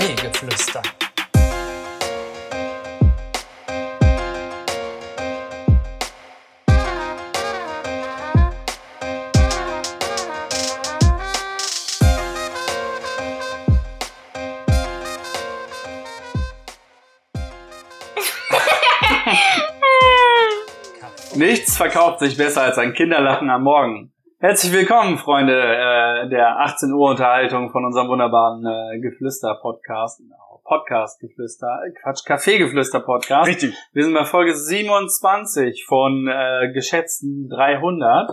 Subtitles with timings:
[0.00, 0.82] Kaffeegeflüster.
[21.34, 24.12] Nichts verkauft sich besser als ein Kinderlachen am Morgen.
[24.38, 25.52] Herzlich willkommen, Freunde
[26.24, 30.22] äh, der 18 Uhr Unterhaltung von unserem wunderbaren äh, Geflüster-Podcast.
[30.64, 33.48] Podcast-Geflüster, äh, Quatsch, Kaffeegeflüster-Podcast.
[33.48, 33.74] Richtig.
[33.92, 38.30] Wir sind bei Folge 27 von äh, geschätzten 300.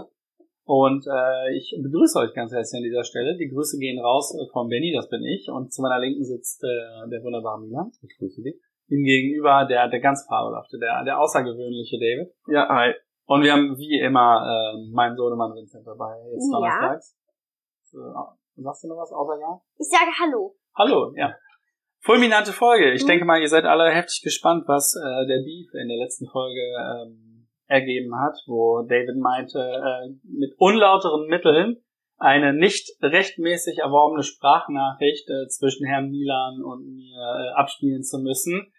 [0.65, 3.37] Und äh, ich begrüße euch ganz herzlich an dieser Stelle.
[3.37, 5.47] Die Grüße gehen raus äh, von Benny, das bin ich.
[5.49, 7.89] Und zu meiner Linken sitzt äh, der wunderbare Milan.
[8.01, 8.59] Ich grüße dich.
[8.89, 12.33] Ihm gegenüber der, der ganz fabelhafte, der, der außergewöhnliche David.
[12.47, 12.93] Ja, hi.
[13.25, 16.57] Und wir haben wie immer äh, meinen Sohnemann Vincent dabei, jetzt Ja.
[16.59, 17.17] donnerstags.
[17.97, 19.59] So, sagst du noch was außer ja?
[19.77, 20.55] Ich sage Hallo.
[20.75, 21.33] Hallo, ja.
[22.01, 22.93] Fulminante Folge.
[22.93, 23.07] Ich Mhm.
[23.07, 26.61] denke mal, ihr seid alle heftig gespannt, was äh, der Beef in der letzten Folge
[26.61, 31.77] ähm, ergeben hat, wo David meinte, äh, mit unlauteren Mitteln
[32.17, 38.71] eine nicht rechtmäßig erworbene Sprachnachricht äh, zwischen Herrn Milan und mir äh, abspielen zu müssen.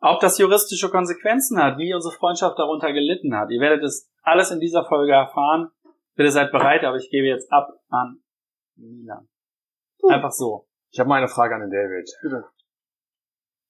[0.00, 3.50] Ob das juristische Konsequenzen hat, wie unsere Freundschaft darunter gelitten hat.
[3.50, 5.68] Ihr werdet es alles in dieser Folge erfahren.
[6.14, 8.20] Bitte seid bereit, aber ich gebe jetzt ab an
[8.76, 9.28] Milan.
[10.02, 10.10] Hm.
[10.10, 10.66] Einfach so.
[10.90, 12.08] Ich habe mal eine Frage an den David.
[12.22, 12.44] Bitte.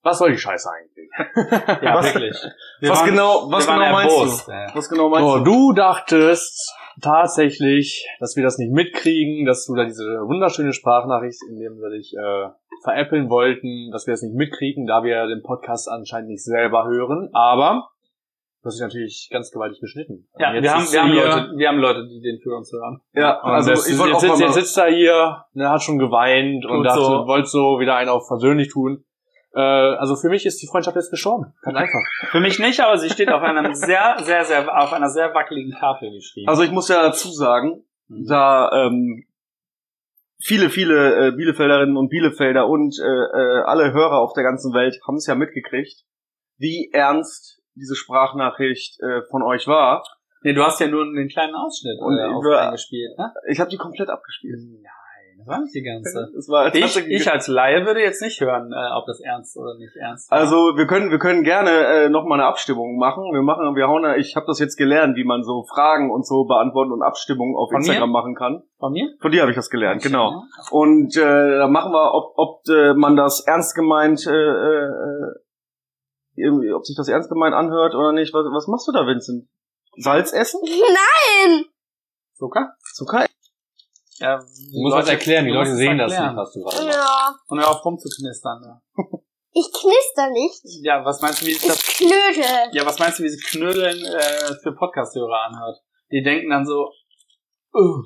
[0.02, 1.10] Was soll die Scheiße eigentlich?
[1.82, 2.36] Ja, Was- wirklich.
[2.80, 4.66] Wir was waren- genau- was genau meinst erbost, ja.
[4.74, 5.44] Was genau meinst So, du?
[5.44, 11.58] du dachtest tatsächlich, dass wir das nicht mitkriegen, dass du da diese wunderschöne Sprachnachricht, in
[11.58, 12.50] dem wir dich äh,
[12.82, 17.30] veräppeln wollten, dass wir das nicht mitkriegen, da wir den Podcast anscheinend nicht selber hören.
[17.32, 17.88] Aber
[18.64, 20.26] du hast dich natürlich ganz gewaltig geschnitten.
[20.38, 22.72] Ja, Und jetzt wir haben, wir, haben Leute, wir haben Leute, die den für uns
[22.72, 23.00] hören.
[23.12, 25.98] Ja, Und also das, ich wollte auch sitzt, jetzt sitzt er hier, ne, hat schon
[25.98, 27.26] geweint und dachte, so.
[27.26, 29.04] wollte so wieder einen auf versöhnlich tun.
[29.54, 31.52] Äh, also für mich ist die Freundschaft jetzt gestorben.
[31.62, 32.00] Ganz einfach.
[32.30, 35.72] Für mich nicht, aber sie steht auf einem sehr, sehr, sehr, auf einer sehr wackeligen
[35.78, 36.48] Tafel geschrieben.
[36.48, 38.26] also ich muss ja dazu sagen, Mhm.
[38.26, 39.24] da ähm,
[40.42, 44.98] viele, viele äh, Bielefelderinnen und Bielefelder und äh, äh, alle Hörer auf der ganzen Welt
[45.06, 46.04] haben es ja mitgekriegt,
[46.58, 50.02] wie ernst diese Sprachnachricht äh, von euch war.
[50.42, 53.32] nee, du hast ja nur den kleinen Ausschnitt Und äh, eingespielt, ne?
[53.48, 54.58] Ich habe die komplett abgespielt.
[54.60, 56.30] Nein, das war nicht die ganze.
[56.38, 59.56] Es war Ich, tatsächlich- ich als Laie würde jetzt nicht hören, äh, ob das ernst
[59.56, 60.38] oder nicht ernst war.
[60.38, 63.24] Also wir können wir können gerne äh, noch mal eine Abstimmung machen.
[63.32, 66.44] Wir machen wir hauen ich habe das jetzt gelernt, wie man so Fragen und so
[66.44, 67.86] beantworten und Abstimmungen auf Von mir?
[67.86, 68.62] Instagram machen kann.
[68.78, 69.08] Von mir?
[69.20, 70.42] Von dir habe ich das gelernt, genau.
[70.70, 71.20] Und äh,
[71.58, 74.88] da machen wir, ob ob äh, man das ernst gemeint äh, äh,
[76.36, 78.32] irgendwie, ob sich das ernst gemeint anhört oder nicht.
[78.34, 79.48] Was, was machst du da, Vincent?
[79.96, 80.60] Salz essen?
[80.62, 81.64] Nein!
[82.34, 82.74] Zucker?
[82.94, 83.26] Zucker?
[84.18, 86.86] Ja, Du musst das erklären, die Leute sehen das nicht, was du gerade.
[86.86, 87.34] Ja.
[87.48, 88.62] Und hör auf rumzuknistern.
[88.64, 89.04] Ja.
[89.56, 90.62] Ich knister nicht.
[90.84, 92.44] ja, was meinst du, wie sich Ich das knödel.
[92.72, 95.80] Ja, was meinst du, wie sich Knödeln äh, für Podcast-Hörer anhört?
[96.10, 96.90] Die denken dann so,
[97.72, 98.02] uh,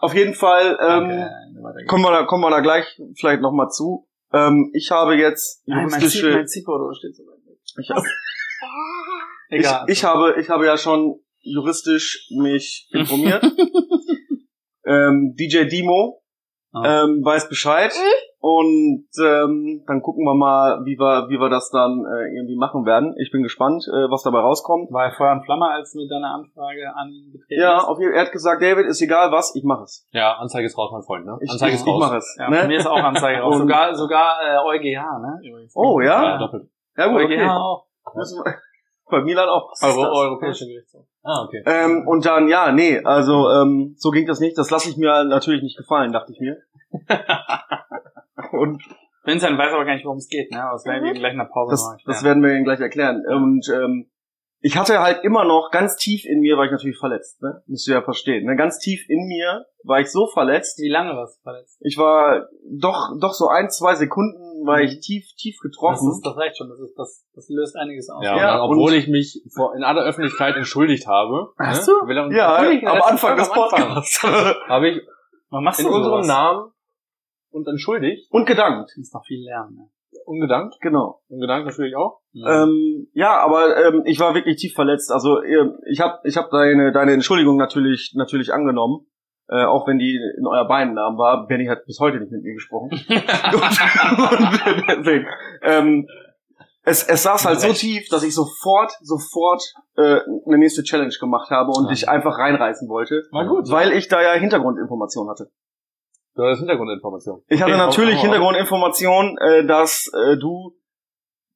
[0.00, 1.88] Auf jeden Fall ähm, okay, geht's.
[1.88, 2.84] kommen wir da kommen wir da gleich
[3.18, 4.06] vielleicht noch mal zu.
[4.32, 7.58] Ähm, ich habe jetzt Nein, mein, Zip, juristische mein Zippo steht so weit weg.
[7.78, 8.04] ich, hab-
[9.88, 13.42] ich, ich habe ich habe ja schon juristisch mich informiert.
[14.86, 16.22] ähm, DJ Dimo
[16.72, 17.02] Ah.
[17.04, 17.92] ähm, weiß Bescheid
[18.38, 22.86] und ähm, dann gucken wir mal, wie wir wie wir das dann äh, irgendwie machen
[22.86, 23.14] werden.
[23.18, 24.92] Ich bin gespannt, äh, was dabei rauskommt.
[24.92, 27.88] War er Feuer und Flamme, als du mit deiner Anfrage angetreten Ja, bist?
[27.88, 30.06] auf jeden, er hat gesagt, David, ist egal was, ich mache es.
[30.12, 31.38] Ja, Anzeige ist raus, mein Freund, ne?
[31.42, 32.00] Ich, Anzeige ich, ist ich raus.
[32.00, 32.36] mache es.
[32.38, 32.76] Ja, von mir ne?
[32.76, 33.54] ist auch Anzeige raus.
[33.56, 35.40] Und- Sogar, sogar äh, EuGH, ne?
[35.42, 35.72] Übrigens.
[35.74, 36.22] Oh, ja?
[36.22, 36.70] Ja, doppelt.
[36.96, 37.48] Ja gut, EuGH okay.
[37.48, 37.86] auch.
[38.14, 38.54] Wir-
[39.10, 39.72] Bei Milan auch.
[39.82, 40.12] Euro, das?
[40.12, 41.04] Europäische Gerichtshof.
[41.22, 41.62] Ah, okay.
[41.66, 44.56] Ähm, und dann, ja, nee, also ähm, so ging das nicht.
[44.56, 46.56] Das lasse ich mir natürlich nicht gefallen, dachte ich mir.
[48.52, 48.82] und
[49.24, 50.62] Vincent weiß aber gar nicht, worum es geht, ne?
[50.62, 51.18] Aber das werden wir Mhm.
[51.18, 53.22] gleich in der Pause das, noch das werden wir Ihnen gleich erklären.
[53.28, 54.10] Und ähm,
[54.62, 57.62] ich hatte halt immer noch ganz tief in mir, war ich natürlich verletzt, ne?
[57.66, 58.46] Müsst ihr ja verstehen.
[58.46, 58.56] Ne?
[58.56, 60.78] Ganz tief in mir war ich so verletzt.
[60.80, 61.78] Wie lange warst du verletzt?
[61.80, 66.10] Ich war doch, doch so ein, zwei Sekunden war ich tief, tief Das, getroffen.
[66.10, 66.68] ist, das reicht schon.
[66.68, 68.24] Das, ist, das, das löst einiges aus.
[68.24, 71.52] Ja, Ja, und obwohl und- ich mich vor, in aller Öffentlichkeit entschuldigt habe.
[71.58, 71.94] Hast ne?
[72.02, 72.08] du?
[72.08, 72.56] Will er- ja,
[72.92, 74.22] am Anfang des Podcasts.
[74.68, 75.00] Habe ich
[75.50, 76.26] Was machst in du unserem sowas?
[76.26, 76.72] Namen
[77.50, 78.30] und entschuldigt.
[78.30, 79.76] Und gedankt, Du musst noch viel lernen.
[79.76, 79.88] Ne?
[80.26, 80.76] Ungedankt.
[80.80, 81.20] genau.
[81.28, 82.20] Ungedankt natürlich auch.
[82.34, 85.10] Ähm, ja, aber ähm, ich war wirklich tief verletzt.
[85.10, 89.06] Also ähm, ich habe ich hab deine deine Entschuldigung natürlich natürlich angenommen,
[89.50, 91.46] äh, auch wenn die in euer beiden Namen war.
[91.46, 92.90] Benny hat bis heute nicht mit mir gesprochen.
[92.92, 93.02] und,
[93.52, 95.26] und deswegen,
[95.62, 96.06] ähm,
[96.82, 99.62] es, es saß halt so tief, dass ich sofort sofort
[99.96, 101.90] äh, eine nächste Challenge gemacht habe und Ja.
[101.90, 103.70] dich einfach reinreißen wollte, War gut.
[103.70, 105.50] weil ich da ja Hintergrundinformationen hatte.
[106.36, 107.42] Du hast Hintergrundinformation.
[107.48, 110.72] Ich hatte Okay, natürlich hau- Hintergrundinformationen, äh, dass äh, du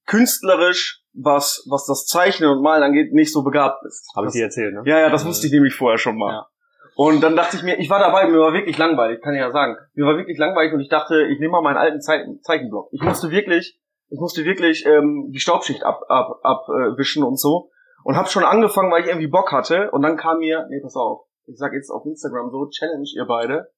[0.07, 4.07] künstlerisch, was, was das Zeichnen und Malen angeht, nicht so begabt bist.
[4.17, 4.83] Habe ich dir erzählt, ne?
[4.85, 6.33] Ja, ja, das wusste ich nämlich vorher schon mal.
[6.33, 6.47] Ja.
[6.97, 9.51] Und dann dachte ich mir, ich war dabei, mir war wirklich langweilig, kann ich ja
[9.51, 9.77] sagen.
[9.95, 12.89] Mir war wirklich langweilig und ich dachte, ich nehme mal meinen alten Zeichen Zeichenblock.
[12.93, 13.81] Ich musste wirklich,
[14.11, 17.71] ich musste wirklich ähm, die Staubschicht abwischen ab, ab, äh, wischen und so.
[18.05, 19.91] Und habe schon angefangen, weil ich irgendwie Bock hatte.
[19.91, 23.27] Und dann kam mir, nee, pass auf, ich sag jetzt auf Instagram so, Challenge ihr
[23.27, 23.71] beide.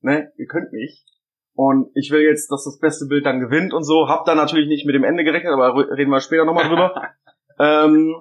[0.00, 1.04] Ne, ihr könnt mich.
[1.54, 4.08] Und ich will jetzt, dass das beste Bild dann gewinnt und so.
[4.08, 6.94] Hab da natürlich nicht mit dem Ende gerechnet, aber reden wir später nochmal drüber.
[7.58, 8.14] ähm,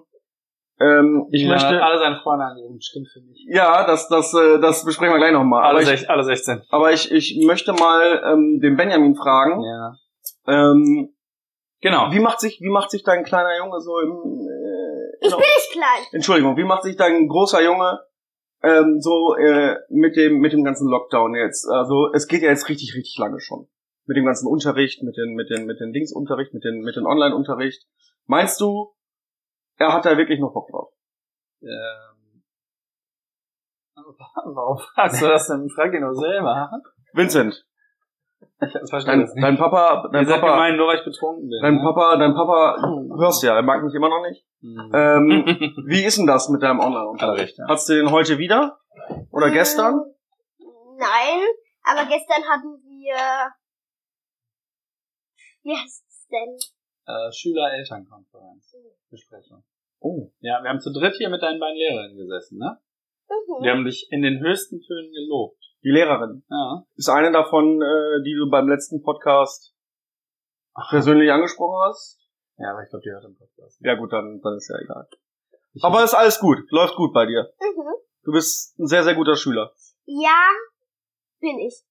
[0.79, 3.45] ähm, ich Milan möchte, alle seine Freunde angegeben, stimmt für mich.
[3.50, 5.63] ja, das, das, äh, das besprechen wir gleich nochmal.
[5.63, 6.63] Alle, ich, alle 16.
[6.69, 9.62] aber ich, ich möchte mal ähm, den Benjamin fragen.
[9.63, 9.94] Ja.
[10.47, 11.13] Ähm,
[11.79, 12.12] Genau.
[12.12, 15.39] wie macht sich, wie macht sich dein kleiner Junge so im äh, Ich in- bin
[15.39, 16.03] nicht klein.
[16.12, 18.00] Entschuldigung, wie macht sich dein großer Junge
[18.63, 21.69] ähm, so äh, mit dem mit dem ganzen Lockdown jetzt?
[21.69, 23.68] Also es geht ja jetzt richtig richtig lange schon
[24.07, 27.06] mit dem ganzen Unterricht, mit den mit den mit den Dingsunterricht, mit den mit den
[27.06, 27.83] Online-Unterricht.
[28.25, 28.95] Meinst du,
[29.77, 30.91] er hat da wirklich noch Bock drauf?
[31.62, 32.44] Ähm,
[34.53, 35.69] warum fragst du das denn?
[35.69, 36.69] Frag ihn doch selber.
[37.13, 37.65] Vincent,
[38.62, 39.44] Ich verstehe dein, das nicht.
[39.44, 41.59] dein Papa, Ihr dein seid Papa, gemein, nur weil ich betrunken bin.
[41.62, 41.81] dein ne?
[41.81, 44.45] Papa, dein Papa, du hörst ja, er mag mich immer noch nicht.
[44.62, 44.91] Hm.
[44.94, 45.45] Ähm,
[45.88, 47.57] wie ist denn das mit deinem Online-Unterricht?
[47.59, 47.71] Er ja.
[47.71, 48.80] Hast du den heute wieder?
[49.31, 50.01] Oder gestern?
[50.97, 51.41] Nein,
[51.83, 53.51] aber gestern hatten wir.
[55.63, 56.57] Wie heißt es denn?
[57.07, 58.75] Äh, Schüler-Elternkonferenz.
[59.09, 59.63] Besprechung.
[60.00, 60.31] Oh.
[60.39, 62.77] Ja, wir haben zu dritt hier mit deinen beiden Lehrerinnen gesessen, ne?
[63.30, 63.63] Mhm.
[63.63, 65.57] Wir haben dich in den höchsten Tönen gelobt.
[65.83, 66.44] Die Lehrerin.
[66.50, 66.83] Ja.
[66.95, 69.74] Ist eine davon, äh, die du beim letzten Podcast
[70.89, 72.19] persönlich angesprochen hast?
[72.57, 73.80] Ja, aber ich glaube, die hört im Podcast.
[73.81, 75.07] Ja gut, dann, dann ist ja egal.
[75.74, 76.59] Ich- Aber ist alles gut.
[76.71, 77.51] Läuft gut bei dir.
[77.59, 77.94] Mhm.
[78.24, 79.71] Du bist ein sehr, sehr guter Schüler.
[80.06, 80.42] Ja,
[81.39, 81.83] bin ich.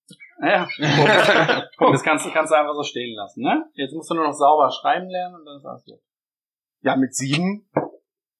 [0.43, 0.77] Ja, guck,
[1.79, 3.71] guck, das kannst, du- kannst du einfach so stehen lassen, ne?
[3.75, 6.01] Jetzt musst du nur noch sauber schreiben lernen und dann ist alles gut.
[6.83, 7.69] Ja, mit sieben.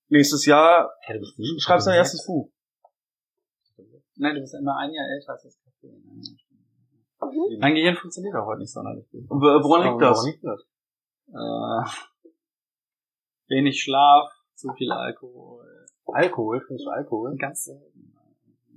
[0.09, 1.25] Nächstes Jahr Ja, du
[1.59, 2.51] schreibst du dein erstes Buch.
[4.17, 5.89] Nein, du bist immer ein Jahr älter als das Café.
[5.89, 7.59] Mhm.
[7.59, 9.25] Mein Gehirn funktioniert auch heute nicht sonderlich gut.
[9.29, 10.19] Woran liegt das?
[10.19, 10.61] Woran liegt das?
[11.29, 11.83] Äh,
[13.55, 15.87] wenig Schlaf, zu viel Alkohol.
[16.07, 16.65] Alkohol?
[16.67, 17.37] Trinkst du Alkohol?
[17.37, 18.16] Ganz selten.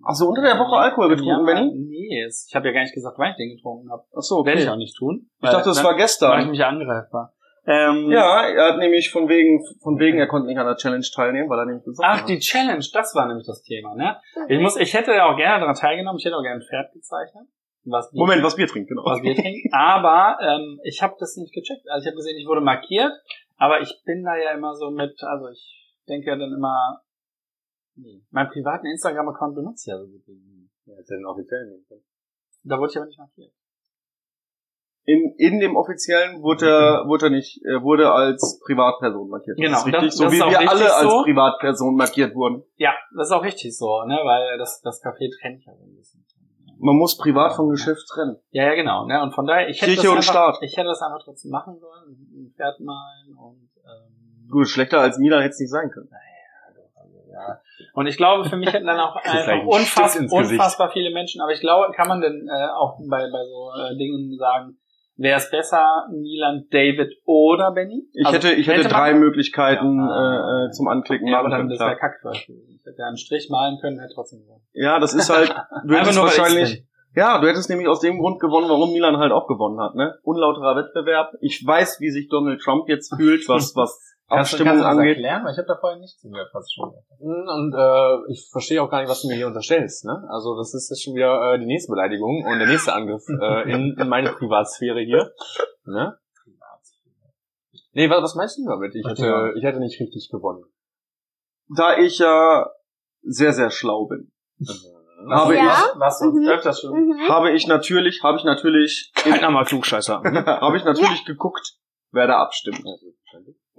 [0.05, 1.71] Ach so, unter der Woche Alkohol getrunken, ja, Benny?
[1.75, 4.03] Nee, ich habe ja gar nicht gesagt, wann ich den getrunken habe.
[4.15, 5.29] Ach so, Werde ich auch nicht tun.
[5.41, 6.49] Ich dachte, es war Mache ich gestern.
[6.49, 7.33] mich angreifbar.
[7.65, 11.05] Ähm, Ja, er hat nämlich von wegen, von wegen, er konnte nicht an der Challenge
[11.13, 12.29] teilnehmen, weil er nämlich Ach, hat.
[12.29, 14.17] die Challenge, das war nämlich das Thema, ne?
[14.47, 17.43] Ich muss, ich hätte auch gerne daran teilgenommen, ich hätte auch gerne ein Pferd gezeichnet.
[17.85, 19.03] Was Moment, was Bier trinkt, genau.
[19.05, 19.69] was wir trinken.
[19.73, 21.87] Aber ähm, ich habe das nicht gecheckt.
[21.89, 23.11] Also ich habe gesehen, ich wurde markiert,
[23.57, 27.01] aber ich bin da ja immer so mit, also ich denke ja dann immer,
[28.01, 30.69] nee, meinen privaten Instagram-Account benutze ich ja so gut wie nie.
[30.85, 32.03] Ja, jetzt den offiziellen nehmen können.
[32.63, 33.51] Da wurde ich aber nicht markiert.
[35.05, 39.57] In, in dem offiziellen wurde er, wurde er nicht, er wurde als Privatperson markiert.
[39.57, 41.23] Das Genau, ist richtig, das- so das wie ist wir alle als so.
[41.23, 42.63] Privatperson markiert wurden.
[42.75, 45.95] Ja, das ist auch richtig so, ne, weil das, das Café trennt ja so ein
[45.95, 46.25] bisschen.
[46.81, 48.37] Man muss privat vom Geschäft trennen.
[48.51, 49.05] Ja, ja, genau.
[49.05, 49.21] Ne?
[49.21, 50.57] Und von daher, ich hätte, Kirche das und einfach, Staat.
[50.61, 55.17] ich hätte das einfach trotzdem machen sollen, ein Pferd malen und ähm, Gut, schlechter als
[55.17, 56.09] Milan hätte es nicht sein können.
[57.93, 61.59] Und ich glaube, für mich hätten dann auch einfach unfass, unfassbar viele Menschen, aber ich
[61.59, 64.77] glaube, kann man denn äh, auch bei, bei so äh, Dingen sagen,
[65.17, 68.07] wäre es besser, Milan, David oder Benny?
[68.13, 70.63] Ich Also, hätte, ich hätte man- drei Möglichkeiten Ja.
[70.63, 71.97] äh, äh, zum Anklicken Ja, aber dann das wäre.
[71.97, 72.15] Kack.
[72.33, 72.47] Ich
[72.85, 74.63] hätte ja einen Strich malen können, hätte trotzdem gewonnen.
[74.73, 75.49] Ja, das ist halt,
[75.85, 79.47] du hättest wahrscheinlich, ja, du hättest nämlich aus dem Grund gewonnen, warum Milan halt auch
[79.47, 80.15] gewonnen hat, ne?
[80.23, 81.33] Unlauterer Wettbewerb.
[81.41, 85.17] Ich weiß, wie sich Donald Trump jetzt fühlt, was, was Abstimmung angeht.
[85.17, 85.47] erklären?
[85.51, 86.93] Ich habe da vorhin nichts zugehört, was schon.
[87.19, 90.05] Und äh, ich verstehe auch gar nicht, was du mir hier unterstellst.
[90.05, 90.27] Ne?
[90.29, 93.71] Also das ist jetzt schon wieder äh, die nächste Beleidigung und der nächste Angriff äh,
[93.71, 95.31] in, in meine Privatsphäre hier.
[95.85, 96.17] Ne?
[97.93, 98.93] Nee, was, was meinst du damit?
[98.95, 100.63] Ich hätte, ich hätte nicht richtig gewonnen.
[101.75, 102.69] Da ich ja
[103.21, 104.31] sehr, sehr schlau bin,
[105.29, 105.63] habe Ja.
[105.93, 106.47] ich, Was Mhm.
[106.47, 106.93] öfters schon.
[106.93, 107.27] Mhm.
[107.29, 110.21] habe ich natürlich, habe ich natürlich, in, nochmal Klugscheißer.
[110.61, 111.73] habe ich natürlich geguckt,
[112.11, 112.83] wer da abstimmt.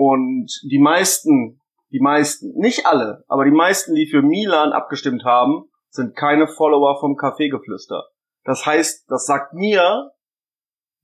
[0.00, 5.64] Und die meisten, die meisten, nicht alle, aber die meisten, die für Milan abgestimmt haben,
[5.90, 8.04] sind keine Follower vom Kaffeegeflüster.
[8.44, 10.10] Das heißt, das sagt mir,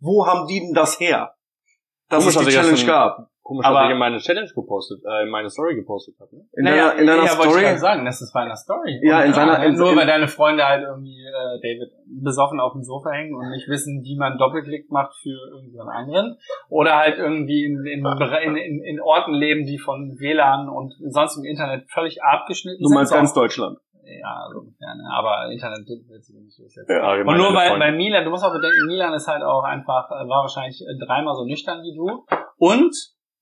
[0.00, 1.34] wo haben die denn das her?
[2.08, 3.30] Dass Komisch, es die das Challenge gab.
[3.46, 6.34] Komisch, Aber- dass ich in meine Challenge gepostet, äh, in meine Story gepostet habe.
[6.34, 6.42] Ne?
[6.58, 7.62] In deiner, in deiner ja, wollte ich Story.
[7.62, 8.98] gerade sagen, das ist bei einer Story.
[9.06, 12.58] Ja, in seiner- äh, in- nur in- weil deine Freunde halt irgendwie äh, David besoffen
[12.58, 16.36] auf dem Sofa hängen und nicht wissen, wie man Doppelklick macht für irgendjemand anderen.
[16.68, 21.36] Oder halt irgendwie in, in, in, in, in Orten leben, die von WLAN und sonst
[21.38, 22.96] im Internet völlig abgeschnitten Du sind.
[22.96, 23.78] meinst So ganz Deutschland.
[24.02, 24.92] ja, so ungefähr.
[24.96, 25.04] Ne?
[25.14, 26.90] Aber Internet wird sich nicht durchsetzen.
[26.90, 30.10] Ja, Und nur weil, weil Milan, du musst auch bedenken, Milan ist halt auch einfach,
[30.10, 32.24] äh, war wahrscheinlich äh, dreimal so nüchtern wie du.
[32.58, 32.90] Und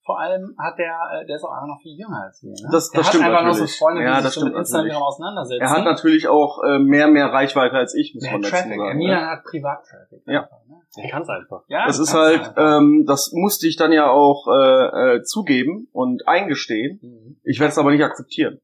[0.05, 2.51] vor allem hat der, äh, der ist auch einfach noch viel jünger als wir.
[2.51, 2.69] Ne?
[2.71, 3.79] Das- der das hat stimmt einfach noch so natürlich.
[3.79, 5.03] Freunde, die Ja, sich das so mit stimmt Instagram natürlich.
[5.07, 5.63] auseinandersetzen.
[5.63, 8.77] Er hat natürlich auch äh, mehr, mehr Reichweite als ich, muss mehr man dazu Traffic.
[8.79, 8.99] sagen.
[8.99, 9.31] Milan ne?
[9.31, 10.23] hat Privat-Traffic.
[10.27, 10.43] Ja.
[10.43, 10.77] einfach, ne?
[11.05, 11.63] ich kann's einfach.
[11.69, 12.79] ja Das ist halt, einfach.
[12.79, 17.01] ähm, das musste ich dann ja auch äh, äh, zugeben und eingestehen.
[17.03, 17.41] Mhm.
[17.43, 18.61] Ich werde es aber nicht akzeptieren.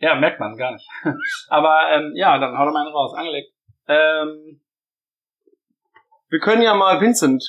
[0.00, 0.88] Ja, merkt man gar nicht.
[1.48, 3.14] Aber ähm, ja, dann hau doch mal einen raus.
[3.14, 3.52] Angelegt.
[3.88, 4.60] Ähm,
[6.28, 7.42] Wir können ja mal Vincent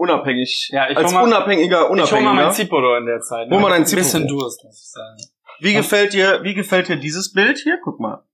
[0.00, 2.50] unabhängig, Ja, ich als mal- unabhängiger, ich hol mal mein unabhängiger.
[2.52, 3.48] Zipolo in der Zeit.
[3.48, 3.54] ne?
[3.54, 4.26] Hol mal dein Ein bisschen.
[4.26, 5.16] Durst, muss ich sagen.
[5.60, 7.78] Wie gefällt dir, wie gefällt dir dieses Bild hier?
[7.84, 8.24] Guck mal.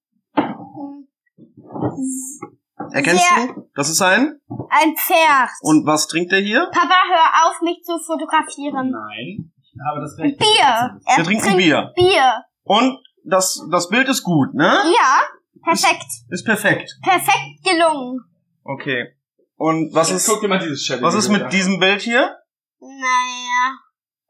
[2.93, 3.69] Erkennst Sehr- du?
[3.75, 4.41] Das ist ein.
[4.71, 5.51] Ein Pferd.
[5.63, 6.67] Und was trinkt der hier?
[6.73, 8.91] Papa, hör auf, mich zu fotografieren.
[8.91, 9.53] Nein.
[9.61, 10.39] Ich habe das Recht.
[10.39, 11.01] Bier.
[11.07, 11.93] Er Wir trinken Bier.
[11.97, 12.45] Bier.
[12.65, 14.67] Und das, das Bild ist gut, ne?
[14.85, 15.23] Ja,
[15.65, 16.07] perfekt.
[16.31, 16.97] Ist perfekt.
[17.03, 18.21] Perfekt gelungen.
[18.65, 19.16] Okay.
[19.57, 22.37] Und was ist, Guck dir mal dieses was ist mit diesem Bild hier?
[22.79, 23.79] Naja.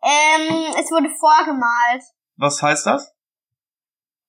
[0.03, 2.03] Ähm, es wurde vorgemalt.
[2.37, 3.13] Was heißt das?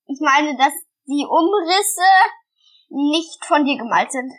[0.05, 0.73] Ich meine, dass
[1.05, 2.01] die Umrisse
[2.89, 4.31] nicht von dir gemalt sind.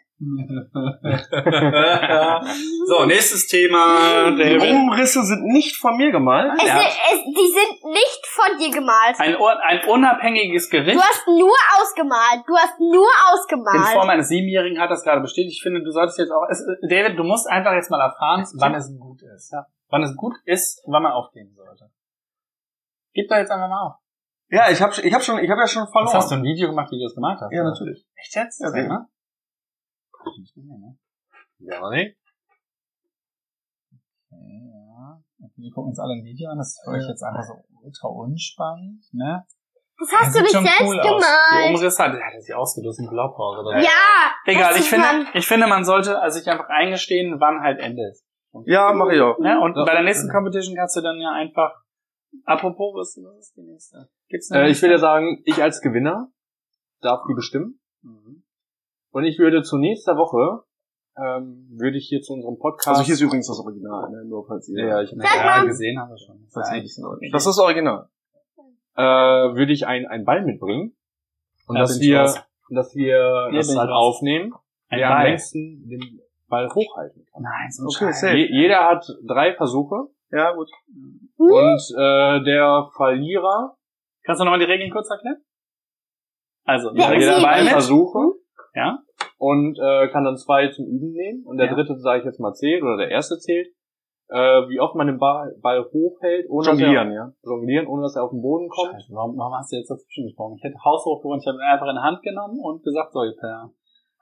[2.87, 4.33] So, nächstes Thema.
[4.33, 4.73] Die David.
[4.73, 6.55] Umrisse sind nicht von mir gemalt.
[6.59, 9.15] Es, es, die sind nicht von dir gemalt.
[9.21, 12.43] Ein, ein unabhängiges Gericht Du hast nur ausgemalt.
[12.49, 13.93] Du hast nur in ausgemalt.
[13.93, 15.59] Form eines Siebenjährigen hat das gerade bestätigt.
[15.59, 18.75] Ich finde, du solltest jetzt auch, es, David, du musst einfach jetzt mal erfahren, wann
[18.75, 19.53] es gut ist.
[19.53, 19.67] Ja.
[19.89, 21.93] Wann es gut ist, wann man aufgeben sollte.
[23.15, 23.95] Gib doch jetzt einfach mal auf.
[24.51, 26.15] Ja, ich habe ich hab schon, ich habe ja schon verloren.
[26.15, 27.53] hast du ein Video gemacht, wie du das gemacht hast?
[27.53, 27.71] Ja, oder?
[27.71, 28.05] natürlich.
[28.17, 28.61] Echt jetzt?
[28.61, 28.89] Ja, sicher.
[28.89, 29.07] ne?
[30.27, 30.99] Ich nicht gesehen, ne?
[31.59, 32.17] Ja, nee.
[34.31, 35.21] Okay, ja.
[35.43, 36.59] Okay, wir gucken uns alle ein Video an.
[36.59, 39.45] Das ist für euch jetzt einfach so ultra unspannend, ne?
[39.99, 41.07] Das hast du sieht nicht selbst cool aus.
[41.07, 41.75] Die gemalt.
[41.75, 43.61] Umrisse hat, hat sich ausgedrückt in Blaupause.
[43.63, 43.81] Oder?
[43.83, 43.91] Ja.
[44.47, 47.81] Egal, das ich finde, man- ich finde, man sollte also sich einfach eingestehen, wann halt
[47.81, 48.25] Ende ist.
[48.67, 49.39] Ja, mache ich auch.
[49.39, 49.59] Ne?
[49.61, 49.85] Und Ja.
[49.85, 51.73] bei der nächsten Competition kannst du dann ja einfach,
[52.45, 54.09] apropos, was, was ist die nächste?
[54.29, 54.87] Gibt's eine Äh, ich nächste?
[54.87, 56.31] will ja sagen, ich als Gewinner
[57.01, 57.81] darf die bestimmen.
[58.03, 58.45] Mhm.
[59.11, 60.65] Und ich würde zu nächster Woche,
[61.17, 62.88] ähm, würde ich hier zu unserem Podcast.
[62.88, 64.25] Also hier ist übrigens das Original, ne?
[64.27, 64.87] nur falls ihr...
[64.87, 66.37] ja, ich, Sag Ja, gesehen haben wir schon.
[66.45, 67.31] Das ist Das ja ist eigentlich in Ordnung.
[67.33, 68.09] Das ist das Original.
[68.97, 70.95] äh, würde ich ein, einen Ball mitbringen.
[71.67, 72.25] Und Da dass wir,
[72.71, 74.53] dass wir das halt aufnehmen,
[74.88, 75.27] Ein der am Ball.
[75.29, 77.43] längsten den Ball hochhalten kann.
[77.43, 78.37] Nein, so Okay, safe.
[78.37, 80.71] Je, jeder hat drei Versuche Ja, gut.
[81.37, 83.75] und äh, der Verlierer
[84.25, 85.43] Kannst du nochmal die Regeln kurz erklären?
[86.65, 87.69] Also, Ja, jeder sie- mit.
[87.73, 88.38] Versuche
[88.75, 88.99] Ja.
[89.39, 91.75] und äh, kann dann zwei zum Üben nehmen und der Ja.
[91.75, 93.69] dritte, sage ich jetzt mal, zählt oder der erste zählt,
[94.29, 97.25] äh, wie oft man den Ball, Ball hochhält, ohne Jonglieren, dass ja.
[97.25, 98.93] er, jonglieren, ohne dass er auf den Boden kommt.
[98.93, 100.57] Scheiße, warum, warum hast du jetzt dazwischen gesprochen?
[100.59, 103.21] Ich hätte haushoch gewonnen, ich habe ihn einfach in die Hand genommen und gesagt, so,
[103.41, 103.71] per,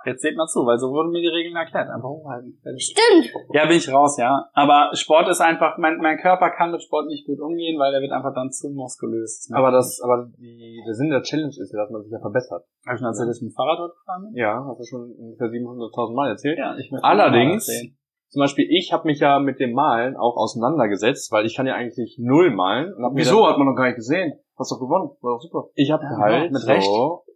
[0.06, 1.88] jetzt seht mal zu, weil so wurden mir die Regeln erklärt.
[1.88, 2.58] Einfach hochhalten.
[2.78, 3.32] Stimmt.
[3.52, 4.48] Ja, bin ich raus, ja.
[4.54, 8.00] Aber Sport ist einfach, mein, mein Körper kann mit Sport nicht gut umgehen, weil der
[8.00, 9.48] wird einfach dann zu muskulös.
[9.52, 12.64] Aber das, aber die, der Sinn der Challenge ist ja, dass man sich ja verbessert.
[12.86, 14.34] Habe ich schon erzählt, dass ich mit dem Fahrrad dort gefahren bin?
[14.34, 16.58] Ja, hast du schon ungefähr 700.000 Mal erzählt.
[16.58, 17.68] Ja, ich möchte Allerdings-.
[18.28, 21.74] Zum Beispiel, ich habe mich ja mit dem Malen auch auseinandergesetzt, weil ich kann ja
[21.74, 22.92] eigentlich null malen.
[23.00, 23.46] Hab Wieso?
[23.46, 24.32] Hat man noch gar nicht gesehen.
[24.58, 25.10] Hast doch gewonnen.
[25.20, 25.68] War doch super.
[25.74, 26.88] Ich habe Ja, halt mit so, Recht.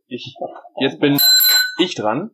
[0.08, 0.34] Ich,
[0.78, 1.18] jetzt bin
[1.78, 2.32] ich dran.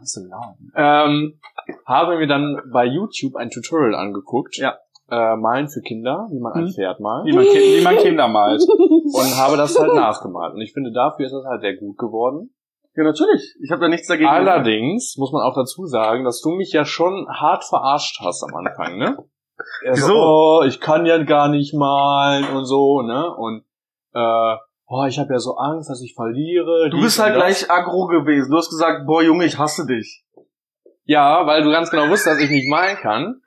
[0.00, 0.56] Nicht so laut.
[0.74, 1.40] Ähm,
[1.86, 4.56] habe mir dann bei YouTube ein Tutorial angeguckt.
[4.56, 4.76] Ja.
[5.08, 6.72] Äh, malen für Kinder, wie man ein Mhm.
[6.72, 7.26] Pferd malt.
[7.26, 8.60] Wie man, wie man Kinder malt.
[8.68, 10.54] Und habe das halt nachgemalt.
[10.54, 12.50] Und ich finde, dafür ist das halt sehr gut geworden.
[12.96, 13.54] Ja, natürlich.
[13.62, 14.28] Ich habe da nichts dagegen.
[14.28, 18.54] Allerdings muss man auch dazu sagen, dass du mich ja schon hart verarscht hast am
[18.56, 19.16] Anfang, ne?
[19.84, 20.14] Er so, Wieso?
[20.14, 23.32] oh, ich kann ja gar nicht malen und so, ne?
[23.36, 23.64] Und
[24.14, 26.90] äh, oh, ich habe ja so Angst, dass ich verliere.
[26.90, 28.50] Du bist halt gleich aggro gewesen.
[28.50, 30.24] Du hast gesagt, boah Junge, ich hasse dich.
[31.04, 33.40] Ja, weil du ganz genau wusstest, dass ich nicht malen kann.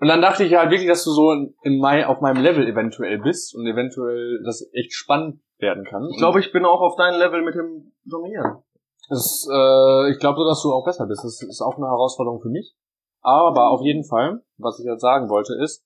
[0.00, 3.18] Und dann dachte ich halt wirklich, dass du so in mein, auf meinem Level eventuell
[3.18, 6.06] bist und eventuell das echt spannend werden kann.
[6.10, 8.62] Ich glaube, ich bin auch auf deinem Level mit dem Jonglieren.
[9.08, 11.24] Das, äh, ich glaube so, dass du auch besser bist.
[11.24, 12.74] Das ist auch eine Herausforderung für mich.
[13.20, 15.84] Aber auf jeden Fall, was ich jetzt sagen wollte, ist,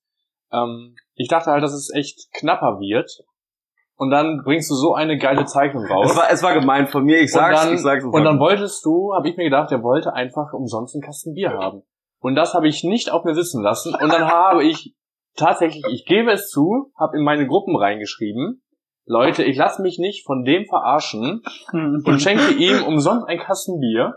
[0.51, 3.09] ähm, ich dachte halt, dass es echt knapper wird.
[4.01, 6.11] Und dann bringst du so eine geile Zeichnung raus.
[6.11, 7.19] Es war, es war gemein von mir.
[7.19, 8.05] Ich sag's, und dann, ich sag's.
[8.05, 11.51] und dann wolltest du, habe ich mir gedacht, der wollte einfach umsonst einen Kasten Bier
[11.51, 11.83] haben.
[12.21, 13.93] Und das habe ich nicht auf mir sitzen lassen.
[13.93, 14.95] Und dann habe ich
[15.35, 18.61] tatsächlich, ich gebe es zu, habe in meine Gruppen reingeschrieben,
[19.05, 21.41] Leute, ich lasse mich nicht von dem verarschen
[21.73, 24.13] und schenke ihm umsonst ein Kasten Bier.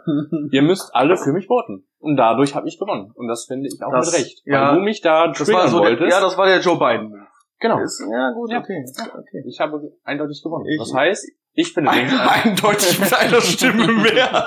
[0.53, 1.87] Ihr müsst alle für mich voten.
[1.99, 3.11] Und dadurch habe ich gewonnen.
[3.17, 4.43] Und das finde ich auch Das- mit Recht.
[4.45, 4.69] ja.
[4.69, 6.11] weil du mich da das war so der, wolltest.
[6.13, 7.27] ja, das war der Joe Biden.
[7.63, 7.79] Genau.
[7.81, 8.59] Ist, ja, gut, Ja.
[8.59, 8.85] okay.
[9.15, 9.45] okay.
[9.49, 10.67] Ich habe eindeutig gewonnen.
[10.67, 14.47] Ich- das heißt, Ich finde den, Eindeutig mit einer Stimme mehr.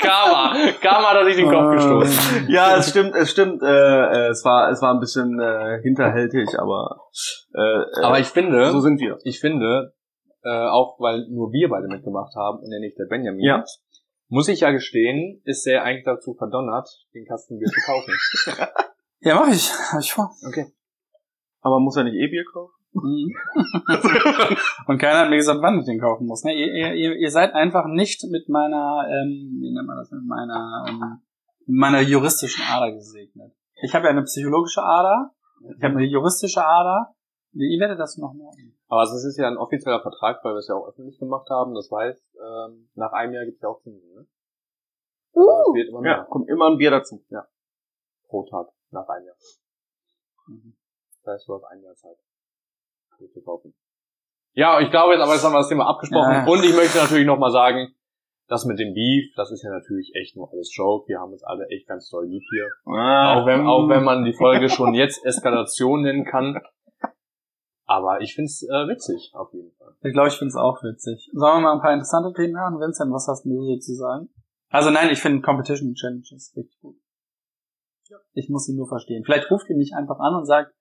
[0.00, 0.54] Karma.
[0.80, 2.48] Karma hat sich den Kopf gestoßen.
[2.48, 3.62] ja, es stimmt, es stimmt.
[3.62, 7.00] Äh, äh, es war, es war ein bisschen äh, hinterhältig, aber
[7.54, 9.18] äh, äh, Aber ich finde, so sind wir.
[9.24, 9.92] ich finde,
[10.44, 13.64] äh, auch weil nur wir beide mitgemacht haben und ja nicht der Benjamin, Ja.
[14.28, 18.12] muss ich ja gestehen, ist er eigentlich dazu verdonnert, den Kasten Bier zu kaufen.
[19.20, 19.68] Ja, mach ich.
[19.92, 20.30] Hab ich vor.
[20.46, 20.66] Okay.
[21.60, 22.72] Aber muss er nicht E-Bier kaufen?
[24.86, 26.42] Und keiner hat mir gesagt, wann ich den kaufen muss.
[26.44, 26.54] Ne?
[26.54, 30.84] Ihr, ihr, ihr- seid einfach nicht mit meiner, ähm, wie nennt man das, mit meiner,
[30.88, 31.20] ähm,
[31.66, 33.52] mit meiner juristischen Ader gesegnet.
[33.82, 35.32] Ich habe ja eine psychologische Ader,
[35.76, 37.14] ich habe eine juristische Ader.
[37.52, 38.78] Ihr werdet das noch merken.
[38.88, 41.74] Aber es ist ja ein offizieller Vertrag, weil wir es ja auch öffentlich gemacht haben.
[41.74, 44.08] Das heißt, ähm, nach einem Jahr gibt es ja auch Zinsen.
[44.14, 44.26] Ne?
[45.34, 47.22] Uh, wird immer mehr Ja, kommt immer ein Bier dazu.
[48.28, 49.36] pro Tag nach einem Jahr.
[51.28, 52.16] Das heißt, du hast ein Jahr Zeit,
[53.18, 53.74] Bier zu kaufen.
[54.54, 56.32] Ja, ich glaube jetzt aber, jetzt haben wir das Thema abgesprochen.
[56.32, 56.46] Ja.
[56.46, 57.94] Und ich möchte natürlich nochmal sagen,
[58.48, 61.06] das mit dem Beef, das ist ja natürlich echt nur alles Joke.
[61.06, 62.66] Wir haben uns alle echt ganz toll lieb hier.
[62.86, 66.62] Ah, Auch wenn, auch wenn man die Folge schon jetzt Eskalation nennen kann.
[67.84, 69.94] Aber ich find's äh, witzig, auf jeden Fall.
[70.02, 71.28] Ich glaube, ich finde es auch witzig.
[71.34, 72.80] Sollen wir mal ein paar interessante Themen hören?
[72.80, 74.30] Vincent, was hast du so zu sagen?
[74.70, 76.96] Also nein, ich finde Competition Challenges richtig gut.
[78.32, 79.24] Ich muss ihn nur verstehen.
[79.24, 80.72] Vielleicht ruft ihr mich einfach an und sagt,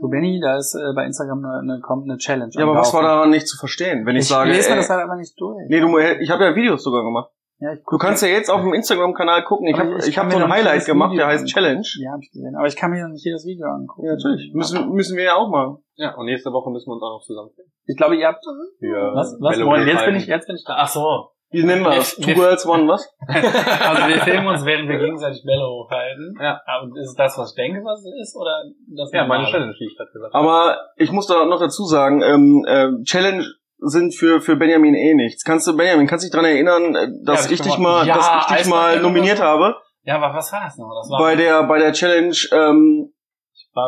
[0.00, 2.50] du Benny, da ist äh, bei Instagram eine, eine, kommt eine Challenge.
[2.54, 4.06] ja, aber was war daran nicht zu verstehen?
[4.06, 5.56] Wenn ich, Ich, sage, lese mir das halt einfach nicht durch.
[5.68, 7.30] nee, du, ich habe ja Videos sogar gemacht.
[7.58, 9.66] ja, ich Du kannst ja jetzt auf dem Instagram-Kanal gucken.
[9.68, 11.86] Ich habe ich ich hab mir so ein Highlight gemacht, der Video heißt Challenge.
[12.00, 12.56] Ja, hab ich gesehen.
[12.56, 14.06] Aber ich kann mir nicht jedes Video angucken.
[14.06, 14.52] Ja, natürlich.
[14.54, 15.78] Müssen, müssen wir ja auch machen.
[15.96, 17.70] Ja, und nächste Woche müssen wir uns auch noch zusammenfinden.
[17.86, 18.42] Ich glaube, ihr habt.
[18.78, 19.36] Für Was?
[19.40, 19.58] Was?
[19.58, 20.76] Moin, jetzt bin ich, jetzt bin ich da.
[20.78, 21.30] Ach so.
[21.52, 22.14] Wie nennen wir das?
[22.14, 23.12] Two Girls, One was?
[23.28, 26.36] Also wir filmen uns, während wir gegenseitig Bälle hochhalten.
[26.40, 26.60] Ja.
[26.64, 28.62] Aber ist es das, was ich denke, was es ist, oder
[28.96, 29.10] das?
[29.12, 29.46] Ja, meine?
[29.46, 30.46] Challenge, die ich gerade gesagt habe.
[30.46, 33.44] Aber ich muss da noch dazu sagen, ähm, äh, Challenge
[33.78, 35.42] sind für für Benjamin eh nichts.
[35.42, 38.06] Kannst du Benjamin, kannst du dich daran erinnern, äh, dass Ja, ich ich dich mal,
[38.06, 40.92] Ja, dass ich dich mal nominiert habe Ja, aber was war das noch?
[41.02, 43.12] Das war bei der bei der Challenge ähm,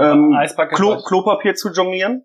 [0.01, 0.35] ähm.
[0.75, 2.25] Klo, Klopapier zu jonglieren?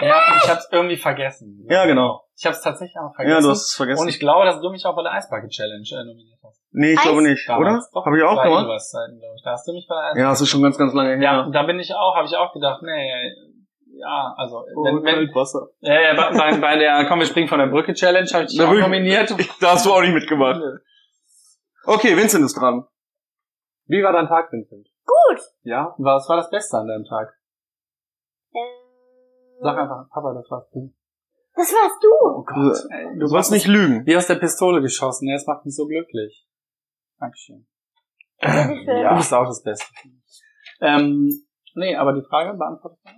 [0.00, 1.66] Ja, ich hab's irgendwie vergessen.
[1.68, 2.21] Ja, genau.
[2.36, 3.36] Ich hab's tatsächlich auch vergessen.
[3.36, 4.02] Ja, du hast es vergessen.
[4.02, 6.60] Und ich glaube, dass du mich auch bei der Eisbucket Challenge äh, nominiert hast.
[6.72, 7.58] nee, ich Eis- glaube nicht, oder?
[7.64, 7.90] Damals.
[7.90, 8.64] Doch, Habe ich auch gemacht?
[8.66, 9.42] Glaube ich.
[9.44, 11.20] Da hast du mich bei der Ja, Eisbucket das ist schon ganz ganz lange her.
[11.22, 13.32] Ja, da bin ich auch, habe ich auch gedacht, nee,
[13.94, 15.68] ja, also wenn, wenn, Wasser.
[15.80, 18.58] ja, ja, bei, bei, der Komm, wir springen von der Brücke Challenge habe ich dich
[18.58, 19.30] Da auch will ich- nominiert.
[19.60, 20.60] Da hast du auch nicht mitgemacht.
[21.84, 22.86] Okay, Vincent ist dran.
[23.86, 24.86] Wie war dein Tag, Vincent?
[25.04, 25.40] gut.
[25.62, 25.94] Ja?
[25.98, 27.34] Was war das Beste an deinem Tag?
[29.60, 30.92] Sag Ähm, einfach, Papa, das warst du.
[31.54, 32.08] Das warst du.
[32.22, 34.04] Oh Gott, ey, Du sollst nicht lügen.
[34.06, 35.28] wie aus der Pistole geschossen.
[35.28, 36.46] Ja, Das macht mich so glücklich.
[37.18, 37.66] Dankeschön.
[38.40, 38.86] Bitteschön.
[39.08, 39.86] Du bist auch das Beste.
[40.80, 41.28] Ähm,
[41.74, 43.14] nee, aber die Frage beantwortet man.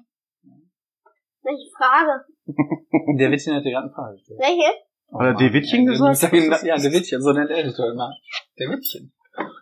[1.42, 2.25] Welche Frage?
[3.18, 4.40] Der Wittchen hat dir gerade eine Frage gestellt.
[4.40, 4.73] Welche?
[5.12, 6.23] Hat er Dewittchen gesagt?
[6.64, 8.11] Ja, der Wittchen, so nennt er dich doch immer.
[8.59, 9.12] Der Wittchen.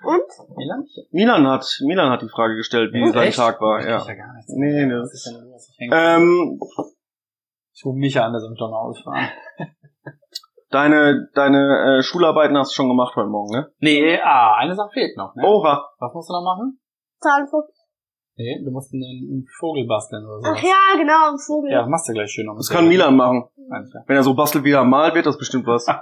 [0.04, 0.56] Und?
[0.56, 1.04] Milanchen.
[1.10, 3.32] Milan hat Milan hat die Frage gestellt, wie Oh, sein?
[3.32, 3.80] Tag war.
[3.80, 3.96] Ich Ja.
[3.98, 4.52] weiß ja gar nichts.
[4.54, 4.92] Nee, nee.
[4.94, 5.68] Was ist denn los?
[5.72, 6.60] Ich, hänge- Ähm,
[7.72, 9.28] ich rufe Micha an, der soll mich doch mal ausfahren.
[10.70, 13.70] deine deine äh, Schularbeiten hast du schon gemacht heute Morgen, ne?
[13.78, 15.34] Nee, ah, eine Sache fehlt noch.
[15.34, 15.44] Ne?
[15.44, 15.88] Oha.
[15.98, 16.80] Was musst du noch machen?
[17.20, 17.82] Zahnfuchs.
[18.36, 20.48] Nee, du musst einen, einen Vogel basteln oder so.
[20.50, 21.70] Ach ja, genau, ein Vogel.
[21.70, 22.56] Ja, machst du gleich schön noch.
[22.56, 23.44] Das kann Milan machen.
[23.68, 23.98] Meinst du?
[24.06, 25.86] Wenn er so bastelt, wie er malt, wird das bestimmt was.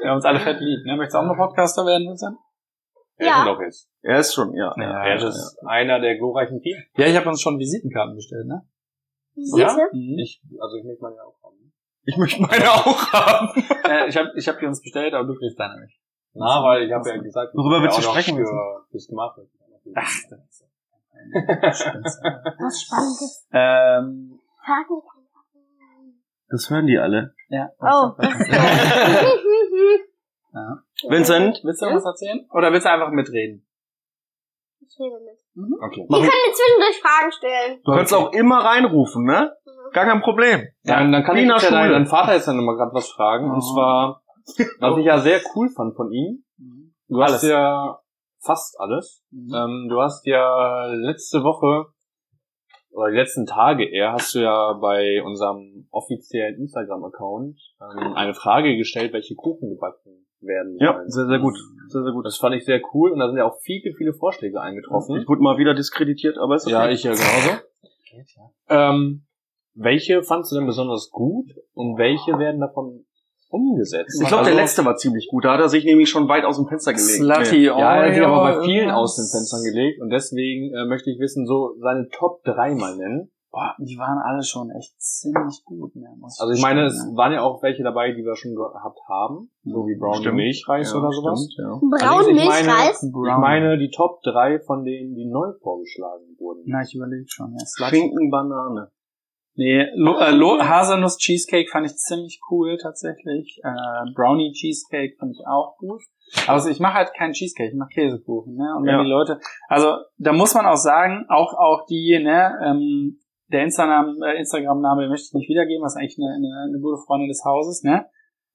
[0.00, 0.84] Wir haben uns alle fett lieb.
[0.84, 0.96] Ne?
[0.96, 2.36] Möchtest du auch noch Podcaster werden, Vincent?
[3.18, 3.40] Er Ja.
[3.40, 3.90] ist doch jetzt.
[4.02, 4.72] Er ist schon, ja.
[4.76, 6.76] Ja, er ist einer der glorreichen vier.
[6.96, 8.62] Ja, ich habe uns schon Visitenkarten bestellt, ne?
[9.34, 9.88] Visite?
[9.92, 10.18] Mhm.
[10.18, 11.72] Ich, also ich möchte meine ja auch haben.
[12.04, 13.48] Ich möchte meine auch haben.
[13.88, 16.00] äh, ich habe ich hab die uns bestellt, aber du kriegst deine nicht.
[16.34, 19.36] Na, weil ich habe ja gesagt, Worüber willst du sprechen Für, fürs Gemach.
[19.94, 20.64] Ach, das ist.
[22.58, 23.46] Was Spannendes.
[23.52, 24.38] ähm.
[26.48, 27.34] Das hören die alle.
[27.48, 27.70] ja.
[27.80, 28.12] Oh.
[30.52, 30.82] ja.
[31.06, 31.60] Vincent?
[31.62, 32.46] Willst du noch was erzählen?
[32.52, 33.66] Oder willst du einfach mitreden?
[34.80, 35.38] Ich rede mit.
[35.82, 36.00] Okay.
[36.00, 37.80] Ihr könnt mir zwischendurch Fragen stellen.
[37.84, 39.52] Du kannst auch immer reinrufen, ne?
[39.92, 40.66] Gar kein Problem.
[40.82, 43.50] Ja, dann kann Wie ich ja deinen, Vater jetzt dann nochmal gerade was fragen.
[43.50, 43.54] Oh.
[43.54, 44.22] Und zwar,
[44.80, 46.44] was ich ja sehr cool fand von ihm.
[47.08, 47.42] Du hast Alles.
[47.48, 48.00] ja
[48.40, 49.24] fast alles.
[49.30, 49.54] Mhm.
[49.54, 51.90] Ähm, du hast ja letzte Woche
[52.90, 58.76] oder die letzten Tage eher hast du ja bei unserem offiziellen Instagram-Account ähm, eine Frage
[58.76, 61.56] gestellt, welche Kuchen gebacken werden Ja, sehr, sehr gut.
[61.88, 62.26] Sehr, sehr gut.
[62.26, 65.16] Das fand ich sehr cool und da sind ja auch viele, viele Vorschläge eingetroffen.
[65.16, 66.72] Ich wurde mal wieder diskreditiert, aber ist okay.
[66.72, 67.60] Ja, ich ja genauso.
[68.68, 69.24] Ähm,
[69.74, 73.04] welche fandst du denn besonders gut und welche werden davon
[73.48, 74.20] umgesetzt?
[74.20, 75.44] Ich glaube, Also- der letzte war ziemlich gut.
[75.44, 77.16] Da hat er sich nämlich schon weit aus dem Fenster gelegt.
[77.16, 80.74] Slutty Ja, er hat sich aber bei Oreo, vielen aus den Fenstern gelegt und deswegen
[80.74, 83.30] äh, möchte ich wissen, so seine Top 3 mal nennen.
[83.50, 85.94] Boah, die waren alle schon echt ziemlich gut.
[85.96, 88.98] Ne, muss Also ich meine, es waren ja auch welche dabei, die wir schon gehabt
[89.08, 90.36] haben, so wie Brown Stimmt.
[90.36, 91.48] Milchreis Ja, oder sowas.
[91.50, 91.78] stimmt, ja.
[91.80, 93.02] Braun Allerdings, ich meine- Milchreis?
[93.02, 93.08] ne?
[93.08, 96.62] Ich meine die Top 3 von denen, die neu vorgeschlagen wurden.
[96.66, 97.54] Na, ich überlege schon.
[97.58, 97.88] Ja.
[97.88, 98.90] Schinken, Banane.
[99.54, 103.58] Nee, Lo äh, Lo Haselnuss Cheesecake fand ich ziemlich cool tatsächlich.
[103.64, 106.00] Äh, Brownie Cheesecake fand ich auch gut.
[106.46, 108.54] Also ich mache halt keinen Cheesecake, ich mache Käsekuchen.
[108.54, 108.72] Ne?
[108.76, 109.02] Und wenn Ja.
[109.02, 113.18] die Leute, also da muss man auch sagen, auch auch die, ne, ähm,
[113.52, 117.00] der Instagram äh, Instagram-Name den möchte ich nicht wiedergeben, was eigentlich eine, eine, eine gute
[117.04, 118.06] Freundin des Hauses, ne?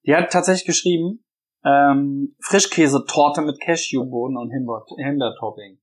[0.06, 1.24] Die hat tatsächlich geschrieben,
[1.64, 5.78] ähm, Frischkäsetorte mit Cashewbohnen und Himbeer- Himbeertopping.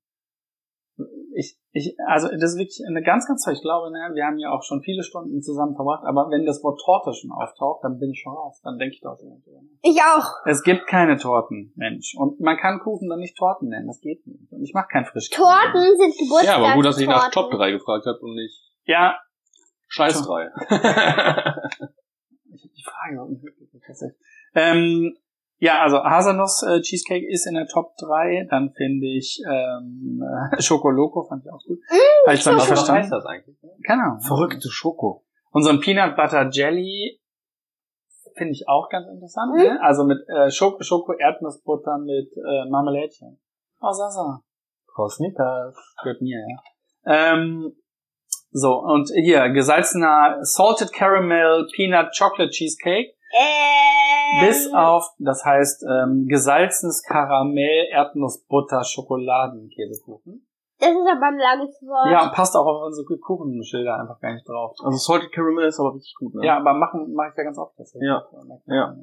[1.34, 3.54] Ich, ich, also das ist wirklich eine ganz, ganz toll.
[3.54, 6.62] Ich glaube, ne, wir haben ja auch schon viele Stunden zusammen verbracht, aber wenn das
[6.64, 8.60] Wort Torte schon auftaucht, dann bin ich schon raus.
[8.62, 9.80] Dann denke ich doch schon drüber nach.
[9.82, 10.46] Ich auch.
[10.46, 12.14] Es gibt keine Torten, Mensch.
[12.16, 13.88] Und man kann Kuchen dann nicht Torten nennen.
[13.88, 14.52] Das geht nicht.
[14.52, 15.42] Und ich mache kein Frischkäse.
[15.42, 16.46] Torten sind Geburtstagstorten.
[16.46, 19.16] Ja, aber gut, dass ich nach Top 3 gefragt habe und nicht Ja,
[19.88, 20.52] Scheiß 3.
[20.70, 20.76] ich
[22.64, 23.86] habe die Frage überhaupt nicht mitgekriegt.
[23.88, 24.20] tatsächlich.
[24.54, 25.16] Ähm,
[25.60, 28.48] ja, also Haselnuss äh, Cheesecake ist in der Top 3.
[28.50, 31.80] Dann finde ich ähm, äh, Schokoloco fand ich auch gut.
[31.90, 33.04] Mm, Habe ich zwar nicht Was verstanden.
[33.04, 33.56] heißt das eigentlich?
[33.88, 34.20] Keine Ahnung.
[34.20, 35.24] Verrückte Schoko.
[35.52, 37.22] Und so ein Peanut Butter Jelly
[38.36, 39.54] finde ich auch ganz interessant.
[39.54, 39.62] Mhm.
[39.62, 39.80] Ne?
[39.82, 43.40] Also mit äh, Schoko, Schoko Erdnussbutter mit äh, Marmelädchen.
[43.80, 44.42] Oh, Sasa.
[44.88, 45.78] Kosnikas.
[46.04, 47.34] Gehört mir, ja.
[47.34, 47.74] Ähm,
[48.52, 53.14] so, und hier, gesalzener Salted Caramel Peanut Chocolate Cheesecake.
[53.34, 60.46] Ähm, Bis auf, das heißt, ähm, gesalzenes Karamell Erdnussbutter Schokoladenkäsekuchen.
[60.80, 62.12] Das ist aber ein langes Wort.
[62.12, 64.76] Ja, passt auch auf unsere Kuchenschilder einfach gar nicht drauf.
[64.84, 66.46] Also Salted Caramel ist aber richtig gut, ne?
[66.46, 67.76] Ja, aber machen mache ich ja ganz oft.
[68.02, 68.26] Ja.
[68.66, 68.66] Ja.
[68.66, 68.96] Ja,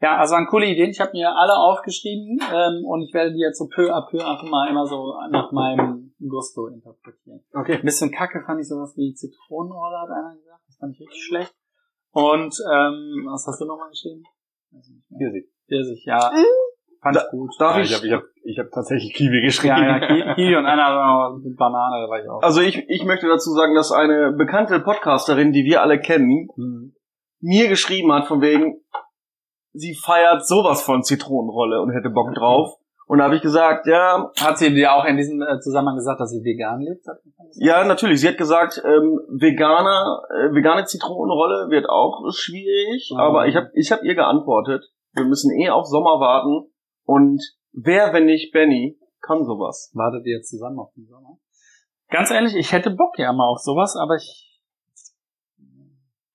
[0.00, 0.90] also waren coole Ideen.
[0.90, 4.18] Ich habe mir alle aufgeschrieben ähm, und ich werde die jetzt so peu à peu
[4.18, 7.40] einfach mal immer so nach meinem Gusto interpretieren.
[7.54, 7.76] Okay.
[7.76, 10.62] Ein bisschen kacke fand ich sowas wie Zitronenrolle, hat einer gesagt.
[10.66, 11.54] Das fand ich richtig schlecht.
[12.12, 14.22] Und ähm, was hast du nochmal geschrieben?
[14.70, 15.18] Weiß ich nicht mehr.
[15.18, 15.50] Hier sie.
[15.68, 16.30] Pfirsich, ja.
[16.32, 16.44] Mhm.
[17.02, 17.50] Fand ich gut.
[17.58, 17.90] Darf Ja, ich?
[17.90, 19.76] ich habe ich hab, ich hab tatsächlich Kiwi geschrieben.
[19.76, 22.42] Ja, ja, Ki- Kiwi und einer war mit Banane, da war ich auch.
[22.42, 26.94] Also ich, ich möchte dazu sagen, dass eine bekannte Podcasterin, die wir alle kennen, Mhm.
[27.40, 28.80] mir geschrieben hat von wegen,
[29.76, 32.78] sie feiert sowas von Zitronenrolle und hätte Bock drauf.
[33.06, 36.20] Und da habe ich gesagt, ja, Hat sie dir auch in diesem äh, Zusammenhang gesagt,
[36.20, 37.06] dass sie vegan lebt?
[37.54, 38.20] Ja, natürlich.
[38.20, 43.10] Sie hat gesagt, ähm, Veganer, äh, vegane Zitronenrolle wird auch schwierig.
[43.12, 43.20] Mhm.
[43.20, 46.68] Aber ich habe ich hab ihr geantwortet, wir müssen eh auf Sommer warten.
[47.04, 47.40] Und
[47.72, 49.92] wer, wenn nicht Benny, kann sowas.
[49.94, 51.38] Wartet ihr jetzt zusammen auf den Sommer?
[52.08, 54.60] Ganz ehrlich, ich hätte Bock ja mal auf sowas, aber ich.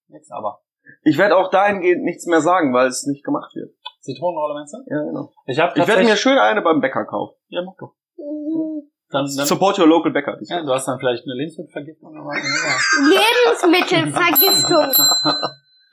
[0.08, 0.62] Jetzt aber.
[1.04, 3.72] Ich werde auch dahingehend nichts mehr sagen, weil es nicht gemacht wird.
[4.02, 4.78] Zitronenrolle meinst du?
[4.88, 5.32] Ja, genau.
[5.46, 7.36] Ich habe Ich werde mir schön eine beim Bäcker kaufen.
[7.50, 7.94] Ja, mach doch.
[8.18, 8.90] Mhm.
[9.10, 10.38] Dann, dann, Support your local Bäcker.
[10.42, 12.14] ja, du hast dann vielleicht eine Lebensmittelvergiftung.
[12.14, 15.06] Lebensmittelvergiftung.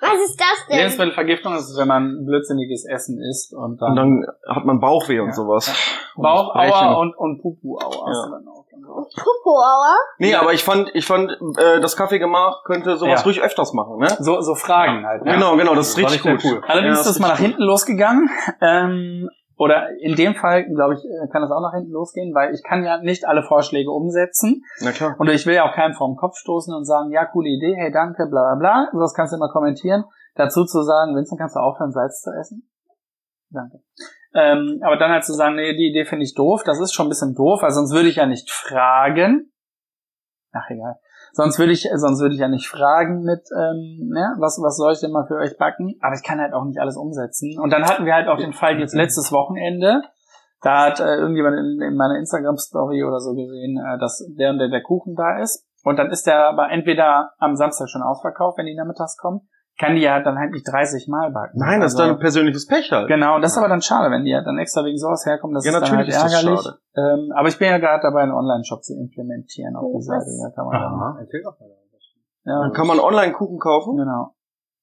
[0.01, 0.77] Was ist das denn?
[0.79, 5.29] Lebensmittelvergiftung ist, wenn man blödsinniges Essen isst und dann, Und dann hat man Bauchweh und
[5.29, 5.33] Ja.
[5.35, 5.69] sowas.
[6.15, 6.95] Und Bauchauer Brechen.
[6.97, 8.39] und, und Pupuauer Ja.
[9.09, 9.23] So.
[9.23, 9.97] Popoauer?
[10.19, 13.25] Nee, aber ich fand, ich fand, äh, das Kaffeegemach könnte sowas Ja.
[13.25, 14.09] ruhig öfters machen, ne?
[14.21, 15.25] So, so Fragen halt.
[15.25, 15.33] Ne?
[15.33, 16.63] Genau, genau, das ist richtig sehr cool.
[16.67, 18.31] Allerdings Ja, ist das mal nach hinten losgegangen.
[18.61, 22.55] Ähm, oder in dem Fall, glaube ich, äh, kann das auch nach hinten losgehen, weil
[22.55, 24.63] ich kann ja nicht alle Vorschläge umsetzen.
[24.81, 25.17] Na klar.
[25.19, 27.75] Und ich will ja auch keinen vor den Kopf stoßen und sagen, ja, coole Idee,
[27.77, 28.89] hey, danke, bla bla bla.
[28.93, 30.05] Sowas kannst du immer kommentieren.
[30.37, 32.71] Dazu zu sagen, Vincent, kannst du aufhören, Salz zu essen?
[33.51, 33.79] Danke.
[34.35, 37.07] Ähm, aber dann halt zu sagen, nee, die Idee finde ich doof, das ist schon
[37.07, 39.51] ein bisschen doof, weil sonst würde ich ja nicht fragen.
[40.53, 40.97] Ach egal.
[41.33, 44.93] Sonst würde ich, sonst würde ich ja nicht fragen mit, ähm, ne, was, was soll
[44.93, 45.95] ich denn mal für euch backen?
[46.01, 47.59] Aber ich kann halt auch nicht alles umsetzen.
[47.61, 50.03] Und dann hatten wir halt auch den Fall jetzt letztes Wochenende.
[50.63, 54.59] Da hat äh, irgendjemand in, in meiner Instagram-Story oder so gesehen, äh, dass der und
[54.59, 55.65] der, der Kuchen da ist.
[55.85, 59.49] Und dann ist der aber entweder am Samstag schon ausverkauft, wenn die nachmittags kommen.
[59.79, 61.57] Kann die ja dann halt nicht 30 Mal backen.
[61.59, 63.07] Nein, das ist Also- dein persönliches Pech halt.
[63.07, 65.55] Genau, und das ist aber dann schade, wenn die ja dann extra wegen sowas herkommen.
[65.55, 66.61] Das Ja, ist dann natürlich halt ist das ärgerlich.
[66.65, 66.79] schade.
[67.23, 70.27] Ähm, aber ich bin ja gerade dabei, einen Online-Shop zu implementieren auf Oh, die Seite.
[70.43, 71.69] Da kann man dann, Aha, erzähl doch mal.
[72.45, 73.97] ja, Dann kann man online Kuchen kaufen.
[73.97, 74.35] genau.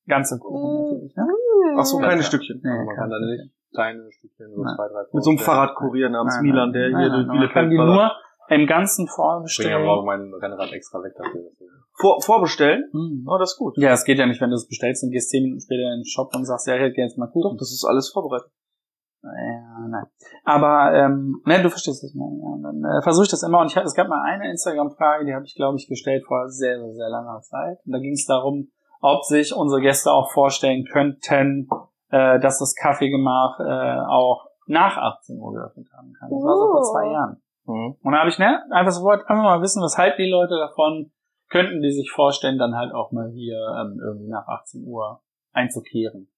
[0.08, 1.28] Ganze Kuchen natürlich, ne?
[1.78, 2.28] Ach so, Ja, keine klar.
[2.30, 2.62] Stückchen.
[2.64, 5.40] Nee, man kann dann nicht kleine Stückchen, so zwei, drei Mit so einem.
[5.40, 8.12] Fahrradkurier namens Nein, Milan, der nein, hier nein, durch Man kann Bielefeld die nur
[8.48, 11.45] im Ganzen Ich bringe aber auch mein Rennrad extra weg dafür.
[11.98, 12.84] Vor, vorbestellen?
[12.92, 13.26] Hm.
[13.28, 13.78] Oh, das ist gut.
[13.78, 16.00] Ja, es geht ja nicht, wenn du es bestellst und gehst zehn Minuten später in
[16.00, 17.58] den Shop und sagst, ja, ich hätte gerne jetzt mal Doch, Kuchen.
[17.58, 18.52] das ist alles vorbereitet.
[19.24, 20.06] Ja, nein.
[20.44, 22.30] Aber, ähm, ne, du verstehst es mal.
[22.38, 22.62] Ja.
[22.62, 23.60] Dann äh, versuche ich das immer.
[23.62, 26.80] Und ich, es gab mal eine Instagram-Frage, die habe ich, glaube ich, gestellt vor sehr,
[26.80, 27.80] sehr, sehr langer Zeit.
[27.86, 28.70] Und da ging es darum,
[29.02, 31.68] ob sich unsere Gäste auch vorstellen könnten,
[32.10, 36.30] äh, dass das Kaffeegemach äh, auch nach 18 Uhr geöffnet haben kann.
[36.30, 36.92] Das war so vor Oh.
[36.92, 37.42] zwei Jahren.
[37.66, 37.96] Mhm.
[38.04, 41.12] Und da habe ich, ne, einfach sofort einfach mal wissen, was halten die Leute davon,
[41.50, 46.30] könnten die sich vorstellen, dann halt auch mal hier ähm, irgendwie nach 18 Uhr einzukehren.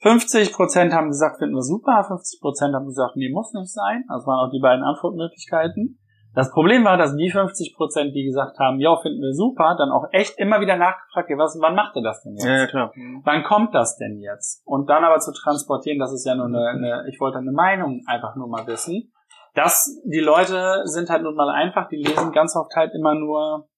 [0.00, 4.04] 50 Prozent haben gesagt, finden wir super, 50 Prozent haben gesagt, nee, muss nicht sein.
[4.08, 5.98] Das waren auch die beiden Antwortmöglichkeiten.
[6.34, 9.90] Das Problem war, dass die 50 Prozent, die gesagt haben, ja, finden wir super, dann
[9.90, 12.46] auch echt immer wieder nachgefragt, ja, was, wann macht ihr das denn jetzt?
[12.46, 12.92] Ja, ja, klar.
[13.24, 14.62] Wann kommt das denn jetzt?
[14.64, 18.00] Und dann aber zu transportieren, das ist ja nur eine, eine ich wollte eine Meinung
[18.06, 19.12] einfach nur mal wissen.
[19.54, 23.68] dass die Leute sind halt nun mal einfach, die lesen ganz oft halt immer nur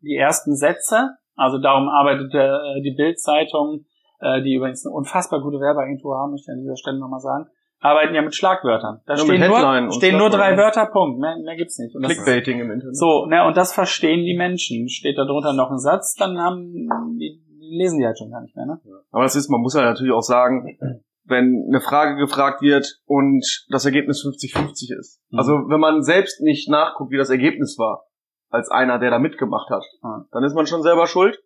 [0.00, 1.16] die ersten Sätze.
[1.36, 3.84] Also darum arbeitet äh, die Bild-Zeitung,
[4.20, 7.46] äh, die übrigens eine unfassbar gute Werbeagentur haben, möchte ich an dieser Stelle nochmal sagen,
[7.80, 9.00] arbeiten ja mit Schlagwörtern.
[9.06, 10.56] Da Ja, stehen, mit nur, stehen nur drei.
[10.56, 11.20] Wörter, Punkt.
[11.20, 11.94] Mehr, mehr gibt's nicht.
[11.94, 12.96] Und das Clickbaiting im Internet.
[12.96, 14.88] so, ne, und das verstehen die Menschen.
[14.88, 16.72] Steht da drunter noch ein Satz, dann haben
[17.18, 18.80] die, lesen die halt schon gar nicht mehr, ne?
[19.12, 20.76] Aber es ist, man muss ja natürlich auch sagen,
[21.24, 25.20] wenn eine Frage gefragt wird und das Ergebnis 50-50 ist.
[25.30, 25.38] Mhm.
[25.38, 28.07] Also wenn man selbst nicht nachguckt, wie das Ergebnis war,
[28.50, 29.84] als einer, der da mitgemacht hat,
[30.30, 31.42] dann ist man schon selber schuld.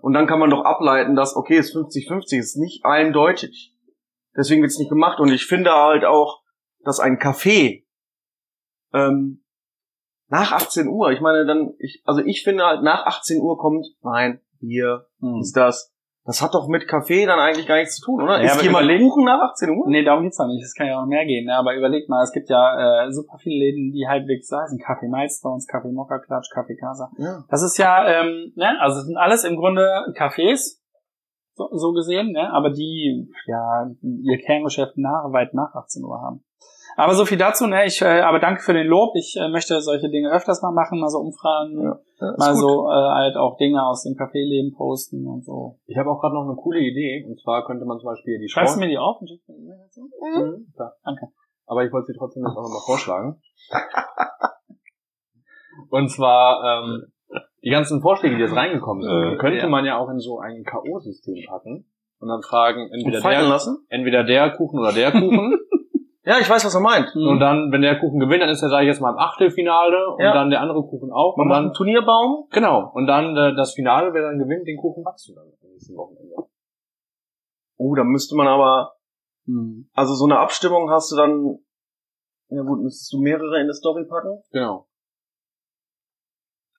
[0.00, 3.72] Und dann kann man doch ableiten, dass, okay, es 50-50 ist nicht eindeutig.
[4.36, 5.20] Deswegen wird es nicht gemacht.
[5.20, 6.42] Und ich finde halt auch,
[6.80, 7.84] dass ein Café
[8.92, 9.44] ähm,
[10.28, 13.86] nach 18 Uhr, ich meine dann, ich, also ich finde halt, nach 18 Uhr kommt
[14.00, 15.40] Wein, Bier, Hm.
[15.40, 15.94] ist das.
[16.26, 18.42] Das hat doch mit Kaffee dann eigentlich gar nichts zu tun, oder?
[18.42, 19.88] Ja, ist jemand Kuchen nach 18 Uhr?
[19.88, 20.64] Nee, darum geht's auch nicht.
[20.64, 21.46] Es kann ja auch mehr gehen.
[21.46, 21.56] Ne?
[21.56, 24.78] Aber überleg mal, es gibt ja äh, super viele Läden, die halbwegs so heißen.
[24.80, 27.10] Kaffee Milestones, Kaffee Mokka Klatsch, Kaffee Casa.
[27.16, 27.44] Ja.
[27.48, 29.86] Das ist ja, ähm, ne, also sind alles im Grunde
[30.16, 30.80] Cafés,
[31.54, 36.42] so, so gesehen, ne, aber die ja ihr Kerngeschäft nach, weit nach 18 Uhr haben.
[36.96, 37.84] Aber so viel dazu, ne?
[37.86, 39.14] Ich, äh, aber danke für den Lob.
[39.16, 41.98] Ich äh, möchte solche Dinge öfters mal machen, mal so Umfragen, Ja.
[42.20, 42.60] Ja, mal gut.
[42.60, 45.78] so äh, halt auch Dinge aus dem Caféleben posten und so.
[45.86, 47.24] Ich habe auch gerade noch eine coole Idee.
[47.28, 49.56] Und zwar könnte man zum Beispiel die Schreibst du mir die auf und schickst mir
[49.56, 50.00] die E-Mail dazu?
[50.00, 50.42] Mhm.
[50.48, 50.94] Mhm, klar.
[51.04, 51.28] Danke.
[51.66, 53.42] Aber ich wollte sie trotzdem jetzt auch nochmal vorschlagen.
[55.90, 57.12] Und zwar, ähm,
[57.62, 59.68] die ganzen Vorschläge, die jetzt reingekommen sind, Äh, könnte ja.
[59.68, 61.86] man ja auch in so ein K.O.-System packen.
[62.18, 63.84] Und dann fragen, entweder der, lassen?
[63.90, 65.58] entweder der Kuchen oder der Kuchen.
[66.28, 67.14] Ja, ich weiß, was er meint.
[67.14, 67.28] Mhm.
[67.28, 70.10] und dann, wenn der Kuchen gewinnt, dann ist er, sage ich jetzt mal, im Achtelfinale
[70.14, 70.34] und Ja.
[70.34, 71.36] dann der andere Kuchen auch.
[71.36, 72.48] Man und macht dann, einen Turnierbaum.
[72.50, 72.90] genau.
[72.94, 75.94] Und dann äh, das Finale, wer dann gewinnt, den Kuchen backst du dann am nächsten
[75.96, 76.34] Wochenende.
[77.78, 78.92] Oh, da müsste man aber,
[79.46, 79.88] Mhm.
[79.94, 81.58] also so eine Abstimmung hast du dann,
[82.48, 84.42] ja gut, müsstest du mehrere in eine Story packen?
[84.50, 84.88] Genau.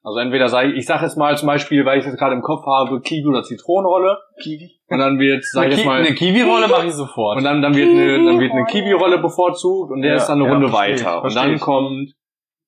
[0.04, 2.42] Also entweder sage ich, ich sage jetzt mal zum Beispiel, weil ich jetzt gerade im
[2.42, 4.18] Kopf habe, Kiwi oder Zitronenrolle.
[4.42, 4.72] Kiwi.
[4.90, 7.38] Und dann wird, sage ich jetzt mal, eine Kiwi-Rolle mache ich sofort.
[7.38, 10.40] und dann, dann wird eine, dann wird eine Kiwi-Rolle bevorzugt und der Ja, ist dann
[10.40, 11.16] eine ja, Runde versteh ich, weiter.
[11.24, 12.14] Und versteh dann kommt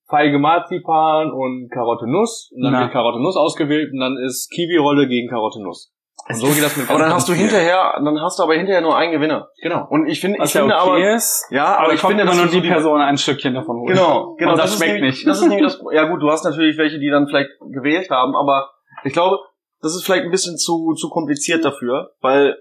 [0.10, 2.52] Feige Marzipan und Karotte Nuss.
[2.54, 2.82] Und dann Na.
[2.82, 5.94] wird Karotte Nuss ausgewählt und dann ist Kiwi-Rolle gegen Karotte Nuss.
[6.30, 8.82] Und so geht das mit Aber dann hast du hinterher, dann hast du aber hinterher
[8.82, 9.50] nur einen Gewinner.
[9.64, 9.88] Genau.
[9.90, 12.22] Und ich finde, ich Was ja finde okay aber, ist, ja, aber, aber ich finde,
[12.22, 13.96] immer dass nur die Person ein Stückchen davon holt.
[13.96, 14.52] Genau, genau.
[14.52, 15.26] Und das ist schmeckt nicht.
[15.26, 18.36] Das ist nämlich das, ja gut, du hast natürlich welche, die dann vielleicht gewählt haben,
[18.36, 18.70] aber
[19.04, 19.40] ich glaube,
[19.82, 22.58] das ist vielleicht ein bisschen zu, zu kompliziert dafür, weil,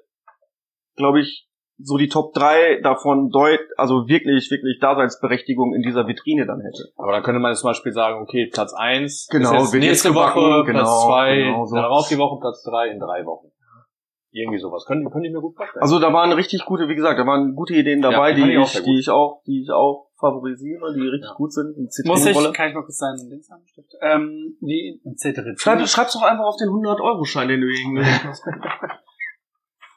[0.97, 1.47] glaube ich,
[1.81, 6.91] so die Top 3 davon deut, also wirklich, wirklich Daseinsberechtigung in dieser Vitrine dann hätte.
[6.97, 10.65] Aber dann könnte man jetzt zum Beispiel sagen, okay, Platz eins Genau, ist nächste Woche,
[10.65, 11.77] genau, Platz zwei, genau so.
[11.77, 13.53] darauf die Woche, Platz drei in drei Wochen.
[14.31, 14.85] Irgendwie sowas.
[14.87, 15.81] Könnte, könnte ich mir gut vorstellen.
[15.83, 18.83] Also da waren richtig gute, wie gesagt, da waren gute Ideen dabei, Ja, die, ich
[18.83, 21.35] die ich auch, die ich auch favorisiere, die richtig Ja.
[21.37, 21.75] gut sind.
[21.77, 23.65] Die Muss ich, kann ich mal kurz seinen Dings haben?
[24.03, 25.57] Ähm, die Zetterin.
[25.57, 28.45] Schreib, schreib's doch einfach auf den 100-Euro-Schein, den du irgendwie hast.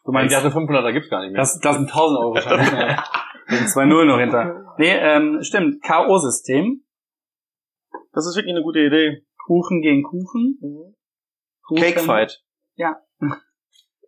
[0.04, 1.42] Du meinst, dachte 500er gibt's gar nicht mehr.
[1.42, 2.36] das, das sind 1000 Euro.
[2.36, 3.04] Ja.
[3.48, 4.76] Da sind zwei Null noch hinter.
[4.80, 5.84] Nee, ähm, stimmt.
[5.84, 6.80] K.O.-System.
[8.12, 9.24] Das ist wirklich eine gute Idee.
[9.46, 10.58] Kuchen gegen Kuchen.
[11.68, 11.82] Kuchen.
[11.84, 12.44] Cakefight.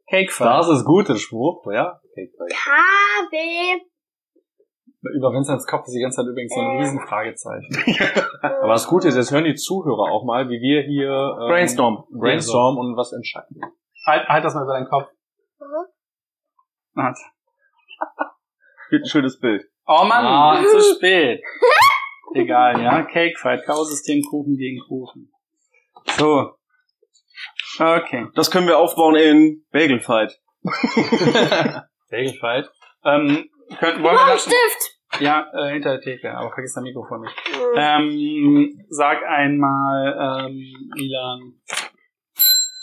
[0.10, 0.48] Cakefight.
[0.48, 2.00] Das ist gut, der Spruch, ja.
[2.16, 2.32] Great.
[2.52, 3.82] KB.
[5.16, 7.76] Über Vincents Kopf ist die ganze Zeit übrigens so ein riesen Fragezeichen.
[8.42, 11.10] Aber das Gute ist, jetzt hören die Zuhörer auch mal, wie wir hier
[11.42, 12.06] ähm, Brainstorm.
[12.18, 13.60] brainstorm und was entscheiden.
[14.06, 15.10] Halt, halt das mal über deinen Kopf.
[15.60, 17.02] Mhm.
[17.04, 17.18] Hat.
[18.92, 19.66] Wird ein schönes Bild.
[19.88, 20.64] Oh Mann, Ah.
[20.72, 21.42] zu spät.
[22.36, 23.04] Egal, ja.
[23.04, 25.32] Cakefight, K.O.-System, Kuchen gegen Kuchen.
[26.18, 26.52] So.
[27.80, 28.28] Okay.
[28.36, 30.40] Das können wir aufbauen in Bagelfight.
[32.10, 32.70] Cakefight.
[33.06, 34.44] Ähm, könnten, wollen wir das?
[34.44, 34.94] Stift.
[35.20, 37.36] Ja, äh, hinter der Theke, aber vergiss dein Mikrofon nicht.
[37.76, 41.62] Ähm, sag einmal, ähm, Milan.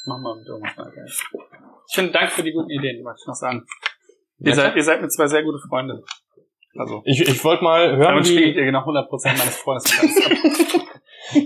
[0.07, 1.05] Mach mal mit irgendwas weiter.
[1.07, 3.67] Ich finde, danke für die guten Ideen, wollte ich noch sagen.
[4.39, 6.03] Ihr seid, ihr seid mir zwei sehr gute Freunde.
[6.79, 10.87] Also, Ich, ich wollte mal hören, damit spielt ihr genau 100% meines ab.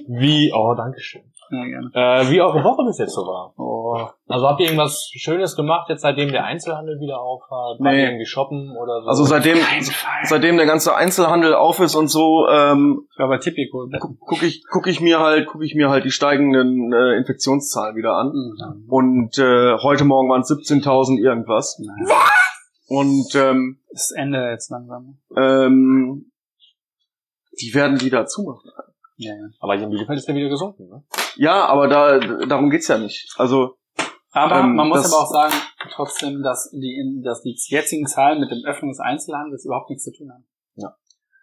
[0.09, 1.23] wie, oh, danke schön.
[1.51, 1.91] Ja, gerne.
[1.93, 3.53] Äh, wie eure Woche bis jetzt so war.
[3.59, 7.51] Oh, Also habt ihr irgendwas Schönes gemacht, jetzt seitdem der Einzelhandel wieder auf hat?
[7.51, 8.01] Wart Nee.
[8.01, 9.09] ihr irgendwie shoppen oder so?
[9.09, 9.59] Also seitdem,
[10.23, 13.87] seitdem der ganze Einzelhandel auf ist und so, ähm, bei Tipico.
[14.21, 18.15] gucke ich, guck ich mir halt, gucke ich mir halt die steigenden äh, Infektionszahlen wieder
[18.17, 18.29] an.
[18.33, 18.85] Mhm.
[18.89, 21.79] Und äh, heute Morgen waren es 17.000 irgendwas.
[21.79, 22.17] Naja,
[22.89, 25.19] Und ähm, das Ende jetzt langsam.
[25.37, 26.31] ähm,
[27.61, 28.71] die werden wieder zumachen.
[29.17, 29.49] Ja, ja.
[29.61, 31.03] Aber hier in Bielefeld ist der wieder gesunken, ne?
[31.37, 33.33] Ja, aber da darum geht's ja nicht.
[33.37, 33.77] Also
[34.33, 35.55] Aber Ähm, man muss das- aber auch sagen,
[35.93, 40.13] trotzdem, dass die, dass die jetzigen Zahlen mit dem Öffnung des Einzelhandels überhaupt nichts zu
[40.13, 40.45] tun haben.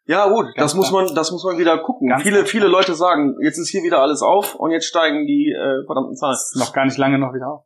[0.05, 1.03] ja gut, das Ganz muss klar.
[1.05, 2.10] man, das muss man wieder gucken.
[2.10, 5.25] Ganz viele, ganz viele Leute sagen, jetzt ist hier wieder alles auf und jetzt steigen
[5.25, 6.34] die äh, verdammten Zahlen.
[6.34, 7.63] Das ist noch gar nicht lange noch wieder auf.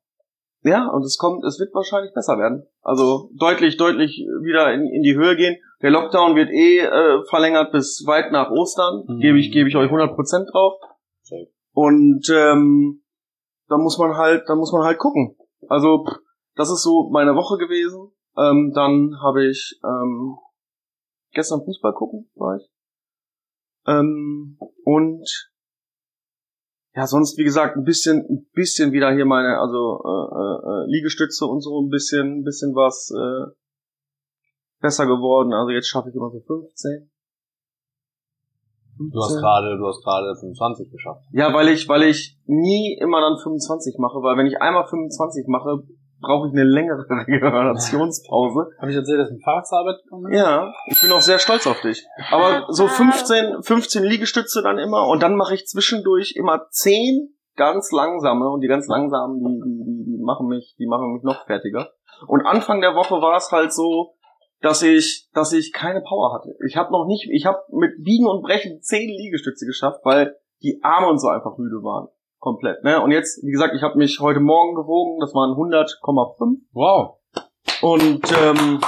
[0.62, 2.68] Ja, und es kommt, es wird wahrscheinlich besser werden.
[2.82, 5.58] Also deutlich, deutlich wieder in, in die Höhe gehen.
[5.86, 9.04] Der Lockdown wird eh äh, verlängert bis weit nach Ostern.
[9.06, 9.20] Mhm.
[9.20, 10.80] Gebe ich, gebe ich euch 100% drauf.
[11.22, 11.46] Safe.
[11.74, 13.04] Und ähm,
[13.68, 15.38] da muss man halt, da muss man halt gucken.
[15.68, 16.04] Also
[16.56, 18.12] das ist so meine Woche gewesen.
[18.36, 20.40] Ähm, dann habe ich ähm,
[21.34, 22.68] gestern Fußball gucken, war ich.
[23.86, 25.52] Ähm, und
[26.96, 31.46] ja, sonst wie gesagt ein bisschen, ein bisschen wieder hier meine, also äh, äh, Liegestütze
[31.46, 33.54] und so ein bisschen, ein bisschen was äh,
[34.86, 35.52] besser geworden.
[35.54, 37.10] Also jetzt schaffe ich immer so 15.
[38.98, 39.42] Du hast 15.
[39.42, 41.26] gerade, du hast gerade 25 geschafft.
[41.34, 45.48] Ja, weil ich, weil ich nie immer dann 25 mache, weil wenn ich einmal 25
[45.48, 45.84] mache,
[46.22, 48.70] brauche ich eine längere Regenerationspause.
[48.80, 50.38] Habe ich erzählt, dass ich mit dem Fahrrad zur Arbeit gekommen bin?
[50.38, 52.06] Ja, ich bin auch sehr stolz auf dich.
[52.32, 57.92] Aber so 15, 15 Liegestütze dann immer und dann mache ich zwischendurch immer 10 ganz
[57.92, 61.46] langsame und die ganz langsamen, die, die, die, die machen mich, die machen mich noch
[61.46, 61.90] fertiger.
[62.28, 64.16] Und Anfang der Woche war es halt so,
[64.62, 66.56] dass ich, dass ich keine Power hatte.
[66.68, 70.80] Ich habe noch nicht, ich habe mit Biegen und Brechen 10 Liegestütze geschafft, weil die
[70.84, 72.08] Arme und so einfach müde waren.
[72.40, 73.02] Komplett, ne?
[73.02, 77.18] Und jetzt, wie gesagt, ich habe mich heute Morgen gewogen, das waren 100,5 Wow.
[77.82, 78.82] und ähm,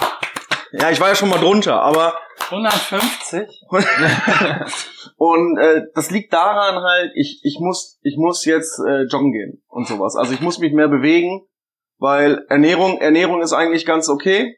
[0.73, 2.13] ja, ich war ja schon mal drunter, aber
[2.51, 3.65] 150?
[5.17, 9.63] und äh, das liegt daran halt, ich, ich muss ich muss jetzt äh, joggen gehen
[9.67, 10.15] und sowas.
[10.15, 11.47] Also ich muss mich mehr bewegen,
[11.97, 14.57] weil Ernährung Ernährung ist eigentlich ganz okay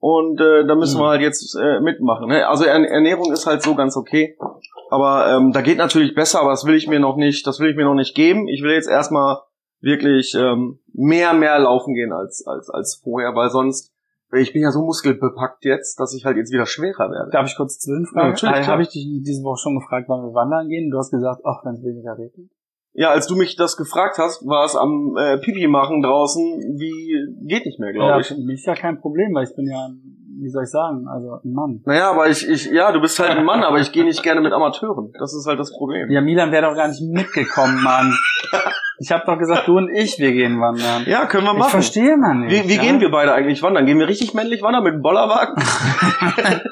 [0.00, 1.02] und äh, da müssen Mhm.
[1.04, 2.28] wir halt jetzt äh, mitmachen.
[2.28, 2.46] Ne?
[2.48, 4.36] Also Ern Ernährung ist halt so ganz okay,
[4.90, 7.70] aber ähm, da geht natürlich besser, aber das will ich mir noch nicht, das will
[7.70, 8.48] ich mir noch nicht geben.
[8.48, 9.38] Ich will jetzt erstmal
[9.80, 13.92] wirklich ähm, mehr mehr laufen gehen als als als vorher, weil sonst
[14.32, 17.30] ich bin ja so muskelbepackt jetzt, dass ich halt jetzt wieder schwerer werde.
[17.32, 18.28] Darf ich kurz zwischenfragen?
[18.28, 18.70] Ja, natürlich, Äh.
[18.70, 20.88] Habe ich dich diese Woche schon gefragt, wann wir wandern gehen?
[20.90, 22.48] Du hast gesagt, ach, wenn es weniger regnet.
[22.92, 26.42] Ja, als du mich das gefragt hast, war es am äh, Pipi machen draußen,
[26.78, 28.28] wie geht nicht mehr, glaube Ja, ich.
[28.28, 31.06] für mich ist ja kein Problem, weil ich bin ja, ein- wie soll ich sagen,
[31.06, 31.82] also ein Mann.
[31.84, 34.40] Naja, aber ich, ich, ja, du bist halt ein Mann, aber ich gehe nicht gerne
[34.40, 35.12] mit Amateuren.
[35.18, 36.10] Das ist halt das Problem.
[36.10, 38.12] Ja, Milan wäre doch gar nicht mitgekommen, Mann.
[39.02, 41.04] Ich habe doch gesagt, du und ich, wir gehen wandern.
[41.06, 41.70] Ja, können wir ich machen.
[41.70, 42.64] verstehe man nicht.
[42.64, 42.82] Wie, wie ja?
[42.82, 43.86] gehen wir beide eigentlich wandern?
[43.86, 45.56] Gehen wir richtig männlich wandern mit einem Bollerwagen?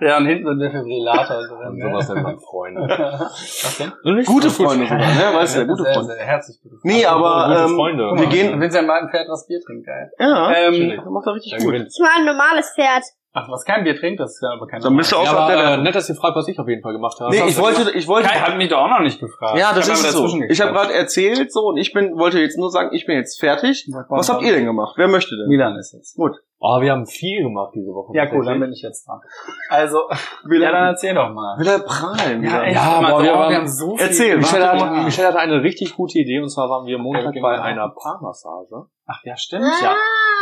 [0.00, 1.90] Ja, und hinten ein Defibrillator Und drin.
[1.90, 2.14] sowas ne?
[2.14, 2.80] nennt man Freunde.
[3.20, 4.24] Was denn?
[4.24, 5.34] Gute Freunde sogar, ne?
[5.34, 6.14] Weißt du, ja, gute Freunde.
[6.14, 8.02] Sehr herzlich gute Nee, aber gute ähm, Freunde.
[8.16, 8.60] wir gehen.
[8.60, 10.10] Wenn sie mal ein Pferd was Bier trinkt, geil.
[10.18, 11.74] Ja, Ähm, macht er richtig gut.
[11.74, 13.02] Ich war ein normales Pferd.
[13.32, 15.30] Ach, was kein Bier trinkt, das ist ja aber kein Dann bist du auch Ja,
[15.44, 17.30] auf der aber äh, nett, dass ihr fragt, was ich auf jeden Fall gemacht habe.
[17.30, 18.28] Nee, ich wollte, ich wollte.
[18.28, 19.58] Kai hat mich doch auch noch nicht gefragt.
[19.58, 20.26] Ja, das Ich ist so.
[20.48, 23.38] Ich habe gerade erzählt so und ich bin wollte jetzt nur sagen, ich bin jetzt
[23.38, 23.88] fertig.
[24.08, 24.94] Was habt ihr denn gemacht?
[24.96, 25.48] Wer möchte denn?
[25.48, 26.16] Milan ist jetzt.
[26.16, 26.36] Gut.
[26.60, 28.16] Oh, wir haben viel gemacht diese Woche.
[28.16, 29.20] Ja, cool, dann bin ich jetzt dran.
[29.68, 30.08] Also,
[30.44, 31.56] Will ja, dann erzähl doch mal.
[31.58, 32.42] Will er prahlen?
[32.42, 34.52] Ja, echt, Ja, boah, wir oh, waren- haben so viel Erzähl, gemacht.
[34.52, 35.04] Michelle mal.
[35.04, 38.86] Michelle hatte eine richtig gute Idee und zwar waren wir Montag Ja, bei einer Paarmassage.
[39.06, 39.94] Ach ja, stimmt ja.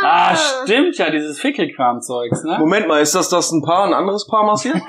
[0.03, 2.57] Ah, stimmt ja, dieses Fickelkram-Zeugs, ne?
[2.59, 4.75] Moment mal, ist das das ein Paar, ein anderes Paar massiert?
[4.77, 4.83] Ich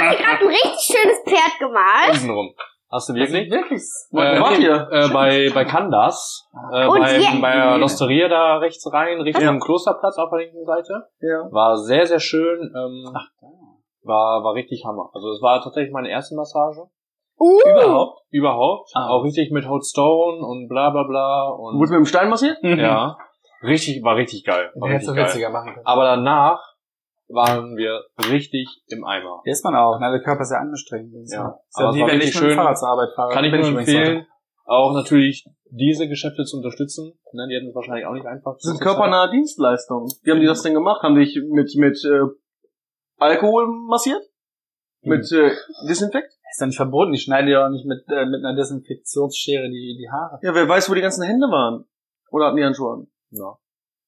[0.00, 2.10] habe gerade ein richtig schönes Pferd gemalt.
[2.10, 2.54] Außenrum.
[2.92, 3.50] Hast du wirklich?
[3.50, 3.82] Wirklich?
[4.10, 4.86] Wo wart ihr?
[4.92, 9.58] Äh, bei, bei Candas, äh, Und bei, bei der Losteria da rechts rein, Richtung Ja.
[9.58, 11.06] Klosterplatz auf der linken Seite.
[11.20, 11.50] Ja.
[11.50, 12.60] War sehr, sehr schön.
[12.76, 13.26] Ähm, Ach,
[14.04, 15.08] war, war richtig Hammer.
[15.14, 16.82] Also es war tatsächlich meine erste Massage.
[17.40, 18.20] Uh, Überhaupt?
[18.30, 18.90] Überhaupt.
[18.94, 19.08] Ah.
[19.08, 21.48] Auch richtig mit Hot Stone und bla bla bla.
[21.48, 22.58] Und Wurde mit dem Stein massiert?
[22.62, 23.16] ja.
[23.64, 24.70] Richtig, war richtig geil.
[24.74, 25.24] War Hättest richtig du geil.
[25.28, 25.86] witziger machen können.
[25.86, 26.60] Aber danach
[27.32, 29.40] waren wir richtig im Eimer.
[29.44, 30.10] Hier ist man auch, ne?
[30.10, 31.12] Der Körper ist ja angestrengt.
[31.14, 31.58] Das ist Ja.
[31.68, 32.56] Ist ja Aber wie wenn ich richtig mit dem schön.
[32.56, 33.32] Fahrrad zur Arbeit fahre.
[33.32, 34.26] Kann ich nur empfehlen,
[34.64, 37.18] auch natürlich diese Geschäfte zu unterstützen.
[37.32, 38.54] Ne, die hätten es wahrscheinlich auch nicht einfach.
[38.54, 40.12] Das sind körpernahe Dienstleistungen.
[40.22, 41.02] Wie haben die das denn gemacht?
[41.02, 42.26] Haben die dich mit, mit äh,
[43.18, 44.22] Alkohol massiert?
[45.00, 45.50] Mit äh,
[45.88, 46.28] Desinfekt?
[46.50, 47.14] Ist ja nicht verboten.
[47.14, 50.38] Ich schneide ja auch nicht mit, äh, mit einer Desinfektionsschere die, die Haare.
[50.42, 51.86] Ja, wer weiß, wo die ganzen Hände waren.
[52.30, 53.06] Oder hatten die Handschuhe an?
[53.30, 53.56] Ja.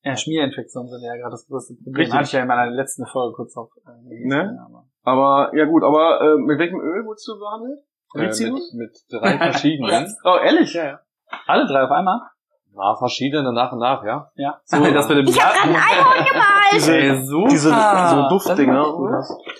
[0.04, 1.94] Ja, Schmierinfektionen sind ja gerade das größte Problem.
[1.96, 2.14] Richtig.
[2.14, 4.58] Hatte ich ja in meiner letzten Folge kurz auf äh, Ne?
[5.02, 7.80] Aber, ja gut, aber äh, mit welchem Öl wurdest du behandelt?
[8.14, 10.14] Äh, mit, mit drei verschiedenen.
[10.24, 10.72] oh, ehrlich?
[10.74, 11.00] ja, ja.
[11.46, 12.20] Alle drei auf einmal?
[12.76, 14.30] Na, verschiedene nach und nach, ja.
[14.34, 14.60] Ja.
[14.64, 16.72] So, das mit dem Ich habe gerade ein Einhorn gemalt.
[16.74, 17.48] Diese, super.
[17.48, 18.84] diese so Duftdinger.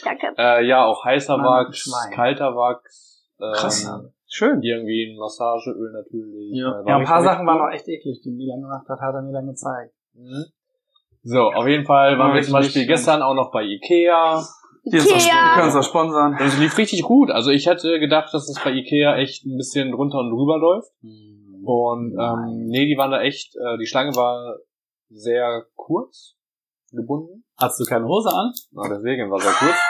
[0.05, 0.35] Danke.
[0.37, 2.13] Äh, ja, auch heißer Mann, Wachs, Schwein.
[2.15, 3.25] kalter Wachs.
[3.41, 3.91] Ähm, Krass.
[4.27, 4.61] Schön.
[4.63, 6.51] Irgendwie ein Massageöl natürlich.
[6.59, 6.81] Ja.
[6.81, 7.69] Äh, Ja, ein paar Sachen waren cool.
[7.69, 9.95] auch echt eklig, die Milan gemacht hat, hat er mir dann gezeigt.
[10.15, 10.45] Mhm.
[11.23, 14.45] So, auf jeden Fall waren wir Richtig zum Beispiel gestern auch noch bei Ikea.
[14.85, 15.01] Ikea.
[15.03, 16.37] Die können uns auch sponsern.
[16.39, 17.31] Das lief richtig gut.
[17.31, 20.91] Also ich hätte gedacht, dass es bei Ikea echt ein bisschen drunter und drüber läuft.
[21.65, 24.57] Und ähm, nee, die waren da echt, äh, die Schlange war
[25.09, 26.35] sehr kurz
[26.93, 27.45] gebunden.
[27.59, 28.53] Hast du keine Hose an?
[28.73, 29.75] Na, deswegen war sehr kurz.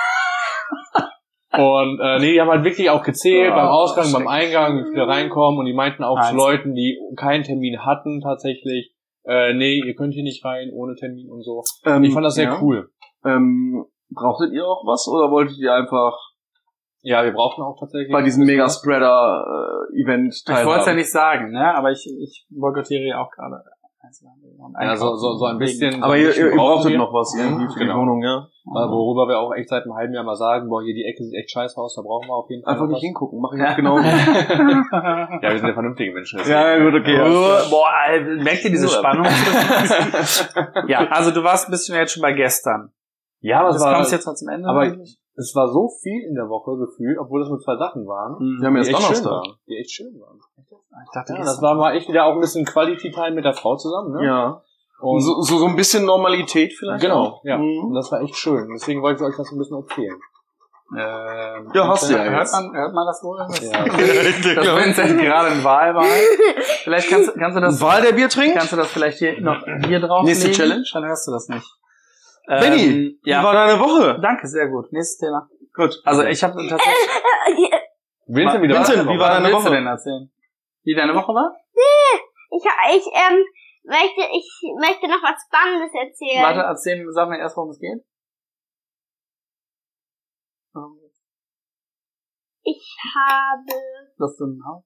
[1.56, 4.26] Und äh, nee, die haben halt wirklich auch gezählt Oh, beim Ausgang, beim.
[4.26, 6.36] Eingang, wie viele reinkommen und die meinten auch zu Eins.
[6.36, 8.92] Leuten, die keinen Termin hatten tatsächlich,
[9.24, 11.62] äh, nee, ihr könnt hier nicht rein ohne Termin und so.
[11.84, 12.60] Ähm, Ich fand das sehr ja.
[12.62, 12.90] cool.
[13.24, 16.16] Ähm, brauchtet ihr auch was oder wolltet ihr einfach
[17.02, 20.96] Ja, wir brauchten auch tatsächlich bei diesem Mega-Spreader-Event Ich wollte es ja teilhaben?
[20.96, 21.74] nicht sagen, ne?
[21.74, 23.62] Aber ich, ich boykottiere ja auch gerade.
[24.80, 26.02] Ja, so, so, so ein bisschen.
[26.02, 28.00] Aber so ein ihr, bisschen ihr, brauchtet noch was irgendwie für die Genau.
[28.00, 28.48] Wohnung, ja?
[28.66, 31.22] Äh, worüber wir auch echt seit einem halben Jahr mal sagen, boah, hier die Ecke
[31.24, 33.02] sieht echt scheiße aus, da brauchen wir auf jeden Fall Einfach nicht was.
[33.02, 33.98] hingucken, mach ich auch genau.
[35.42, 36.40] Ja, wir sind ja vernünftige Menschen.
[36.48, 37.20] ja, gut, okay.
[37.20, 37.90] Oh, boah,
[38.42, 39.26] merkt ihr diese Spannung?
[40.88, 42.90] ja, also du warst ein bisschen jetzt schon bei gestern.
[43.40, 44.68] ja, aber Das es war, kommst jetzt mal zum Ende.
[44.68, 45.18] aber eigentlich?
[45.36, 48.38] Es war so viel in der Woche gefühlt, obwohl das nur zwei Sachen waren.
[48.60, 49.32] Wir haben die jetzt echt schön Donnerstag.
[49.32, 49.54] waren.
[49.68, 50.38] Die echt schön waren.
[51.04, 53.76] ich dachte, Ja, das war mal echt wieder auch ein bisschen Quality-Time mit der Frau
[53.76, 54.26] zusammen, ne?
[54.26, 54.62] Ja.
[55.00, 57.02] Und so, so, so ein bisschen Normalität vielleicht.
[57.02, 57.44] genau, auch.
[57.44, 57.58] ja.
[57.58, 57.86] Mhm.
[57.86, 58.68] Und das war echt schön.
[58.72, 60.16] Deswegen wollte ich euch das ein bisschen erzählen.
[60.96, 62.52] Ähm, Ja, hast du ja hört jetzt.
[62.52, 63.38] man, hört man das wohl?
[63.38, 63.84] Ja.
[63.84, 63.96] das
[64.84, 66.06] Vincent gerade ein Wahlwahl.
[66.84, 68.56] Vielleicht kannst, kannst du das, Wahl der Bier trinkt?
[68.56, 70.52] kannst du das vielleicht hier noch hier drauf Nächste?
[70.52, 70.84] Challenge?
[70.92, 71.66] Dann hörst du das nicht.
[72.46, 74.20] Benny, Ähm, Wie ja, war deine Woche?
[74.20, 74.92] danke, sehr gut.
[74.92, 75.48] Nächstes Thema.
[75.72, 76.00] Gut.
[76.04, 77.08] Also ich habe tatsächlich.
[78.26, 79.68] Vincent, wie Vincent, wie war deine willst Woche?
[79.70, 80.30] du denn erzählen?
[80.82, 81.56] Wie deine Woche war?
[82.50, 83.44] Ich, ich ähm,
[83.84, 86.42] möchte, ich möchte noch was Spannendes erzählen.
[86.42, 88.04] Warte, erzähl, sag mir erst, worum es geht.
[92.64, 93.72] Ich habe.
[94.18, 94.84] Dass du ein Haus?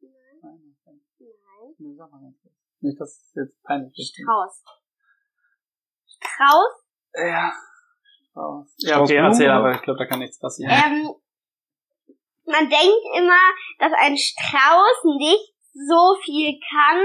[0.00, 0.76] Nein.
[0.86, 1.00] Nein.
[1.78, 2.54] Nee, sag mal kurz.
[2.80, 4.24] Nicht, dass es jetzt peinlich wird.
[4.24, 4.64] Strauß.
[6.20, 6.84] Strauß?
[7.14, 7.52] Ja.
[8.30, 8.74] Strauß.
[8.78, 10.72] Ja, okay, erzähl, aber ich glaube, da kann nichts passieren.
[10.72, 11.14] Ähm,
[12.46, 13.40] man denkt immer,
[13.78, 17.02] dass ein Strauß nicht so viel kann,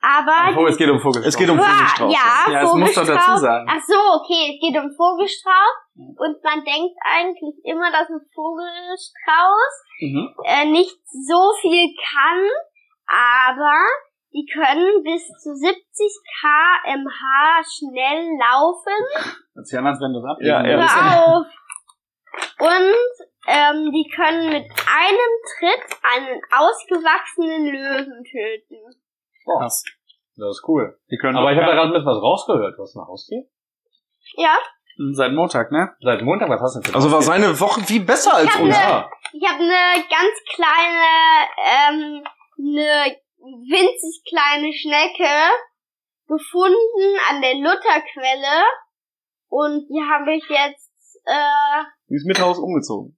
[0.00, 1.26] aber Obwohl, es geht um Vogelstrauß.
[1.34, 2.12] Es geht um Ja, Vogelstrauß.
[2.12, 3.06] ja, Ja, das du Vogelstrauß.
[3.08, 3.66] dazu sagen.
[3.70, 9.74] Ach so, okay, es geht um Vogelstrauß und man denkt eigentlich immer, dass ein Vogelstrauß
[10.00, 10.34] Mhm.
[10.44, 12.44] äh, nicht so viel kann,
[13.08, 13.74] aber
[14.36, 15.80] die können bis zu 70
[16.40, 19.32] kmh schnell laufen.
[19.54, 20.76] Erzähl mal, als wenn du es ablesen Ja, ja.
[20.76, 21.46] Hör auf!
[22.60, 23.12] Und
[23.48, 28.76] ähm, die können mit einem Tritt einen ausgewachsenen Löwen töten.
[29.44, 29.84] Krass.
[30.36, 30.98] Das ist cool.
[31.10, 32.76] Die können Aber ich habe da gerade ein bisschen was rausgehört.
[32.76, 33.44] Du hast ein Haustier?
[34.36, 34.58] Ja,
[35.12, 35.94] Seit Montag, ne?
[36.00, 38.82] Seit Montag, was hast du denn Also war seine Woche viel besser als hab unsere.
[38.82, 39.10] Ja.
[39.32, 41.04] ich habe eine ganz kleine,
[41.58, 42.24] ähm,
[42.58, 43.16] eine
[43.46, 45.30] winzig kleine Schnecke
[46.26, 48.64] gefunden an der Lutherquelle
[49.48, 50.90] und die habe ich jetzt,
[51.24, 53.16] äh, Die ist mit Haus umgezogen.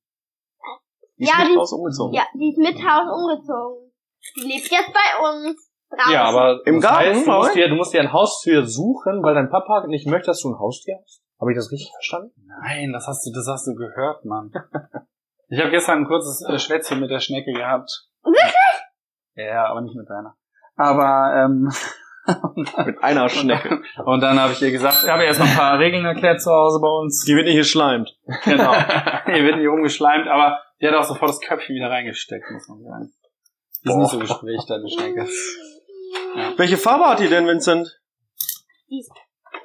[1.19, 2.15] Die ist Ja, mit die- Haus umgezogen.
[2.15, 3.93] ja, die ist mit Haus umgezogen.
[4.37, 6.13] Die lebt jetzt bei uns draußen.
[6.13, 9.35] Ja, aber Im Garten, heißt, du musst, dir, du musst dir ein Haustier suchen, weil
[9.35, 11.23] dein Papa nicht möchte, dass du ein Haustier hast.
[11.41, 12.33] Habe ich das richtig verstanden?
[12.63, 14.53] Nein, das hast du, das hast du gehört, Mann.
[15.51, 17.91] Ich habe gestern ein kurzes äh, Schwätzchen mit der Schnecke gehabt.
[18.23, 18.53] Wirklich?
[19.39, 20.37] Ja, aber nicht mit deiner.
[20.77, 21.71] Aber ähm,
[22.85, 23.81] Mit einer Schnecke.
[24.05, 26.43] und dann habe ich ihr gesagt, ich habe ihr erst noch ein paar Regeln erklärt
[26.43, 27.25] zu Hause bei uns.
[27.25, 28.19] Die wird nicht geschleimt.
[28.45, 28.75] Genau.
[29.27, 32.83] Hier wird nicht rumgeschleimt, aber die hat auch sofort das Köpfchen wieder reingesteckt, muss man
[32.83, 33.13] sagen.
[33.85, 35.27] Die ist nicht so gesprächig, deine Schnecke.
[36.57, 37.99] Welche Farbe hat die denn, Vincent?
[38.91, 39.11] Die ist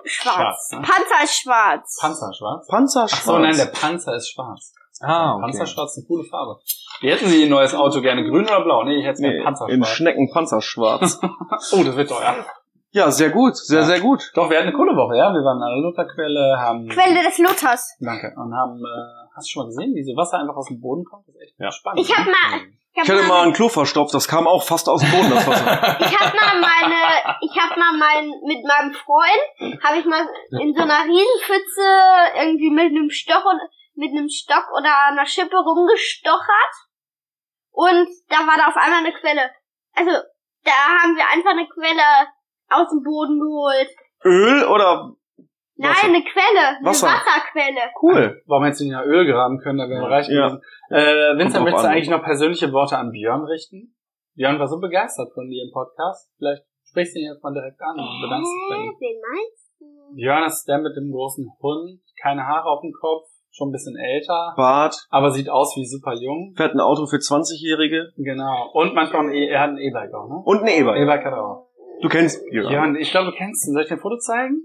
[0.06, 0.36] schwarz.
[0.36, 0.82] Schwarz, ne?
[0.82, 1.98] Panzer ist schwarz.
[2.00, 2.68] Panzerschwarz?
[2.68, 3.22] Panzerschwarz.
[3.22, 4.74] Ach so, nein, der Panzer ist schwarz.
[5.04, 6.60] Ah, Panzerschwarz ist eine coole Farbe.
[7.02, 8.24] Wie hätten Sie Ihr neues Auto gerne?
[8.24, 8.84] Grün oder blau?
[8.84, 9.44] Nee, ich hätte es nee, gerne in
[9.82, 9.90] Panzerschwarz.
[9.90, 11.20] Schneckenpanzerschwarz.
[11.74, 12.46] oh, das wird teuer.
[12.92, 13.86] ja, sehr gut, sehr, Ja.
[13.86, 14.32] sehr gut.
[14.36, 15.34] Doch, wir hatten eine coole Woche, ja.
[15.34, 16.88] Wir waren an der Lutherquelle, haben...
[16.90, 17.98] Quelle des Luthers.
[18.00, 18.34] Danke.
[18.38, 21.04] Und haben, äh, hast du schon mal gesehen, wie so Wasser einfach aus dem Boden
[21.04, 21.28] kommt?
[21.28, 21.72] Das ist echt Ja.
[21.72, 22.00] spannend.
[22.00, 22.62] Ich hab mal,
[22.94, 25.12] ich hab Ich hatte mal mal, ein Klo verstopft, das kam auch fast aus dem
[25.12, 25.66] Boden, das Wasser.
[26.00, 27.00] ich hab mal meine,
[27.42, 30.22] ich hab mal mein, mit meinem Freund, habe ich mal
[30.62, 31.88] in so einer Riesenpfütze
[32.40, 33.60] irgendwie mit einem Stock und
[33.96, 36.74] mit einem Stock oder einer Schippe rumgestochert
[37.72, 39.50] und da war da auf einmal eine Quelle.
[39.96, 40.12] Also
[40.64, 42.28] da haben wir einfach eine Quelle
[42.70, 43.90] aus dem Boden geholt.
[44.26, 45.14] Öl oder
[45.76, 46.78] Nein, eine Quelle.
[46.78, 47.08] Eine Wasser.
[47.08, 47.92] Wasserquelle.
[48.02, 48.42] Cool.
[48.46, 50.48] Warum hättest du nicht nach Öl graben können, da wären wir reich Ja.
[50.48, 50.62] gewesen.
[50.90, 51.94] Äh, Vincent, willst du an.
[51.94, 53.96] eigentlich noch persönliche Worte an Björn richten?
[54.36, 56.32] Björn war so begeistert von dir im Podcast.
[56.38, 58.96] Vielleicht sprichst du ihn jetzt mal direkt an und bedankst dich bei ihm.
[59.00, 60.16] wen meinst du?
[60.16, 63.96] Björn ist der mit dem großen Hund, keine Haare auf dem Kopf, schon ein bisschen
[63.96, 66.54] älter, Bart, aber sieht aus wie super jung.
[66.58, 68.72] fährt ein Auto für 20-Jährige Genau.
[68.74, 70.42] Und manchmal ein e er hat ein E-Bike auch, ne?
[70.44, 71.02] und ein E-Bike.
[71.02, 71.70] E-Bike hat er auch.
[72.02, 72.68] Du kennst Björn.
[72.68, 73.74] Björn, ich glaube, du kennst ihn.
[73.74, 74.62] Soll ich dir ein Foto zeigen?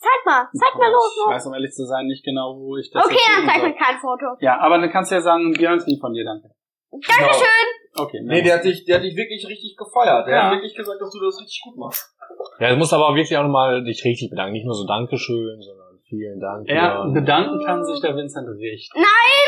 [0.00, 1.12] Zeig mal, zeig mal los.
[1.28, 3.74] Ich weiß, um ehrlich zu sein, nicht genau, wo ich das Okay, dann zeig mir
[3.74, 4.32] kein Foto.
[4.40, 6.48] Ja, aber dann kannst du ja sagen, Björn ist lieb von dir, danke.
[6.90, 7.68] Dankeschön.
[7.94, 8.20] Okay.
[8.24, 10.26] Nee, der hat dich, der hat dich wirklich richtig gefeiert.
[10.26, 10.42] Der Ja.
[10.44, 12.16] hat wirklich gesagt, dass du das richtig gut machst.
[12.60, 14.52] Ja, du musst aber wirklich auch nochmal dich richtig bedanken.
[14.52, 16.68] Nicht nur so Dankeschön, sondern vielen Dank.
[16.68, 17.14] Ja, Björn.
[17.14, 18.90] bedanken kann sich der Vincent richtig.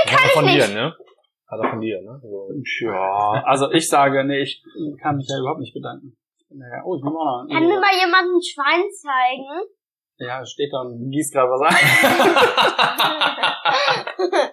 [0.06, 0.74] Hat er von ich dir, nicht.
[0.74, 0.94] ne?
[1.48, 2.18] Hat er von dir, ne?
[2.22, 2.48] So.
[2.86, 4.62] Ja, also ich sage, nee, ich
[5.02, 6.16] kann mich ja überhaupt nicht bedanken.
[6.38, 9.66] Ich bin ja, oh, ich nehme auch noch Kann mir mal jemand ein Schwein zeigen?
[10.16, 11.76] Ja, steht da und gießt gerade was ein.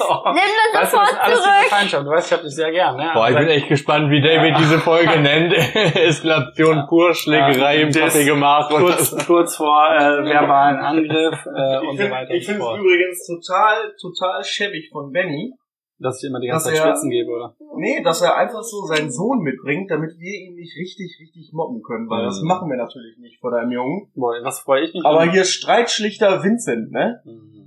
[0.00, 0.32] oh.
[0.32, 0.42] Nimm
[0.72, 1.68] das Weißt du, das sofort ist alles diese zurück.
[1.70, 2.06] Feindschaft.
[2.06, 3.10] Du weißt, ich hab dich sehr gern, ne?
[3.14, 5.52] Boah, ich bin echt gespannt, wie David diese Folge nennt.
[5.96, 8.70] Eskalation pur, Schlägerei Ja, im das- Kaffeegemach.
[8.70, 12.78] und kurz, kurz vor äh, verbalen Angriff äh, und Ich so weiter ich finde es
[12.78, 15.52] übrigens total, total schäbig von Benny.
[16.00, 17.54] Dass ich immer die ganze Zeit er- Schwitzen gebe, oder?
[17.76, 21.82] Nee, dass er einfach so seinen Sohn mitbringt, damit wir ihn nicht richtig, richtig mobben
[21.82, 22.48] können, weil das Mhm.
[22.48, 24.10] machen wir natürlich nicht vor deinem Jungen.
[24.16, 25.04] Boah, was freue ich mich.
[25.04, 27.20] Aber an- hier Streitschlichter Vincent, ne?
[27.24, 27.63] Mhm.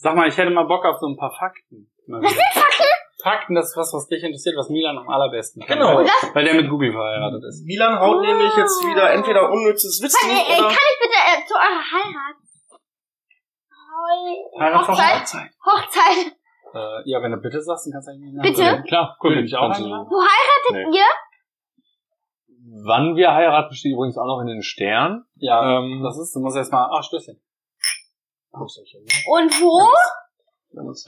[0.00, 1.92] Sag mal, ich hätte mal Bock auf so ein paar Fakten.
[2.08, 2.86] Was sind Fakten?
[3.22, 5.76] Fakten, das ist was, was dich interessiert, was Milan am allerbesten kann.
[5.78, 5.98] Genau.
[5.98, 7.66] Weil, weil der mit Google verheiratet ist.
[7.66, 10.68] Milan haut nämlich jetzt wieder entweder unnützes Wissen Kann, äh, oder...
[10.68, 12.36] kann ich bitte äh, zu eurer Heirat?
[14.58, 15.20] Heiratshochzeit?
[15.20, 15.50] Hochzeit?
[15.66, 16.32] Hochzeit.
[16.72, 18.56] Äh, ja, wenn du bitte sagst, dann kannst du eigentlich nicht Bitte?
[18.64, 18.84] sagen.
[18.84, 20.06] Klar, Cool, bin ich auch eingeladen?
[20.08, 20.98] Wo heiratet Nee.
[20.98, 22.86] ihr?
[22.86, 25.24] Wann wir heiraten, steht übrigens auch noch in den Sternen.
[25.36, 26.72] Ja, Ähm, das ist, du musst erst
[28.52, 29.00] Stößchen.
[29.26, 29.88] Und wo?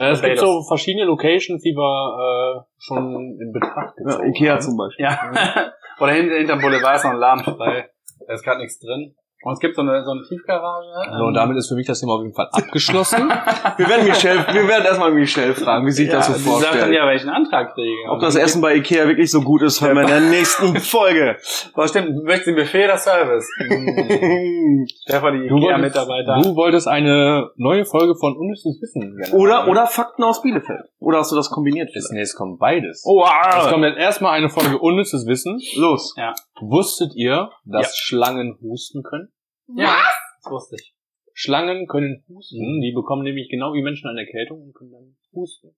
[0.02, 4.52] Äh, es gibt so verschiedene Locations, die wir äh, schon in Betracht Ja, gezogen Ikea
[4.54, 4.60] haben.
[4.60, 5.04] zum Beispiel.
[5.04, 5.72] Ja.
[6.00, 7.90] Oder hinter, hinterm Boulevard ist noch ein Laden frei.
[8.26, 9.14] Da ist gerade nichts drin.
[9.44, 10.86] Und es gibt so eine, so eine Tiefgarage.
[11.18, 13.28] So, und damit ist für mich das Thema auf jeden Fall abgeschlossen.
[13.76, 16.60] Wir werden Michelle, wir werden erstmal Michelle fragen, wie sich das so die sagt dann
[16.62, 16.94] vorstellt.
[16.94, 18.10] ja, welchen Antrag kriege.
[18.10, 21.36] Ob das Essen bei Ikea wirklich so gut ist, hören wir in der nächsten Folge.
[21.74, 23.46] Was stimmt, möchten Sie Buffet oder Service?
[24.02, 24.86] Hm.
[25.04, 26.40] Stefan, die Du wolltest, Ikea-Mitarbeiter.
[26.42, 29.18] du wolltest eine neue Folge von Unnützes Wissen.
[29.32, 30.82] oder, oder Fakten aus Bielefeld.
[31.00, 31.90] Oder hast du das kombiniert?
[31.92, 32.12] Vielleicht?
[32.12, 33.02] nee, es kommt beides.
[33.06, 33.30] Oh, Es
[33.66, 33.70] ah.
[33.70, 35.60] kommt jetzt erstmal eine Folge Unnützes Wissen.
[35.76, 36.14] los.
[36.62, 37.92] Wusstet ihr, dass Ja.
[37.94, 39.32] Schlangen husten können?
[39.74, 39.96] Ja,
[40.42, 40.94] das wusste ich.
[41.34, 45.74] Schlangen können husten, die bekommen nämlich genau wie Menschen eine Erkältung und können dann husten.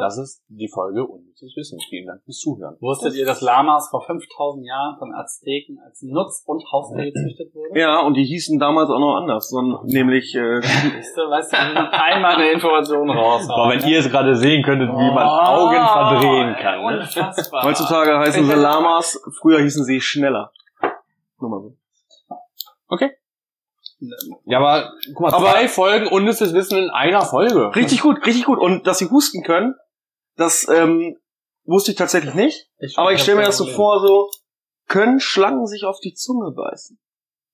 [0.00, 1.78] Das ist die Folge Unnützes Wissen.
[1.88, 2.76] Vielen Dank fürs Zuhören.
[2.80, 7.76] Wusstet ihr, dass Lamas vor 5000 Jahren von Azteken als Nutz- und Haustier gezüchtet wurden?
[7.76, 11.56] Ja, und die hießen damals auch noch anders, sondern nämlich äh, Siehst du, weißt du,
[11.56, 13.48] einmal eine Information raus.
[13.48, 16.80] Aber wenn ihr es gerade sehen könntet, wie man Augen verdrehen kann.
[16.80, 16.98] Ne?
[17.00, 17.62] Unfassbar.
[17.64, 20.52] heutzutage heißen sie Lamas, früher hießen sie schneller.
[21.38, 21.76] Nur mal so.
[24.46, 27.74] Ja, aber guck mal, Aber- zwei Folgen Unnützes Wissen in einer Folge.
[27.74, 28.58] Richtig gut, richtig gut.
[28.58, 29.74] Und dass sie husten können,
[30.36, 31.16] das ähm,
[31.64, 32.70] wusste ich tatsächlich nicht.
[32.78, 34.30] Ich- Aber ich stelle mir das so vor, so
[34.88, 36.98] können Schlangen sich auf die Zunge beißen?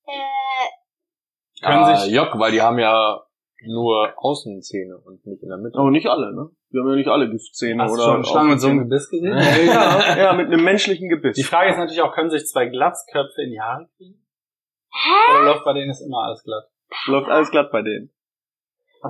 [0.07, 3.23] Äh, Können ah, sich- Jock, weil die haben ja
[3.67, 5.79] nur Außenzähne und nicht in der Mitte.
[5.79, 6.51] Aber nicht alle, ne?
[6.71, 9.09] Wir haben ja nicht alle Giftzähne Hast du oder schon Schlangen mit so einem Gebiss
[9.09, 9.37] gesehen?
[9.67, 11.37] ja, ja, mit einem menschlichen Gebiss.
[11.37, 14.27] Die Frage ist natürlich auch, können sich zwei Glatzköpfe in die Haare kriegen?
[15.31, 16.65] Oder läuft bei denen ist immer alles glatt?
[17.07, 18.11] Läuft alles glatt bei denen.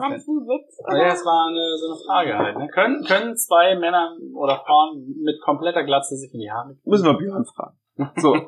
[0.00, 0.78] Witz?
[0.88, 2.58] Ja, das war eine, so eine Frage halt.
[2.58, 2.68] Ne?
[2.68, 6.90] Können, können zwei Männer oder Frauen mit kompletter Glatze sich in die Haare kriegen?
[6.90, 7.76] Müssen wir Björn fragen.
[8.16, 8.34] So.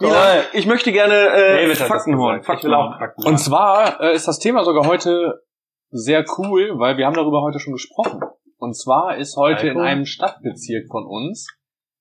[0.00, 2.38] Mila, ich möchte gerne äh, das Fakten hören.
[2.38, 2.58] gesagt.
[2.58, 5.42] Ich will auch Fakten Und zwar äh, ist das Thema sogar heute
[5.90, 8.20] sehr cool, weil wir haben darüber heute schon gesprochen.
[8.56, 11.46] Und zwar ist heute in einem Stadtbezirk von uns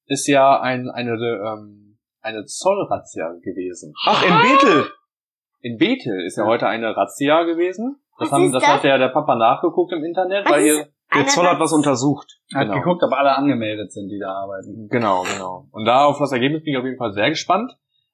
[0.06, 3.94] ist ja ein, eine, ähm, eine Zollrazzia gewesen.
[4.06, 4.86] Ach, in Bethel.
[5.62, 7.98] In Bethel ist ja heute eine Razzia gewesen.
[8.20, 8.74] Das, Was haben, das, das?
[8.74, 12.40] hat ja der Papa nachgeguckt im Internet, Was weil ihr Der Zoll hat was untersucht.
[12.54, 12.76] Hat Genau.
[12.80, 14.88] geguckt, ob alle angemeldet sind, die da arbeiten.
[14.90, 15.66] Genau, genau.
[15.72, 17.72] Und da auf das Ergebnis bin ich auf jeden Fall sehr gespannt.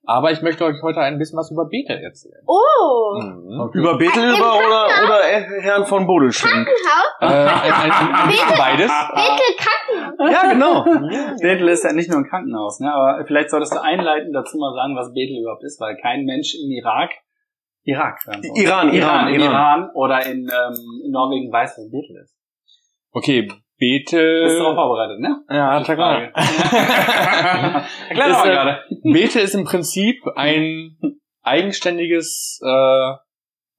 [0.09, 2.41] Aber ich möchte euch heute ein bisschen was über Bethel erzählen.
[2.47, 3.69] Oh, Mhm.
[3.73, 5.23] Über Bethel Im über oder, oder
[5.61, 6.49] Herrn von Bodelschwing.
[6.49, 7.15] Krankenhaus?
[7.19, 8.87] Äh, ein, ein, ein, bisschen beides.
[9.13, 10.31] Bethel Krankenhaus.
[10.31, 10.83] Ja, genau.
[11.41, 12.93] Bethel ist ja nicht nur ein Krankenhaus, ne?
[12.93, 16.55] aber vielleicht solltest du einleitend dazu mal sagen, was Bethel überhaupt ist, weil kein Mensch
[16.55, 17.11] im Irak,
[17.87, 18.63] Irak, sagen wir.
[18.63, 19.51] Iran, Iran, im Iran.
[19.51, 22.35] Iran oder in, ähm, in Norwegen weiß, was Bethel ist.
[23.11, 23.47] Okay,
[23.79, 24.43] Bethel.
[24.43, 25.41] Bist du darauf vorbereitet, ne?
[25.49, 26.19] Ja, klar, klar.
[28.09, 28.79] Erklär Ist, doch mal gerade.
[29.03, 30.97] Bethel ist im Prinzip ein,
[31.43, 33.13] eigenständiges, äh,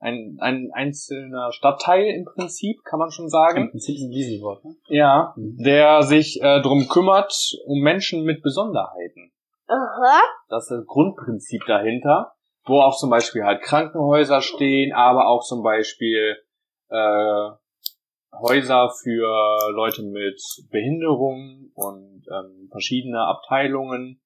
[0.00, 3.64] ein, ein einzelner Stadtteil im Prinzip, kann man schon sagen.
[3.64, 4.74] Im Prinzip ist ein Wiesenwort, ne?
[4.88, 7.34] Ja, der sich äh, drum kümmert,
[7.66, 9.32] um Menschen mit Besonderheiten.
[9.66, 10.22] Aha.
[10.48, 12.32] Das ist das Grundprinzip dahinter,
[12.68, 16.36] wo auch zum Beispiel halt Krankenhäuser stehen, aber auch zum Beispiel
[16.90, 17.50] äh,
[18.32, 20.40] Häuser für Leute mit
[20.70, 24.20] Behinderung und ähm, verschiedene Abteilungen,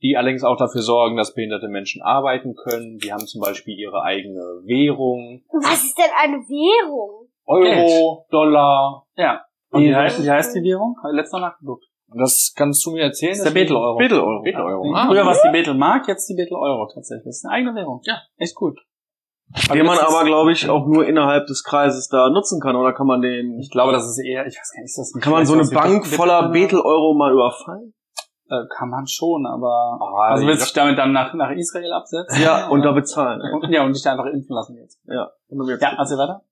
[0.00, 2.98] die allerdings auch dafür sorgen, dass behinderte Menschen arbeiten können.
[2.98, 7.28] Die haben zum Beispiel ihre eigene Währung, Was ist denn eine Währung?
[7.46, 9.06] Euro, Dollar.
[9.16, 9.42] Ja.
[9.70, 10.96] Und wie heißt, wie heißt die Währung?
[11.02, 11.84] Hab ich letztes Mal nachgeguckt.
[12.14, 13.32] Das kannst du mir erzählen?
[13.32, 13.98] Das ist der Bethel-Euro.
[13.98, 14.42] Bethel-Euro.
[14.42, 14.84] Bethel-Euro.
[14.86, 14.92] Ja.
[15.02, 17.24] Ah, Früher war es die Bethel-Mark, jetzt die Bethel-Euro tatsächlich.
[17.26, 18.00] Das ist eine eigene Währung.
[18.04, 18.18] Ja.
[18.38, 18.78] Echt gut.
[19.72, 22.76] Den man aber, glaube ich, auch nur innerhalb des Kreises da nutzen kann.
[22.76, 25.12] Oder kann man den, Ich glaube, das ist eher, ich weiß gar nicht, ist das
[25.22, 27.94] kann man so eine Bank voller Bethel-Euro mal überfallen?
[28.50, 31.92] Äh, kann man schon, aber Ah, also willst du dich damit dann nach, nach Israel
[31.92, 32.42] absetzen?
[32.42, 33.42] Ja, und da bezahlen.
[33.54, 34.98] Und, ja, und dich da einfach impfen lassen jetzt.
[35.06, 35.30] Ja.
[35.48, 36.42] Und dann jetzt- Ja, also weiter?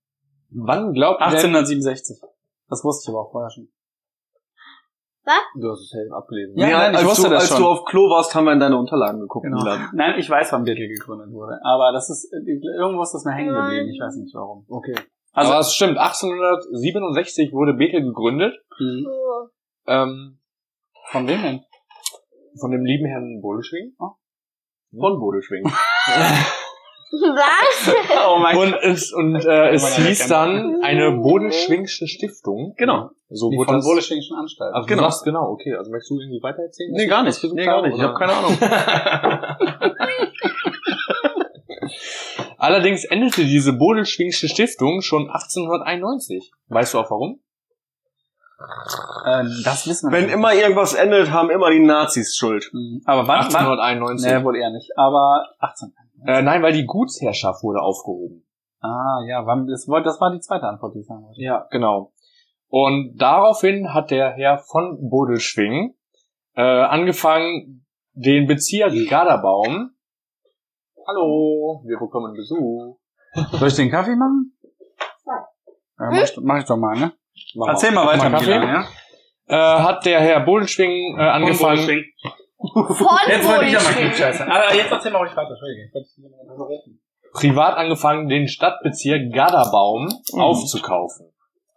[0.51, 2.17] Wann glaubt ihr denn, 1867.
[2.69, 3.69] Das wusste ich aber auch vorher schon.
[5.59, 6.57] Du hast es ja abgelesen.
[6.57, 7.61] Ja, nee, nein, ich als wusste du, das als schon.
[7.61, 9.45] du auf Klo warst, haben wir in deine Unterlagen geguckt.
[9.45, 9.63] Genau.
[9.93, 11.59] Nein, ich weiß, wann Bethel gegründet wurde.
[11.63, 13.89] Aber das ist, irgendwo ist das mir hängen geblieben.
[13.89, 14.65] Ich weiß nicht warum.
[14.69, 14.95] Okay.
[15.33, 19.07] Also, Aber es stimmt, 1867 wurde Bethel gegründet, Mhm.
[19.09, 19.47] Oh.
[19.87, 20.39] ähm,
[21.11, 21.61] von wem denn?
[22.59, 23.93] von dem lieben Herrn Bodeschwing.
[23.99, 24.11] Oh.
[24.99, 25.63] Von Bodeschwing.
[27.09, 27.95] Was?
[28.27, 32.73] Oh mein und es, und, äh, es hieß dann eine Bodeschwingsche Stiftung.
[32.77, 33.11] Genau.
[33.29, 33.85] So Die wurde von das.
[33.85, 34.73] Wohleschwingischen Anstalt.
[34.73, 35.03] Also Genau.
[35.03, 35.75] du sagst genau, okay.
[35.75, 36.91] Also möchtest du irgendwie weiter erzählen?
[36.93, 37.41] Nee, gar nicht.
[37.43, 37.95] Nee, gar nicht.
[37.97, 38.57] Ich habe keine Ahnung.
[42.57, 46.51] Allerdings endete diese Bodelschwingsche Stiftung schon 1891.
[46.67, 47.39] Weißt du auch warum?
[49.27, 50.33] Ähm, das wissen wir Wenn nicht.
[50.33, 52.69] immer irgendwas endet, haben immer die Nazis Schuld.
[52.73, 53.01] Mhm.
[53.05, 53.45] Aber wann?
[53.53, 53.67] wann?
[53.67, 54.31] 1891.
[54.31, 54.89] Nee, wohl eher nicht.
[54.97, 55.93] Aber 18.
[56.25, 58.43] Äh, nein, weil die Gutsherrschaft wurde aufgehoben.
[58.79, 61.41] Ah, ja, wann, das, war, das war die zweite Antwort, die ich sagen wollte.
[61.41, 62.13] Ja, genau.
[62.69, 65.95] Und daraufhin hat der Herr von Bodelschwing
[66.55, 69.91] äh, angefangen, den Bezirk Garderbaum.
[71.07, 72.97] Hallo, wir bekommen Besuch.
[73.51, 74.57] Soll ich den Kaffee machen?
[75.99, 77.13] Ja, mach, ich, mach ich doch mal, ne?
[77.55, 78.59] Mach Erzähl mal Mach weiter, Kaffee.
[78.59, 78.85] Milan,
[79.47, 79.77] ja?
[79.77, 82.05] Äh, hat der Herr Bodelschwing äh, angefangen,
[82.59, 84.49] Von Jetzt wollte ich ja mal klugscheißern.
[84.51, 85.55] Aber jetzt erzähl mal ruhig weiter,
[86.49, 86.99] unterbrechen.
[87.33, 90.41] privat angefangen, den Stadtbezirk Garderbaum Mhm.
[90.41, 91.27] aufzukaufen.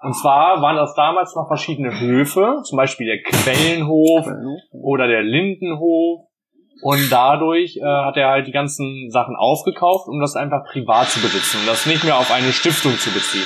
[0.03, 4.27] Und zwar waren das damals noch verschiedene Höfe, zum Beispiel der Quellenhof
[4.73, 6.27] oder der Lindenhof.
[6.83, 11.21] Und dadurch äh, hat er halt die ganzen Sachen aufgekauft, um das einfach privat zu
[11.21, 13.45] besitzen und das nicht mehr auf eine Stiftung zu beziehen.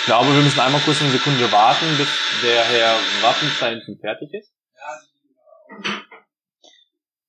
[0.00, 2.08] Ich glaube, wir müssen einmal kurz eine Sekunde warten, bis
[2.44, 4.52] der Herr hinten fertig ist.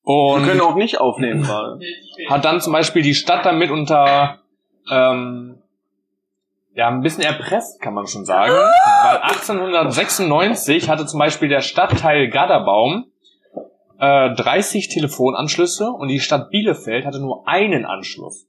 [0.09, 1.79] Wir Und können auch nicht aufnehmen gerade.
[2.29, 4.39] hat dann zum Beispiel die Stadt damit unter
[4.91, 5.59] ähm,
[6.73, 8.51] ja ein bisschen erpresst, kann man schon sagen.
[8.53, 13.05] Weil 1896 hatte zum Beispiel der Stadtteil Garderbaum
[13.99, 18.47] äh, 30 Telefonanschlüsse und die Stadt Bielefeld hatte nur einen Anschluss.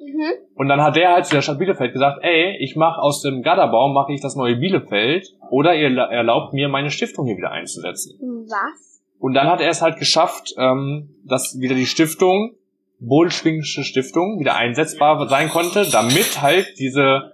[0.00, 0.22] Mhm.
[0.54, 3.42] Und dann hat der halt zu der Stadt Bielefeld gesagt, ey, ich mache aus dem
[3.42, 7.50] Garderbaum mache ich das neue Bielefeld oder ihr la- erlaubt mir meine Stiftung hier wieder
[7.50, 8.18] einzusetzen.
[8.48, 8.89] Was?
[9.20, 12.54] Und dann hat er es halt geschafft, ähm, dass wieder die Stiftung,
[12.98, 17.32] Bohlschwingische Stiftung, wieder einsetzbar sein konnte, damit halt diese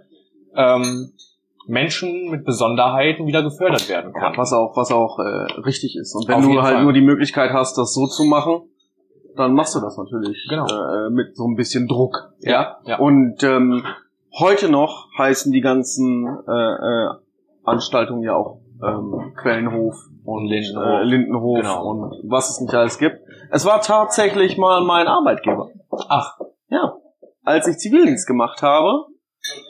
[0.54, 1.12] ähm,
[1.66, 4.38] Menschen mit Besonderheiten wieder gefördert werden Ja, konnten.
[4.38, 6.14] was auch, was auch äh, richtig ist.
[6.14, 6.82] Und wenn Auf du halt Fall.
[6.84, 8.62] nur die Möglichkeit hast, das so zu machen,
[9.36, 10.66] dann machst du das natürlich Genau.
[10.66, 12.32] äh, mit so ein bisschen Druck.
[12.40, 12.78] Ja.
[12.84, 12.98] ja.
[12.98, 13.84] Und ähm,
[14.38, 17.08] heute noch heißen die ganzen äh, äh,
[17.64, 20.84] Anstaltungen ja auch ähm, Quellenhof und Lindenhof.
[20.84, 21.84] Äh, Lindenhof Genau.
[21.90, 23.18] und was es nicht alles gibt.
[23.50, 25.70] Es war tatsächlich mal mein Arbeitgeber.
[26.08, 26.96] Ach, Ja.
[27.44, 29.06] Als ich Zivildienst gemacht habe,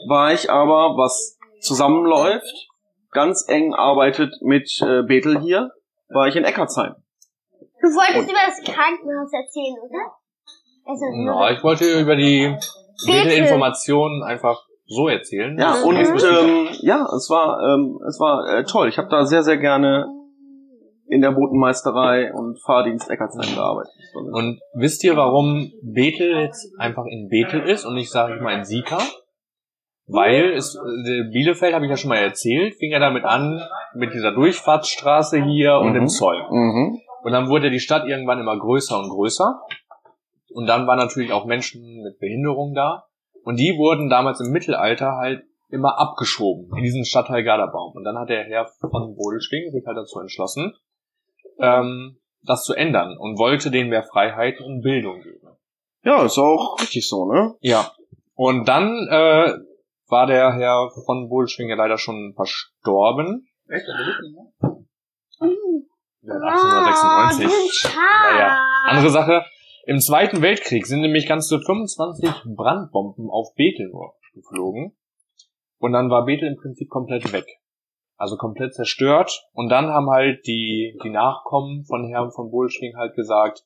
[0.07, 2.67] war ich aber, was zusammenläuft,
[3.11, 5.69] ganz eng arbeitet mit äh, Bethel hier,
[6.09, 6.95] war ich in Eckartsheim.
[7.79, 10.11] Du wolltest über das Krankenhaus erzählen, oder?
[10.85, 12.55] Also, na, ich wollte über die
[13.05, 13.33] Bitte.
[13.35, 15.57] Informationen einfach so erzählen.
[15.59, 15.87] Ja, Mhm.
[15.87, 18.87] und ähm, ja, es war ähm, es war äh, toll.
[18.89, 20.07] Ich habe da sehr sehr gerne
[21.09, 23.93] in der Botenmeisterei und Fahrdienst Eckartsheim gearbeitet.
[24.13, 28.41] Sehr- Und wisst ihr, warum Bethel jetzt einfach in Bethel ist und nicht, sage ich
[28.41, 28.97] mal, in Sika?
[30.09, 33.61] Weil es, äh, Bielefeld, habe ich ja schon mal erzählt, fing ja damit an,
[33.93, 35.93] mit dieser Durchfahrtsstraße hier und Mhm.
[35.95, 36.41] dem Zoll.
[36.49, 36.99] Mhm.
[37.23, 39.61] Und dann wurde die Stadt irgendwann immer größer und größer.
[40.53, 43.03] Und dann waren natürlich auch Menschen mit Behinderung da.
[43.47, 47.93] Und die wurden damals im Mittelalter halt immer abgeschoben in diesen Stadtteil Garderbaum.
[47.95, 50.73] Und dann hat der Herr von Bodelschwing sich halt dazu entschlossen,
[51.57, 55.47] ähm, das zu ändern und wollte denen mehr Freiheiten und Bildung geben.
[56.03, 57.55] Ja, ist auch richtig so, ne?
[57.61, 57.89] Ja.
[58.35, 59.53] Und dann äh,
[60.09, 63.47] war der Herr von Bohlschwing ja leider schon verstorben.
[63.69, 63.85] Echt?
[63.87, 64.77] Der mehr?
[66.21, 67.47] Der hat 1896.
[67.47, 68.35] Oh, schade.
[68.35, 69.45] Naja, andere Sache.
[69.87, 73.89] Im Zweiten Weltkrieg sind nämlich ganze 25 Brandbomben auf Bethel
[74.33, 74.97] geflogen.
[75.77, 77.45] Und dann war Bethel im Prinzip komplett weg.
[78.17, 79.47] Also komplett zerstört.
[79.53, 83.63] Und dann haben halt die, die Nachkommen von Herrn von Bohlschwing halt gesagt,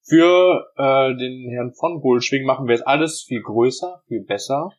[0.00, 4.70] für äh, den Herrn von Bohlschwing machen wir jetzt alles viel größer, viel besser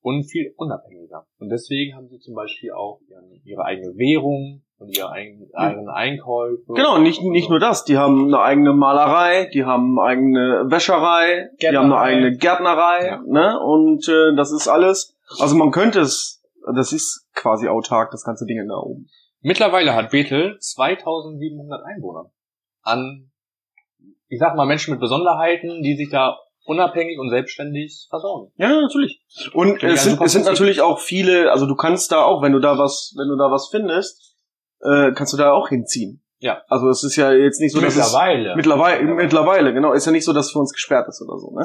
[0.00, 1.26] und viel unabhängiger.
[1.38, 5.88] Und deswegen haben sie zum Beispiel auch ihren, ihre eigene Währung und ihre eigenen, eigenen
[5.88, 6.62] Einkäufe.
[6.68, 7.84] Genau, nicht, nicht nur das.
[7.84, 12.02] Die haben eine eigene Malerei, die haben eine eigene Wäscherei, die haben eine Gärtnerei.
[12.06, 13.22] eigene Gärtnerei, Ja.
[13.26, 13.60] ne?
[13.60, 15.16] Und äh, das ist alles.
[15.40, 16.42] Also man könnte es,
[16.74, 19.08] das ist quasi autark, das ganze Ding da oben.
[19.40, 22.30] Mittlerweile hat Bethel 2700 Einwohner.
[22.82, 23.30] An,
[24.28, 28.52] ich sag mal, Menschen mit Besonderheiten, die sich da unabhängig und selbstständig versorgen.
[28.56, 29.22] Ja, natürlich.
[29.54, 32.58] Und es sind, es sind natürlich auch viele, also du kannst da auch, wenn du
[32.58, 34.27] da was, wenn du da was findest,
[34.82, 36.22] äh, kannst du da auch hinziehen.
[36.40, 36.62] Ja.
[36.68, 38.16] Also es ist ja jetzt nicht so, dass es
[38.54, 41.50] mittlerweile, mittlerweile, genau, ist ja nicht so, dass es für uns gesperrt ist oder so,
[41.50, 41.64] ne?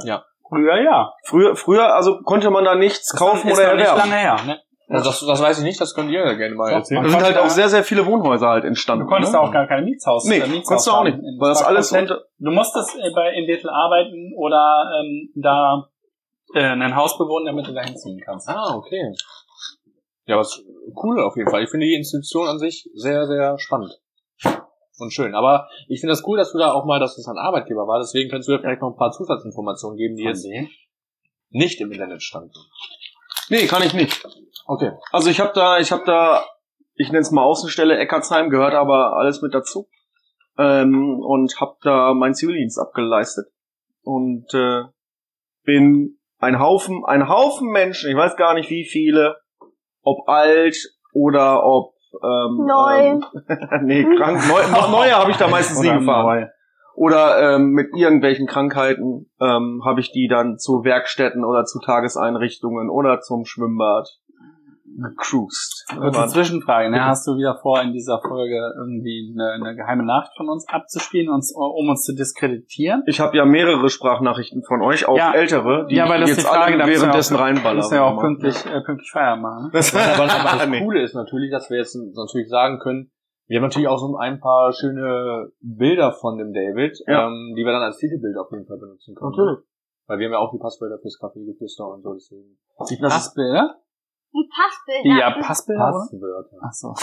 [0.49, 1.13] Früher ja.
[1.23, 4.09] Früher, früher, also konnte man da nichts kaufen ist oder noch nicht erwerben.
[4.09, 4.37] lange her.
[4.45, 4.59] Ne?
[4.89, 7.03] Also das, das weiß ich nicht, das könnt ihr ja gerne mal Doch, erzählen.
[7.03, 9.05] Da sind halt auch sehr, sehr viele Wohnhäuser halt entstanden.
[9.05, 9.39] Du konntest ne?
[9.39, 10.25] da auch gar keine Mietshaus.
[10.25, 13.69] Nee, Mietshaus konntest du auch nicht, weil das alles Du musstest äh, bei in Bethel
[13.69, 15.87] arbeiten oder ähm, da
[16.53, 18.49] äh, ein Haus bewohnen, damit du da hinziehen kannst.
[18.49, 19.13] Ah, okay.
[20.25, 20.63] Ja, was
[21.03, 21.63] cool auf jeden Fall.
[21.63, 23.99] Ich finde die Institution an sich sehr, sehr spannend.
[24.99, 25.35] Und schön.
[25.35, 27.99] Aber ich finde das cool, dass du da auch mal, dass das ein Arbeitgeber war.
[27.99, 30.47] Deswegen kannst du da vielleicht noch ein paar Zusatzinformationen geben, die jetzt
[31.49, 32.53] nicht im Internet standen.
[33.49, 34.23] nee, kann ich nicht.
[34.65, 34.91] Okay.
[35.11, 36.45] Also ich habe da, ich habe da,
[36.95, 39.89] ich nenne es mal Außenstelle Eckartsheim, gehört aber alles mit dazu.
[40.57, 43.47] Ähm, und habe da meinen Zivildienst abgeleistet.
[44.03, 44.83] Und äh,
[45.63, 49.37] bin ein Haufen, ein Haufen Menschen, ich weiß gar nicht wie viele,
[50.03, 50.77] ob alt
[51.13, 52.99] oder ob ähm, Neu.
[52.99, 53.23] Ähm,
[53.83, 54.39] nee, krank.
[54.47, 56.25] Neu, noch neue habe ich da meistens nie Oder gefahren.
[56.25, 56.47] neu.
[56.95, 62.91] Oder ähm, mit irgendwelchen Krankheiten ähm, habe ich die dann zu Werkstätten oder zu Tageseinrichtungen
[62.91, 64.07] oder zum Schwimmbad
[65.01, 65.85] gecruised.
[65.95, 67.03] Kurze Zwischenfrage, ne?
[67.03, 71.29] Hast du wieder vor, in dieser Folge irgendwie eine, eine geheime Nachricht von uns abzuspielen,
[71.33, 73.03] uns, um uns zu diskreditieren?
[73.07, 75.33] Ich habe ja mehrere Sprachnachrichten von euch, auch Ja.
[75.33, 77.77] ältere, die Ja, weil das ich die jetzt Frage, alle währenddessen auch- reinballern.
[77.77, 79.63] Müssen ja auch pünktlich, äh, pünktlich Feierabend machen.
[79.65, 79.69] Ne?
[79.73, 80.81] Das, Aber, aber das Nee.
[80.83, 83.11] Coole ist natürlich, dass wir jetzt natürlich sagen können,
[83.47, 87.27] wir haben natürlich auch so ein paar schöne Bilder von dem David, Ja.
[87.27, 89.31] ähm, die wir dann als Titelbild auf jeden Fall benutzen können.
[89.31, 89.59] Natürlich.
[90.07, 92.57] Weil wir haben ja auch die Passwörter fürs Kaffeegeflüster und so, deswegen.
[92.89, 93.75] Die Passbilder?
[94.33, 95.19] Die Passbilder.
[95.19, 95.91] Ja, Passbilder?
[95.91, 96.57] Passwörter.
[96.61, 96.93] Ach so.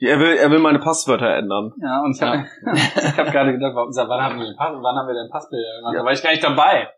[0.00, 1.72] er, will, er will meine Passwörter ändern.
[1.80, 2.44] Ja, und ich habe
[2.74, 5.94] ich hab gerade gedacht, wann haben wir den Pass, wann haben wir denn Passbilder gemacht?
[5.96, 6.88] Da war ich gar nicht dabei.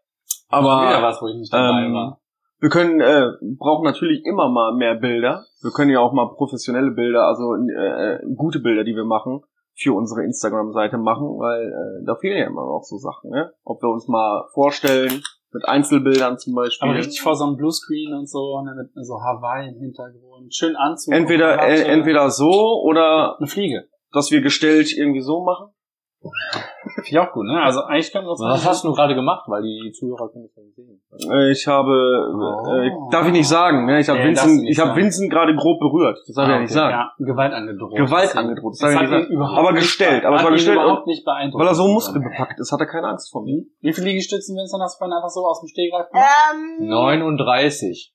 [0.50, 2.20] Wieder Aber was, wo ich nicht dabei ähm, war.
[2.58, 5.44] wir können, äh, brauchen natürlich immer mal mehr Bilder.
[5.62, 9.42] Wir können ja auch mal professionelle Bilder, also äh, gute Bilder, die wir machen,
[9.76, 13.52] für unsere Instagram-Seite machen, weil äh, da fehlen ja immer noch so Sachen, ne?
[13.64, 15.22] Ob wir uns mal vorstellen,
[15.53, 16.88] mit Einzelbildern zum Beispiel.
[16.88, 20.55] Aber richtig vor so einem Bluescreen und so, ne, mit so Hawaii im Hintergrund.
[20.55, 21.14] Schön Anzug.
[21.14, 23.88] entweder, äh, entweder so oder Eine Fliege.
[24.12, 25.72] dass wir gestellt irgendwie so machen.
[26.20, 27.62] Finde ich auch gut, ne?
[27.62, 29.44] Also eigentlich können wir uns Was hast du gerade gemacht?
[29.48, 31.00] Weil die Zuhörer können das ja nicht sehen.
[31.32, 33.08] Äh, Ich habe, äh, Oh.
[33.10, 34.00] darf ich nicht sagen, ne?
[34.00, 34.94] Ich habe darfst Vincent, ich habe.
[34.96, 36.18] Vincent gerade grob berührt.
[36.26, 36.78] Das darf ich Ah, ja nicht okay.
[36.78, 36.92] sagen.
[36.92, 37.96] Ja, Gewalt angedroht.
[37.96, 39.32] Gewalt angedroht, das Das darf ich nicht ihn sagen.
[39.32, 41.60] überhaupt Aber gestellt, aber es war gestellt überhaupt nicht beeindruckt.
[41.60, 43.64] Weil er so muskelbepackt ist, hat er keine Angst vor mir.
[43.80, 46.28] Wie viele Liegestützen Vincent hast du vorhin einfach so aus dem Stegreif gemacht?
[46.52, 48.12] Ähm, 39.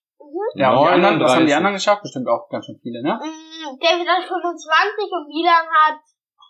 [0.55, 1.55] ja, und die anderen, was haben die 39.
[1.57, 2.01] anderen geschafft?
[2.03, 3.17] Bestimmt auch ganz schön viele, ne?
[3.17, 5.97] mh, David hat 25 und Milan hat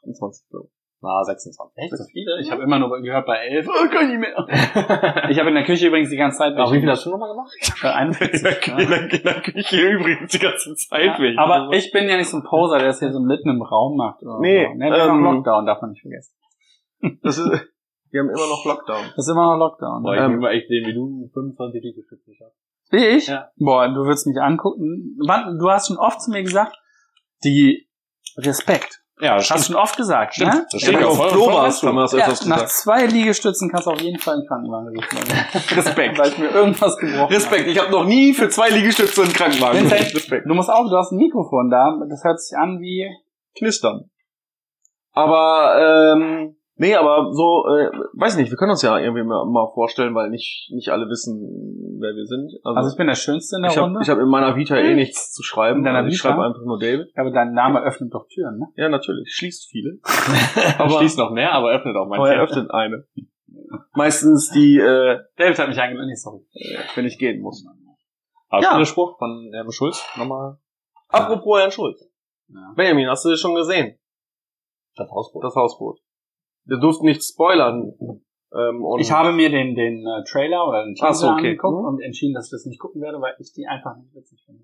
[0.03, 0.67] 28, glaube
[1.01, 1.77] Na, 26.
[1.77, 2.39] Echt so viele?
[2.41, 3.67] Ich habe immer nur gehört bei 11.
[3.67, 4.33] Oh, kann ich mehr.
[5.29, 7.29] Ich habe in der Küche übrigens die ganze Zeit Aber wie viel hast du nochmal
[7.29, 7.51] gemacht?
[7.81, 8.67] Bei 41.
[8.67, 8.77] ja.
[8.79, 8.89] In
[9.23, 12.79] der Küche übrigens die ganze Zeit Ja, aber ich bin ja nicht so ein Poser,
[12.79, 14.21] der es hier so mitten im Raum macht.
[14.23, 14.73] Oder Nee, so.
[14.77, 16.33] ne, wir haben ähm, Lockdown, darf man nicht vergessen.
[17.21, 17.45] Das ist,
[18.11, 19.03] wir haben immer noch Lockdown.
[19.15, 20.01] Das ist immer noch Lockdown.
[20.01, 22.57] Boah, ich Ähm, will mal echt sehen, wie du 25 Liegestütze schaffst.
[22.89, 23.27] Wie ich?
[23.27, 23.49] Ja.
[23.57, 25.17] Boah, du würdest mich angucken.
[25.59, 26.77] Du hast schon oft zu mir gesagt,
[27.43, 27.87] die
[28.37, 29.03] Respekt.
[29.21, 30.53] Ja, das Hast du schon oft gesagt, Stimmt.
[30.53, 30.67] ne?
[30.69, 32.69] Das steht ja du auf Klo warst, wir das Ja, nach gesagt.
[32.69, 35.17] zwei Liegestützen kannst du auf jeden Fall einen Krankenwagen rufen.
[35.77, 36.17] Respekt.
[36.19, 39.79] Weil ich mir irgendwas gebrochen Respekt, ich habe noch nie für zwei Liegestütze einen Krankenwagen.
[39.79, 40.49] Vincent, Respekt.
[40.49, 41.97] Du musst auch, du hast ein Mikrofon da.
[42.09, 43.07] Das hört sich an wie...
[43.57, 44.09] Knistern.
[45.13, 49.67] Aber, ähm, nee, aber so, äh, weiß nicht, wir können uns ja irgendwie mal, mal
[49.73, 51.39] vorstellen, weil nicht, nicht alle wissen,
[51.99, 52.51] wer wir sind.
[52.63, 53.99] Also ich bin der Schönste in der ich habe Runde.
[54.03, 55.79] ich hab in meiner Vita eh nichts zu schreiben.
[55.79, 56.29] In deiner also ich Vita?
[56.29, 57.07] schreibe einfach nur David.
[57.15, 58.67] aber dein Name öffnet doch Türen, ne?
[58.75, 59.31] Ja, natürlich.
[59.33, 59.99] Schließt viele.
[60.77, 62.41] aber schließt noch mehr, aber öffnet auch Aber er manche.
[62.53, 63.05] öffnet eine.
[63.93, 66.41] meistens die, äh, David hat mich eingeladen, nee, sorry.
[66.95, 67.65] wenn ich gehen muss.
[68.49, 68.71] Aber Ja.
[68.71, 70.03] schöner Spruch von Herrn Schulz.
[70.17, 70.57] Nochmal
[71.09, 71.99] Apropos Herrn Schulz.
[72.47, 72.73] Ja.
[72.75, 73.97] Benjamin, hast du das schon gesehen?
[74.97, 75.43] das Hausboot.
[75.43, 75.99] Das Hausboot.
[76.65, 77.93] Wir durften nicht spoilern.
[78.53, 81.49] Ähm, und Ich habe mir den, den äh, Trailer oder den Teaser so, okay.
[81.49, 81.85] angeguckt Mhm.
[81.87, 84.63] und entschieden, dass ich das nicht gucken werde, weil ich die einfach nicht witzig finde.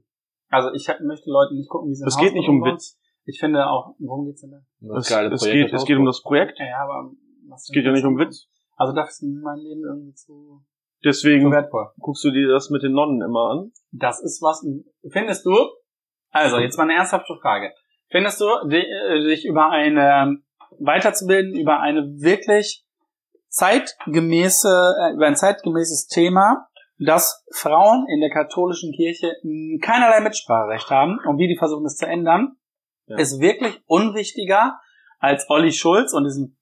[0.49, 2.63] Also ich hab- möchte Leute nicht gucken, wie sie es geht nicht um.
[2.63, 2.97] Witz.
[3.25, 4.57] Ich finde auch, worum geht's denn da?
[4.95, 6.57] Das Es, es, geht, es geht um das Projekt.
[6.59, 7.11] Ja, aber
[7.47, 8.47] was Es geht ja nicht um Witz.
[8.75, 10.63] Also dafür ist mein Leben irgendwie zu, zu
[11.03, 11.89] Deswegen wertvoll.
[11.99, 13.71] guckst du dir das mit den Nonnen immer an.
[13.91, 14.65] Das ist was.
[15.11, 15.55] Findest du?
[16.31, 17.73] Also jetzt mal eine ernsthafte Frage.
[18.09, 20.37] Findest du, äh, dich über eine
[20.79, 22.83] weiterzubilden über eine wirklich
[23.49, 26.67] zeitgemäße, äh, über ein zeitgemäßes Thema,
[26.97, 29.33] dass Frauen in der katholischen Kirche
[29.81, 32.53] keinerlei Mitspracherecht haben und wie die versuchen das zu ändern,
[33.07, 33.17] Ja.
[33.17, 34.79] ist wirklich unwichtiger
[35.19, 36.57] als Olli Schulz und diesen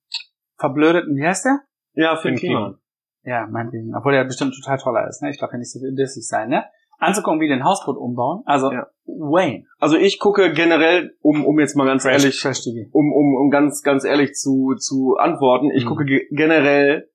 [0.58, 1.60] verblödeten, wie heißt der?
[1.94, 2.80] Ja, Finn Finn Kliman.
[3.24, 3.94] Ja, meinetwegen.
[3.96, 5.30] Obwohl der bestimmt total toller ist, ne?
[5.30, 6.66] Ich darf ja nicht so dissig sein, ne?
[7.00, 8.44] Anzugucken, wie den Hausboot umbauen.
[8.46, 8.88] Also, Ja.
[9.06, 9.66] Wayne.
[9.80, 12.90] Also ich gucke generell, um, um jetzt mal ganz ehrlich, Trash TV.
[12.92, 15.88] um, um, um ganz, ganz ehrlich zu, zu antworten, ich Mhm.
[15.90, 17.10] gucke ge generell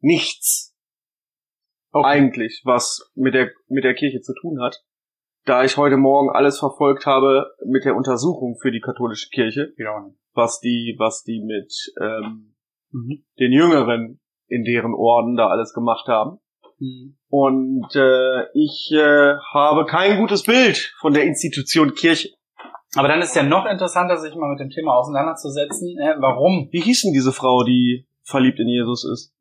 [0.00, 0.76] nichts
[1.92, 4.82] eigentlich, was mit der, mit der Kirche zu tun hat.
[5.44, 9.72] Da ich heute Morgen alles verfolgt habe mit der Untersuchung für die katholische Kirche,
[10.34, 12.54] was die, was die mit ähm,
[12.94, 13.24] Mhm.
[13.40, 16.38] den Jüngeren in deren Orden da alles gemacht haben.
[16.82, 17.16] Mhm.
[17.28, 22.30] Und äh, ich äh, habe kein gutes Bild von der Institution Kirche.
[22.96, 25.96] Aber dann ist ja noch interessanter, sich mal mit dem Thema auseinanderzusetzen.
[25.98, 26.68] Äh, warum?
[26.72, 29.32] Wie hieß denn diese Frau, die verliebt in Jesus ist?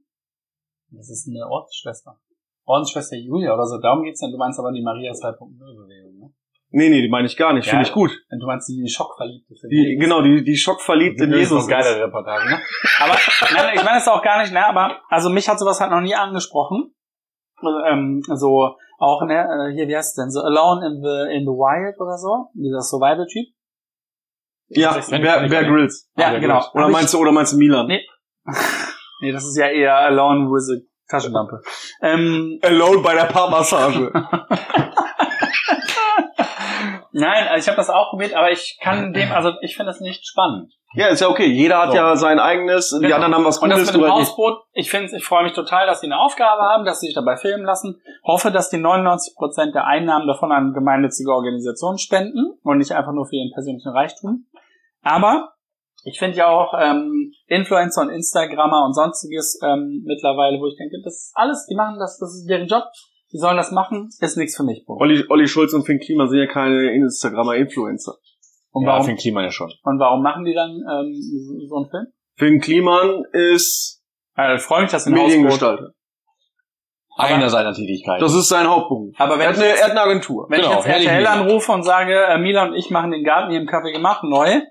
[0.91, 2.17] Das ist eine Ordensschwester.
[2.65, 3.79] Ordensschwester Julia oder so.
[3.79, 4.31] Darum geht's dann.
[4.31, 6.33] Du meinst aber die Maria 2.0 Bewegung, ne?
[6.73, 7.65] Nee, nee, die meine ich gar nicht.
[7.65, 7.71] Ja.
[7.71, 8.11] Finde ich gut.
[8.29, 9.55] Du meinst die Schockverliebte.
[9.69, 12.61] Die, genau, die, die schockverliebt in Das ist Jesus eine geile Reportage, ne?
[12.99, 13.13] Aber
[13.53, 14.65] nein, ich meine es auch gar nicht, ne?
[14.65, 16.93] Aber also mich hat sowas halt noch nie angesprochen.
[17.61, 21.43] Also, ähm, so auch ne, hier wie heißt es denn so Alone in the in
[21.43, 23.47] the Wild oder so, dieser Survival Typ.
[24.69, 25.47] Ja, Bear.
[25.49, 26.09] Bear Grylls.
[26.15, 26.59] Ja, Bear genau.
[26.59, 26.75] Grylls.
[26.75, 27.87] Oder meinst du, oder meinst du Milan?
[27.87, 28.05] Nee.
[29.23, 31.61] Nee, das ist ja eher Alone with a Taschenlampe.
[32.01, 34.11] Ähm, Alone bei der Paarmassage.
[37.11, 40.01] nein, also ich habe das auch probiert, aber ich kann dem, also ich finde das
[40.01, 40.73] nicht spannend.
[40.93, 41.45] Ja, ist ja okay.
[41.45, 41.95] Jeder hat So.
[41.95, 43.15] ja sein eigenes, die Genau.
[43.15, 44.11] anderen haben was Und das Gutes, mit dem.
[44.11, 47.15] Hausboot, ich finde, ich freue mich total, dass sie eine Aufgabe haben, dass sie sich
[47.15, 48.01] dabei filmen lassen.
[48.23, 53.25] Hoffe, dass die 99% der Einnahmen davon an gemeinnützige Organisationen spenden und nicht einfach nur
[53.25, 54.47] für ihren persönlichen Reichtum.
[55.01, 55.53] Aber
[56.03, 60.97] ich finde ja auch ähm, Influencer und Instagrammer und sonstiges ähm, mittlerweile, wo ich denke,
[61.03, 62.83] das ist alles, die machen das, das ist deren Job,
[63.31, 64.83] die sollen das machen, ist nichts für mich.
[64.85, 65.01] Punkt.
[65.01, 68.15] Olli, Olli Schulz und Finn Kliman sind ja keine Instagrammer Influencer.
[68.73, 69.71] Und Ja, warum, fängt Klima ja schon.
[69.83, 71.13] und warum machen die dann ähm,
[71.67, 72.07] so- einen Film?
[72.37, 74.01] Finn Kliman ist
[74.35, 75.91] Also, ich freue mich, dass Mediengestalter.
[77.17, 78.21] Einer seiner Tätigkeiten.
[78.21, 79.13] Das ist sein Hauptberuf.
[79.19, 80.47] Aber wenn er, hat eine, jetzt- er hat eine Agentur.
[80.49, 83.51] Wenn Genau, ich jetzt RTL anrufe und sage, äh, Mila und ich machen den Garten
[83.51, 84.61] hier im Café gemacht neu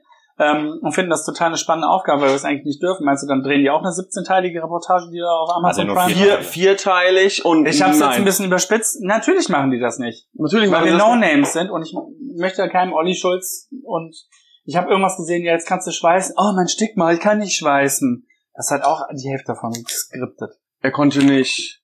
[0.40, 3.04] ähm, und finden das total eine spannende Aufgabe, weil wir es eigentlich nicht dürfen.
[3.04, 6.14] Meinst du, dann drehen die auch eine 17-teilige Reportage, die da auf Amazon nur Prime
[6.14, 8.98] vier- Vier, vierteilig und Ich habe es jetzt ein bisschen überspitzt.
[9.02, 11.20] Natürlich machen die das nicht, Natürlich weil machen wir sie das nicht.
[11.20, 11.94] No-Names sind und ich
[12.40, 14.16] möchte keinem Olli Schulz und
[14.64, 16.34] ich habe irgendwas gesehen, ja, jetzt kannst du schweißen.
[16.38, 18.26] Oh, mein Stick mal, ich kann nicht schweißen.
[18.54, 20.50] Das hat auch die Hälfte davon geskriptet.
[20.80, 21.82] Er konnte nicht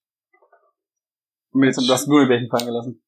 [1.52, 3.02] mit, du hast Gummibärchen fallen gelassen.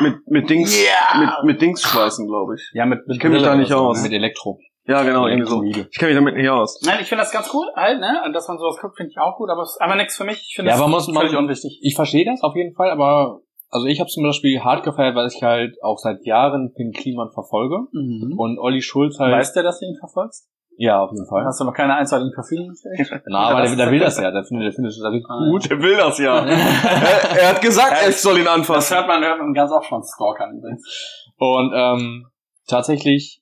[0.00, 1.18] mit, mit Dings, Ja.
[1.20, 2.70] mit, mit Dings schweißen, glaube ich.
[2.74, 3.98] Ja, mit, mit Ich kenn mich da nicht aus.
[3.98, 4.02] ne?
[4.04, 4.58] Mit Elektro.
[4.86, 5.62] Ja, genau, irgendwie so.
[5.62, 6.80] Ich kenne mich damit nicht aus.
[6.84, 8.22] Nein, ich finde das ganz cool, halt, ne?
[8.26, 10.24] Und dass man sowas guckt, finde ich auch gut, aber es ist einfach nichts für
[10.24, 10.44] mich.
[10.48, 11.78] Ich finde Ja, das aber muss man- völlig unwichtig.
[11.82, 15.26] Ich verstehe das auf jeden Fall, aber also ich habe zum Beispiel hart gefeiert, weil
[15.26, 18.34] ich halt auch seit Jahren Finn Kliman verfolge Mhm.
[18.38, 19.32] und Olli Schulz halt.
[19.34, 20.48] Weißt du, dass du ihn verfolgst?
[20.76, 21.44] ja, auf jeden Fall.
[21.44, 23.22] Hast du noch keine Verfügung gestellt?
[23.26, 25.70] Na, aber der, der will das ja, der findet, der findet das richtig Ah, gut.
[25.70, 26.38] Der will das ja.
[26.44, 28.96] er, er hat gesagt, Ja, ich soll ihn Das anfassen.
[28.96, 31.32] hört man, hört man ganz oft von Stalkern übrigens.
[31.38, 32.26] Und ähm,
[32.68, 33.40] tatsächlich,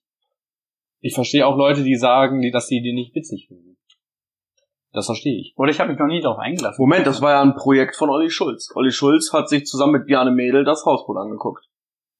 [1.02, 3.76] ich verstehe auch Leute, die sagen, dass sie die nicht witzig finden.
[4.92, 5.54] Das verstehe ich.
[5.56, 6.80] Oder ich habe mich noch nie darauf eingelassen.
[6.82, 8.70] Moment, das war ja ein Projekt von Olli Schulz.
[8.74, 11.64] Olli Schulz hat sich zusammen mit Bjarne Mädel das Hausboot angeguckt.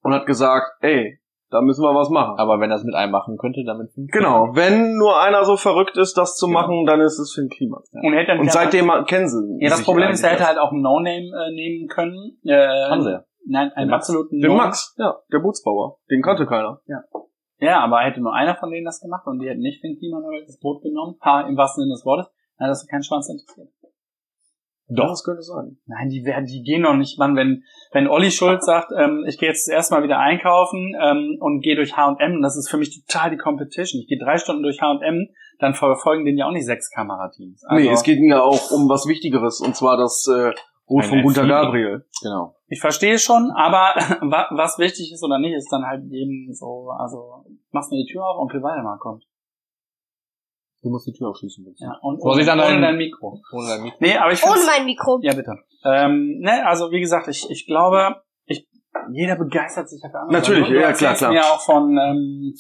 [0.03, 1.19] Und hat gesagt, ey,
[1.51, 2.39] da müssen wir was machen.
[2.39, 4.11] Aber wenn das mit einem machen könnte, dann mit fünf.
[4.11, 6.61] Genau, wenn nur einer so verrückt ist, das zu Genau.
[6.61, 7.83] machen, dann ist es Finn Kliman.
[7.93, 10.59] Und, hätte er Und nicht seitdem kennen sie Ja, das Problem ist, er hätte halt
[10.59, 12.39] auch einen No-Name äh, nehmen können.
[12.43, 13.25] Äh, Haben sie ja.
[13.47, 14.09] Nein, einen Den Max.
[14.09, 15.99] absoluten Den No- Max, ja, der Bootsbauer.
[16.11, 16.81] Den kannte keiner.
[16.87, 17.03] Ja,
[17.71, 20.41] aber hätte nur einer von denen das gemacht und die hätten nicht Finn Kliman aber
[20.45, 21.17] das Boot genommen.
[21.25, 22.33] Ha, im wahrsten Sinne des Wortes.
[22.59, 23.69] Dann hat das keinen Schwanz interessiert.
[24.89, 25.79] Doch, das könnte sein.
[25.87, 27.37] Nein, die werden, die gehen noch nicht, Mann.
[27.37, 31.77] Wenn, wenn Olli Schulz sagt, ähm, ich gehe jetzt erstmal wieder einkaufen ähm, und gehe
[31.77, 34.01] durch H&M, das ist für mich total die Competition.
[34.01, 35.29] Ich gehe drei Stunden durch H&M,
[35.61, 37.65] dann verfolgen den ja auch nicht sechs Kamerateams.
[37.65, 40.53] Also, nee, es geht ja auch um was Wichtigeres, und zwar das äh,
[40.91, 41.49] Rot Ein von Gunter F7.
[41.49, 42.05] Gabriel.
[42.23, 42.57] Genau.
[42.67, 46.91] Ich verstehe schon, aber wa- was wichtig ist oder nicht, ist dann halt jedem so,
[46.99, 49.25] also machst mir die Tür auf, Onkel Waldemar kommt.
[50.83, 51.77] Du musst die Tür aufschließen, bitte.
[51.85, 53.41] Ja, und Vorsicht ohne, ohne dein Mikro.
[53.53, 53.97] Ohne dein Mikro.
[54.01, 55.21] Nee, aber ich Ohne mein Mikro.
[55.23, 55.55] Ja, bitte.
[55.85, 58.17] Ähm, ne, also wie gesagt, ich, ich glaube,
[58.47, 58.67] ich,
[59.13, 60.23] jeder begeistert sich dafür.
[60.23, 60.43] anders.
[60.43, 61.31] Natürlich, du, ja, klar, klar.
[61.33, 62.55] mir auch von, ähm,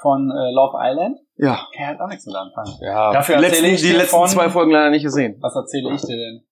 [0.00, 1.18] von äh, Love Island.
[1.36, 2.70] Ja, Kann halt auch nichts mit anfangen.
[2.82, 3.12] Ja.
[3.12, 5.38] Dafür letzten, ich die letzten von, zwei Folgen leider nicht gesehen.
[5.40, 6.44] Was erzähle ich dir denn?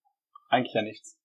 [0.53, 1.19] Eigentlich ja nichts.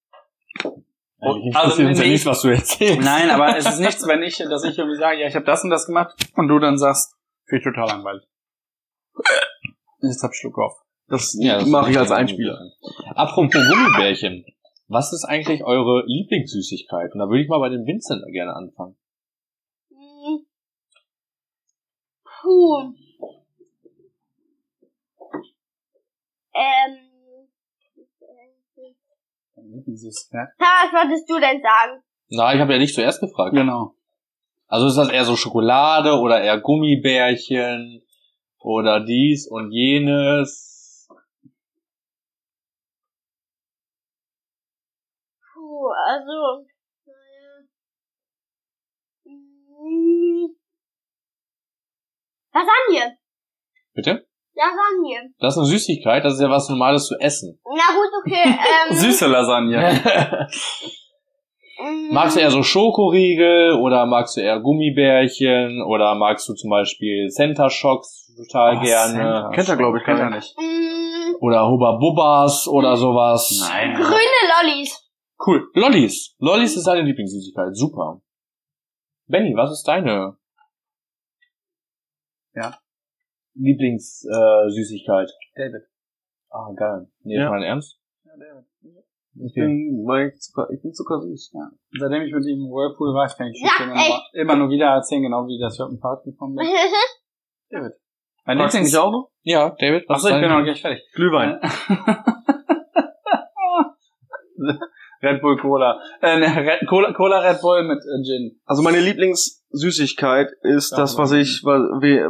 [1.20, 3.02] Eigentlich Also, uns ja nicht, was du erzählst.
[3.02, 5.66] Nein, aber es ist nichts, wenn ich, dass ich irgendwie sage, ja, ich habe das
[5.66, 7.14] und das gemacht und du dann sagst,
[7.46, 8.24] finde ich total langweilig.
[10.02, 10.82] Jetzt hab ich Schluck auf.
[11.10, 12.58] Das Ja, das mache ich als Einspieler.
[13.16, 14.46] Apropos Gummibärchen.
[14.88, 17.12] Was ist eigentlich eure Lieblingssüßigkeit?
[17.12, 18.96] Und da würde ich mal bei dem Vincent gerne anfangen.
[19.90, 20.46] Hm.
[22.24, 22.94] Puh.
[26.54, 27.07] Ähm.
[29.78, 30.50] Lieblingssüßigkeit.
[30.58, 32.04] Was wolltest du denn sagen?
[32.30, 33.56] Na, ich habe ja dich zuerst gefragt.
[33.56, 33.94] Genau.
[34.68, 38.04] Also ist das eher so Schokolade oder eher Gummibärchen
[38.60, 41.08] oder dies und jenes?
[45.54, 46.66] Puh, also.
[47.06, 47.68] naja.
[52.54, 53.18] Lasagne.
[53.94, 54.28] Bitte?
[54.58, 55.34] Lasagne.
[55.40, 57.60] Das ist eine Süßigkeit, das ist ja was Normales zu essen.
[57.66, 58.44] Na gut, okay.
[58.90, 60.48] Ähm, Süße Lasagne.
[61.80, 66.70] mm, magst du eher so Schokoriegel oder magst du eher Gummibärchen oder magst du zum
[66.70, 69.14] Beispiel Center Shocks total Oh, gerne?
[69.14, 70.56] Center Kennt er, glaub ich, Kennt er nicht.
[70.58, 73.68] mm, Oder Hubba Bubbas oder sowas.
[73.70, 73.94] Nein.
[73.96, 75.04] grüne Lollis.
[75.46, 75.70] Cool.
[75.76, 76.36] Lollis.
[76.40, 77.76] Lollis ist deine Lieblingssüßigkeit.
[77.76, 78.22] Super.
[79.28, 80.36] Benny, was ist deine
[82.56, 82.76] Ja.
[83.58, 84.68] Lieblingssüßigkeit?
[84.68, 85.30] Äh, Süßigkeit?
[85.56, 85.84] David.
[86.50, 87.08] ah, geil.
[87.24, 87.46] Nee, Ja.
[87.46, 88.00] ist mein Ernst?
[89.40, 91.52] Ich bin, mein Zucker, ich bin zuckersüß.
[91.54, 91.70] Ja.
[92.00, 94.88] Seitdem ich mit ihm im Whirlpool war, ich kann ich Ja, immer, immer nur wieder
[94.88, 96.68] erzählen, genau wie das Hürden Park gekommen ist.
[97.70, 97.94] David.
[98.46, 98.94] Mein Lieblings...
[98.94, 99.30] mich auch noch?
[99.44, 101.04] Ja, David, was Achso, ich ist bin noch gleich fertig.
[101.14, 101.60] Glühwein.
[105.22, 106.00] Red Bull Cola.
[106.22, 108.60] Äh, ne, Red, Cola, Cola Red Bull mit äh, Gin.
[108.66, 109.00] Also meine
[109.78, 111.80] Lieblingssüßigkeit ist Ja, das, was ich, was,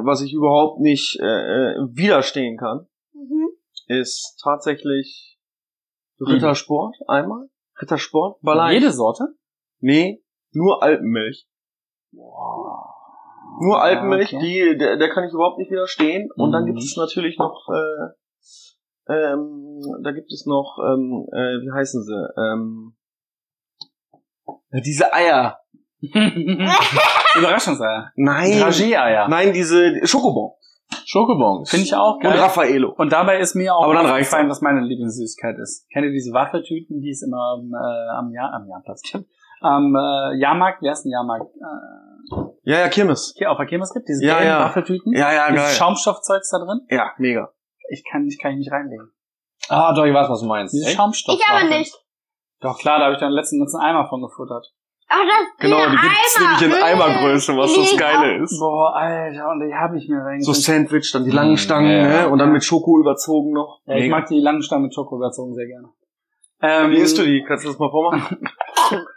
[0.05, 3.49] was ich überhaupt nicht äh, äh, widerstehen kann, Mhm.
[3.87, 5.37] ist tatsächlich
[6.19, 7.47] Rittersport einmal.
[7.81, 8.73] Rittersport, Ballei.
[8.73, 9.35] Jede Sorte?
[9.79, 11.47] Nee, nur Alpenmilch.
[12.11, 14.71] Nur Alpenmilch, okay.
[14.71, 16.29] die, der, der kann ich überhaupt nicht widerstehen.
[16.35, 16.67] Und dann Mhm.
[16.67, 22.27] gibt es natürlich noch, äh, ähm, da gibt es noch, ähm, äh, wie heißen sie?
[22.37, 22.95] Ähm,
[24.71, 25.59] ja, diese Eier.
[27.39, 28.11] Überraschungseier.
[28.15, 28.51] Nein.
[28.59, 29.27] Dragé-Eier.
[29.27, 30.51] Nein, diese Schokobon.
[31.05, 31.69] Schokobons.
[31.69, 32.39] Finde ich auch Und geil.
[32.39, 32.93] Raffaello.
[32.97, 35.85] Und dabei ist mir auch Aber dann aufgefallen, was meine Lieblingssüßigkeit ist.
[35.91, 39.25] Kennt ihr diese Waffeltüten, die es immer am, äh, am, Jahr, am Jahrplatz gibt?
[39.61, 41.45] Am äh, Jahrmarkt, wie heißt denn Jahrmarkt?
[41.55, 43.33] Äh, Ja, ja, Kirmes.
[43.37, 44.59] hier auf der Kirmes gibt, diese Ja, gelben ja.
[44.65, 45.13] Waffeltüten.
[45.13, 45.75] Ja, ja, Dieses geil.
[45.75, 46.81] Schaumstoffzeugs da drin.
[46.89, 47.49] Ja, mega.
[47.89, 49.09] Ich kann, ich kann ich nicht reinlegen.
[49.69, 50.73] Ah, doch, ich weiß, was du meinst.
[50.73, 50.89] Diese?
[50.89, 51.35] Schaumstoff.
[51.37, 51.93] Ich aber nicht.
[52.61, 54.73] Doch klar, da habe ich dann letzten ganzen Eimer von gefuttert.
[55.09, 56.83] Ach, das Genau, die gibt's nämlich in.
[56.83, 58.59] Eimergröße, was das Geile ist.
[58.59, 60.53] Boah, Alter, und die habe ich mir reingezogen.
[60.53, 62.29] So Sandwich, dann die langen Mm, Stangen, ja, ne?
[62.29, 62.53] Und dann ja.
[62.53, 63.79] mit Schoko überzogen noch.
[63.85, 65.89] Ja, ich mag die langen Stangen mit Schoko überzogen sehr gerne.
[66.61, 67.43] Ähm, Wie isst du die?
[67.47, 68.49] Kannst du das mal vormachen?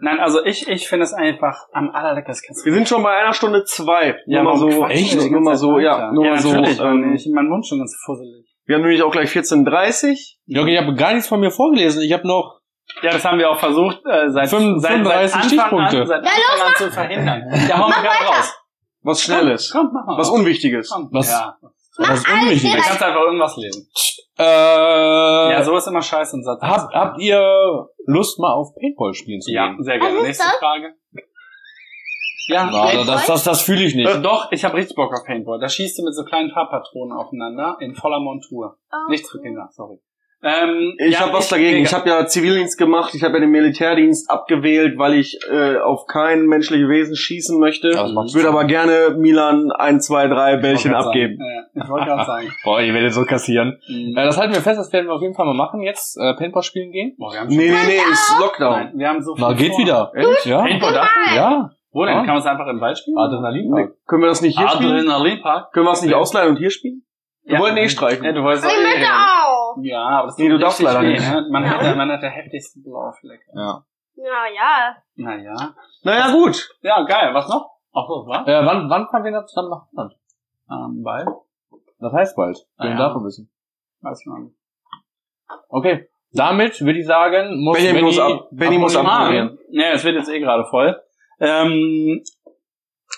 [0.00, 2.54] Nein, also ich, ich finde es einfach am allerleckersten.
[2.64, 4.16] Wir sind schon bei einer Stunde zwei.
[4.26, 5.30] Ja, nur mal so, quatschen echt?
[5.30, 6.54] nur mal so, ja, nur ja, mal so.
[6.54, 8.46] Ähm, ich, mein Mund schon ganz fusselig.
[8.66, 12.02] wir haben nämlich auch gleich 14.30 Jörg, ich habe gar nichts von mir vorgelesen.
[12.02, 12.57] Ich habe noch
[13.02, 16.00] Ja, das haben wir auch versucht, äh, seit, Fünf- seit, 35 seit Anfang Stichpunkte.
[16.00, 17.42] an, seit Ja, Anfang an zu verhindern.
[17.68, 18.54] Ja, hau mal gerade raus.
[19.02, 19.70] Was Schnelles.
[19.72, 20.18] Komm, mach mal.
[20.18, 20.90] Was Unwichtiges.
[20.90, 21.08] Komm.
[21.12, 21.56] Was- Ja.
[21.98, 22.84] was Du Unwichtiges.
[22.86, 23.88] kannst einfach irgendwas lesen.
[24.38, 24.42] Äh,
[25.52, 26.60] Ja, so ist immer scheiße im Satz.
[26.62, 29.82] habt, habt ihr Lust mal auf Paintball spielen zu Ja, gehen?
[29.82, 30.22] sehr gerne.
[30.22, 30.56] Nächste das?
[30.58, 30.94] Frage.
[32.50, 34.08] Ja, Na, das, das, das fühle ich nicht.
[34.08, 35.58] Äh, Doch, ich habe richtig Bock auf Paintball.
[35.60, 38.78] Da schießt du mit so kleinen Farbpatronen aufeinander in voller Montur.
[38.90, 39.40] Oh, Nichts für.
[39.42, 40.00] Kinder, sorry.
[40.42, 41.78] Ähm, Ich ja, habe was dagegen.
[41.82, 43.14] Ich habe ja Zivildienst gemacht.
[43.14, 47.90] Ich habe ja den Militärdienst abgewählt, weil ich äh, auf kein menschliches Wesen schießen möchte.
[47.90, 51.36] Ja, würde aber gerne Milan ein, zwei, drei Bällchen Ich wollte grad abgeben.
[51.38, 51.66] Sagen.
[51.74, 52.52] Ja, ich wollte gerade sagen.
[52.64, 53.78] Boah, ihr werdet so kassieren.
[53.88, 54.16] Mhm.
[54.16, 56.16] Äh, das halten wir fest, das werden wir auf jeden Fall mal machen jetzt.
[56.16, 57.16] Äh, Paintball spielen gehen.
[57.18, 58.72] Boah, wir haben schon Nee, nee, nee, ist Lockdown.
[58.72, 59.78] Nein, wir haben so viel Na, geht vor.
[59.80, 60.12] wieder.
[60.14, 60.44] Ehrlich?
[60.44, 60.62] Ja.
[60.62, 61.34] Paintball darf man?
[61.36, 61.70] Ja.
[61.90, 62.14] Wo denn?
[62.14, 62.20] Ja.
[62.20, 63.18] Kann man es einfach im Wald spielen?
[63.18, 63.88] Adrenalinpark.
[63.88, 64.92] Nee, können wir das nicht hier spielen?
[64.92, 65.72] Adrenalinpark?
[65.72, 67.02] Können wir es nicht ausleihen und hier spielen?
[67.48, 68.24] Wir wollten eh streichen.
[68.24, 69.76] Ja, du wolltest doch eh auch.
[69.82, 71.20] Ja, aber das Nee, du darfst leider nicht.
[71.20, 71.46] Ne?
[71.50, 71.70] Man, Ja.
[71.70, 73.40] hat, der- man hat der heftigste Blaufleck.
[73.54, 73.84] Ja.
[74.16, 74.96] Ja, ja.
[75.16, 75.74] Naja.
[76.02, 76.68] Naja, gut.
[76.82, 77.32] Ja, geil.
[77.34, 77.70] Was noch?
[77.94, 78.46] Ach so, was?
[78.46, 80.14] Äh, wann, wann fahren wir denn zusammen nach Holland?
[80.70, 81.26] Ähm, Ball.
[82.00, 82.58] Das heißt bald.
[82.76, 82.96] Ah, Wir ja.
[82.98, 83.50] davon wissen.
[84.02, 84.50] Weiß man.
[85.68, 86.08] Okay.
[86.32, 89.48] Damit würde ich sagen, muss Benny muss ab- Benny muss abmoderieren.
[89.50, 91.00] ab- Ah, ja, es wird jetzt eh gerade voll.
[91.40, 92.22] Ähm,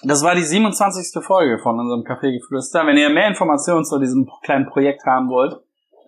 [0.03, 1.22] das war die 27.
[1.22, 2.86] Folge von unserem Kaffeegeflüster.
[2.86, 5.57] Wenn ihr mehr Informationen zu diesem kleinen Projekt haben wollt,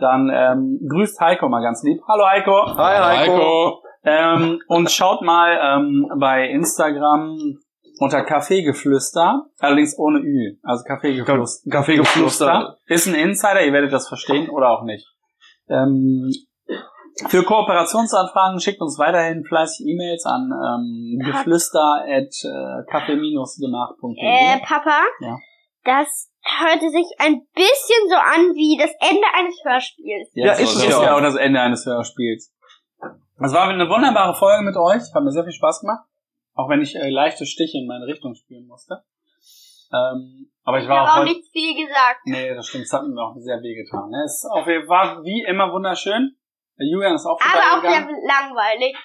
[0.01, 2.01] dann ähm, grüßt Heiko mal ganz lieb.
[2.09, 2.77] Hallo Heiko.
[2.77, 3.33] Hi, Heiko.
[3.33, 3.83] Heiko.
[4.05, 7.59] Ähm, und schaut mal ähm, bei Instagram
[7.99, 10.57] unter Kaffeegeflüster, allerdings ohne Ü.
[10.63, 11.71] Also Kaffeegeflüster.
[11.71, 12.79] Kaffeegeflüster.
[12.87, 15.07] Ist ein Insider, ihr werdet das verstehen oder auch nicht.
[15.69, 16.33] Ähm,
[17.29, 22.85] für Kooperationsanfragen schickt uns weiterhin fleißig E-Mails an ähm, geflüster at äh.
[24.19, 25.01] Äh, Papa?
[25.21, 25.39] Ja.
[25.85, 30.31] Das hörte sich ein bisschen so an wie das Ende eines Hörspiels.
[30.35, 31.19] Ja, Jetzt ist es ja ja auch.
[31.19, 32.53] auch das Ende eines Hörspiels.
[33.45, 35.03] Es war eine wunderbare Folge mit euch.
[35.15, 36.05] Hat mir sehr viel Spaß gemacht.
[36.55, 39.03] Auch wenn ich äh, leichte Stiche in meine Richtung spüren musste.
[39.93, 42.21] Ähm, aber ich Ich war habe auch auch nicht viel gesagt.
[42.25, 42.85] Nee, das stimmt.
[42.85, 44.11] Es hat mir auch sehr wehgetan.
[44.11, 44.23] Ne?
[44.25, 46.37] Es auf, war wie immer wunderschön.
[46.83, 48.27] Der Julian ist auch Aber auch sehr vorbeigegangen.
[48.27, 48.97] langweilig.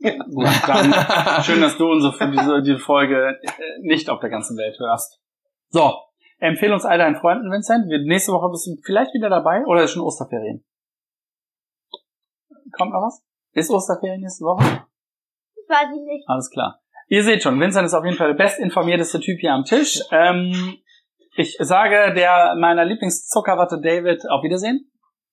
[0.00, 3.50] Gut, dann schön, dass du unsere für diese, diese Folge äh,
[3.80, 5.18] nicht auf der ganzen Welt hörst.
[5.70, 5.94] So,
[6.38, 7.88] empfehle uns all deinen Freunden, Vincent.
[7.88, 10.62] Wir, nächste Woche bist du vielleicht wieder dabei oder ist schon Osterferien?
[12.72, 13.24] Kommt noch was?
[13.54, 14.62] Ist Osterferien nächste Woche?
[15.66, 16.28] Weiß ich nicht.
[16.28, 16.78] Alles klar.
[17.08, 20.00] Ihr seht schon, Vincent ist auf jeden Fall der bestinformierteste Typ hier am Tisch.
[20.10, 20.76] Ähm,
[21.36, 24.90] ich sage der meiner Lieblingszuckerwatte David auf Wiedersehen.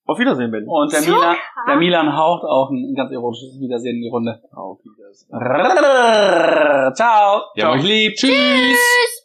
[0.08, 0.68] Auf Wiedersehen, Benny.
[0.68, 1.18] Und der Zucker?
[1.18, 1.36] Milan,
[1.68, 4.40] der Milan haucht auch ein ganz erotisches Wiedersehen in die Runde.
[4.54, 5.30] Auf Wiedersehen.
[6.94, 7.42] Ciao.
[7.56, 8.14] Ja, euch lieb.
[8.16, 8.30] Tschüss.
[8.30, 9.25] Tschüss!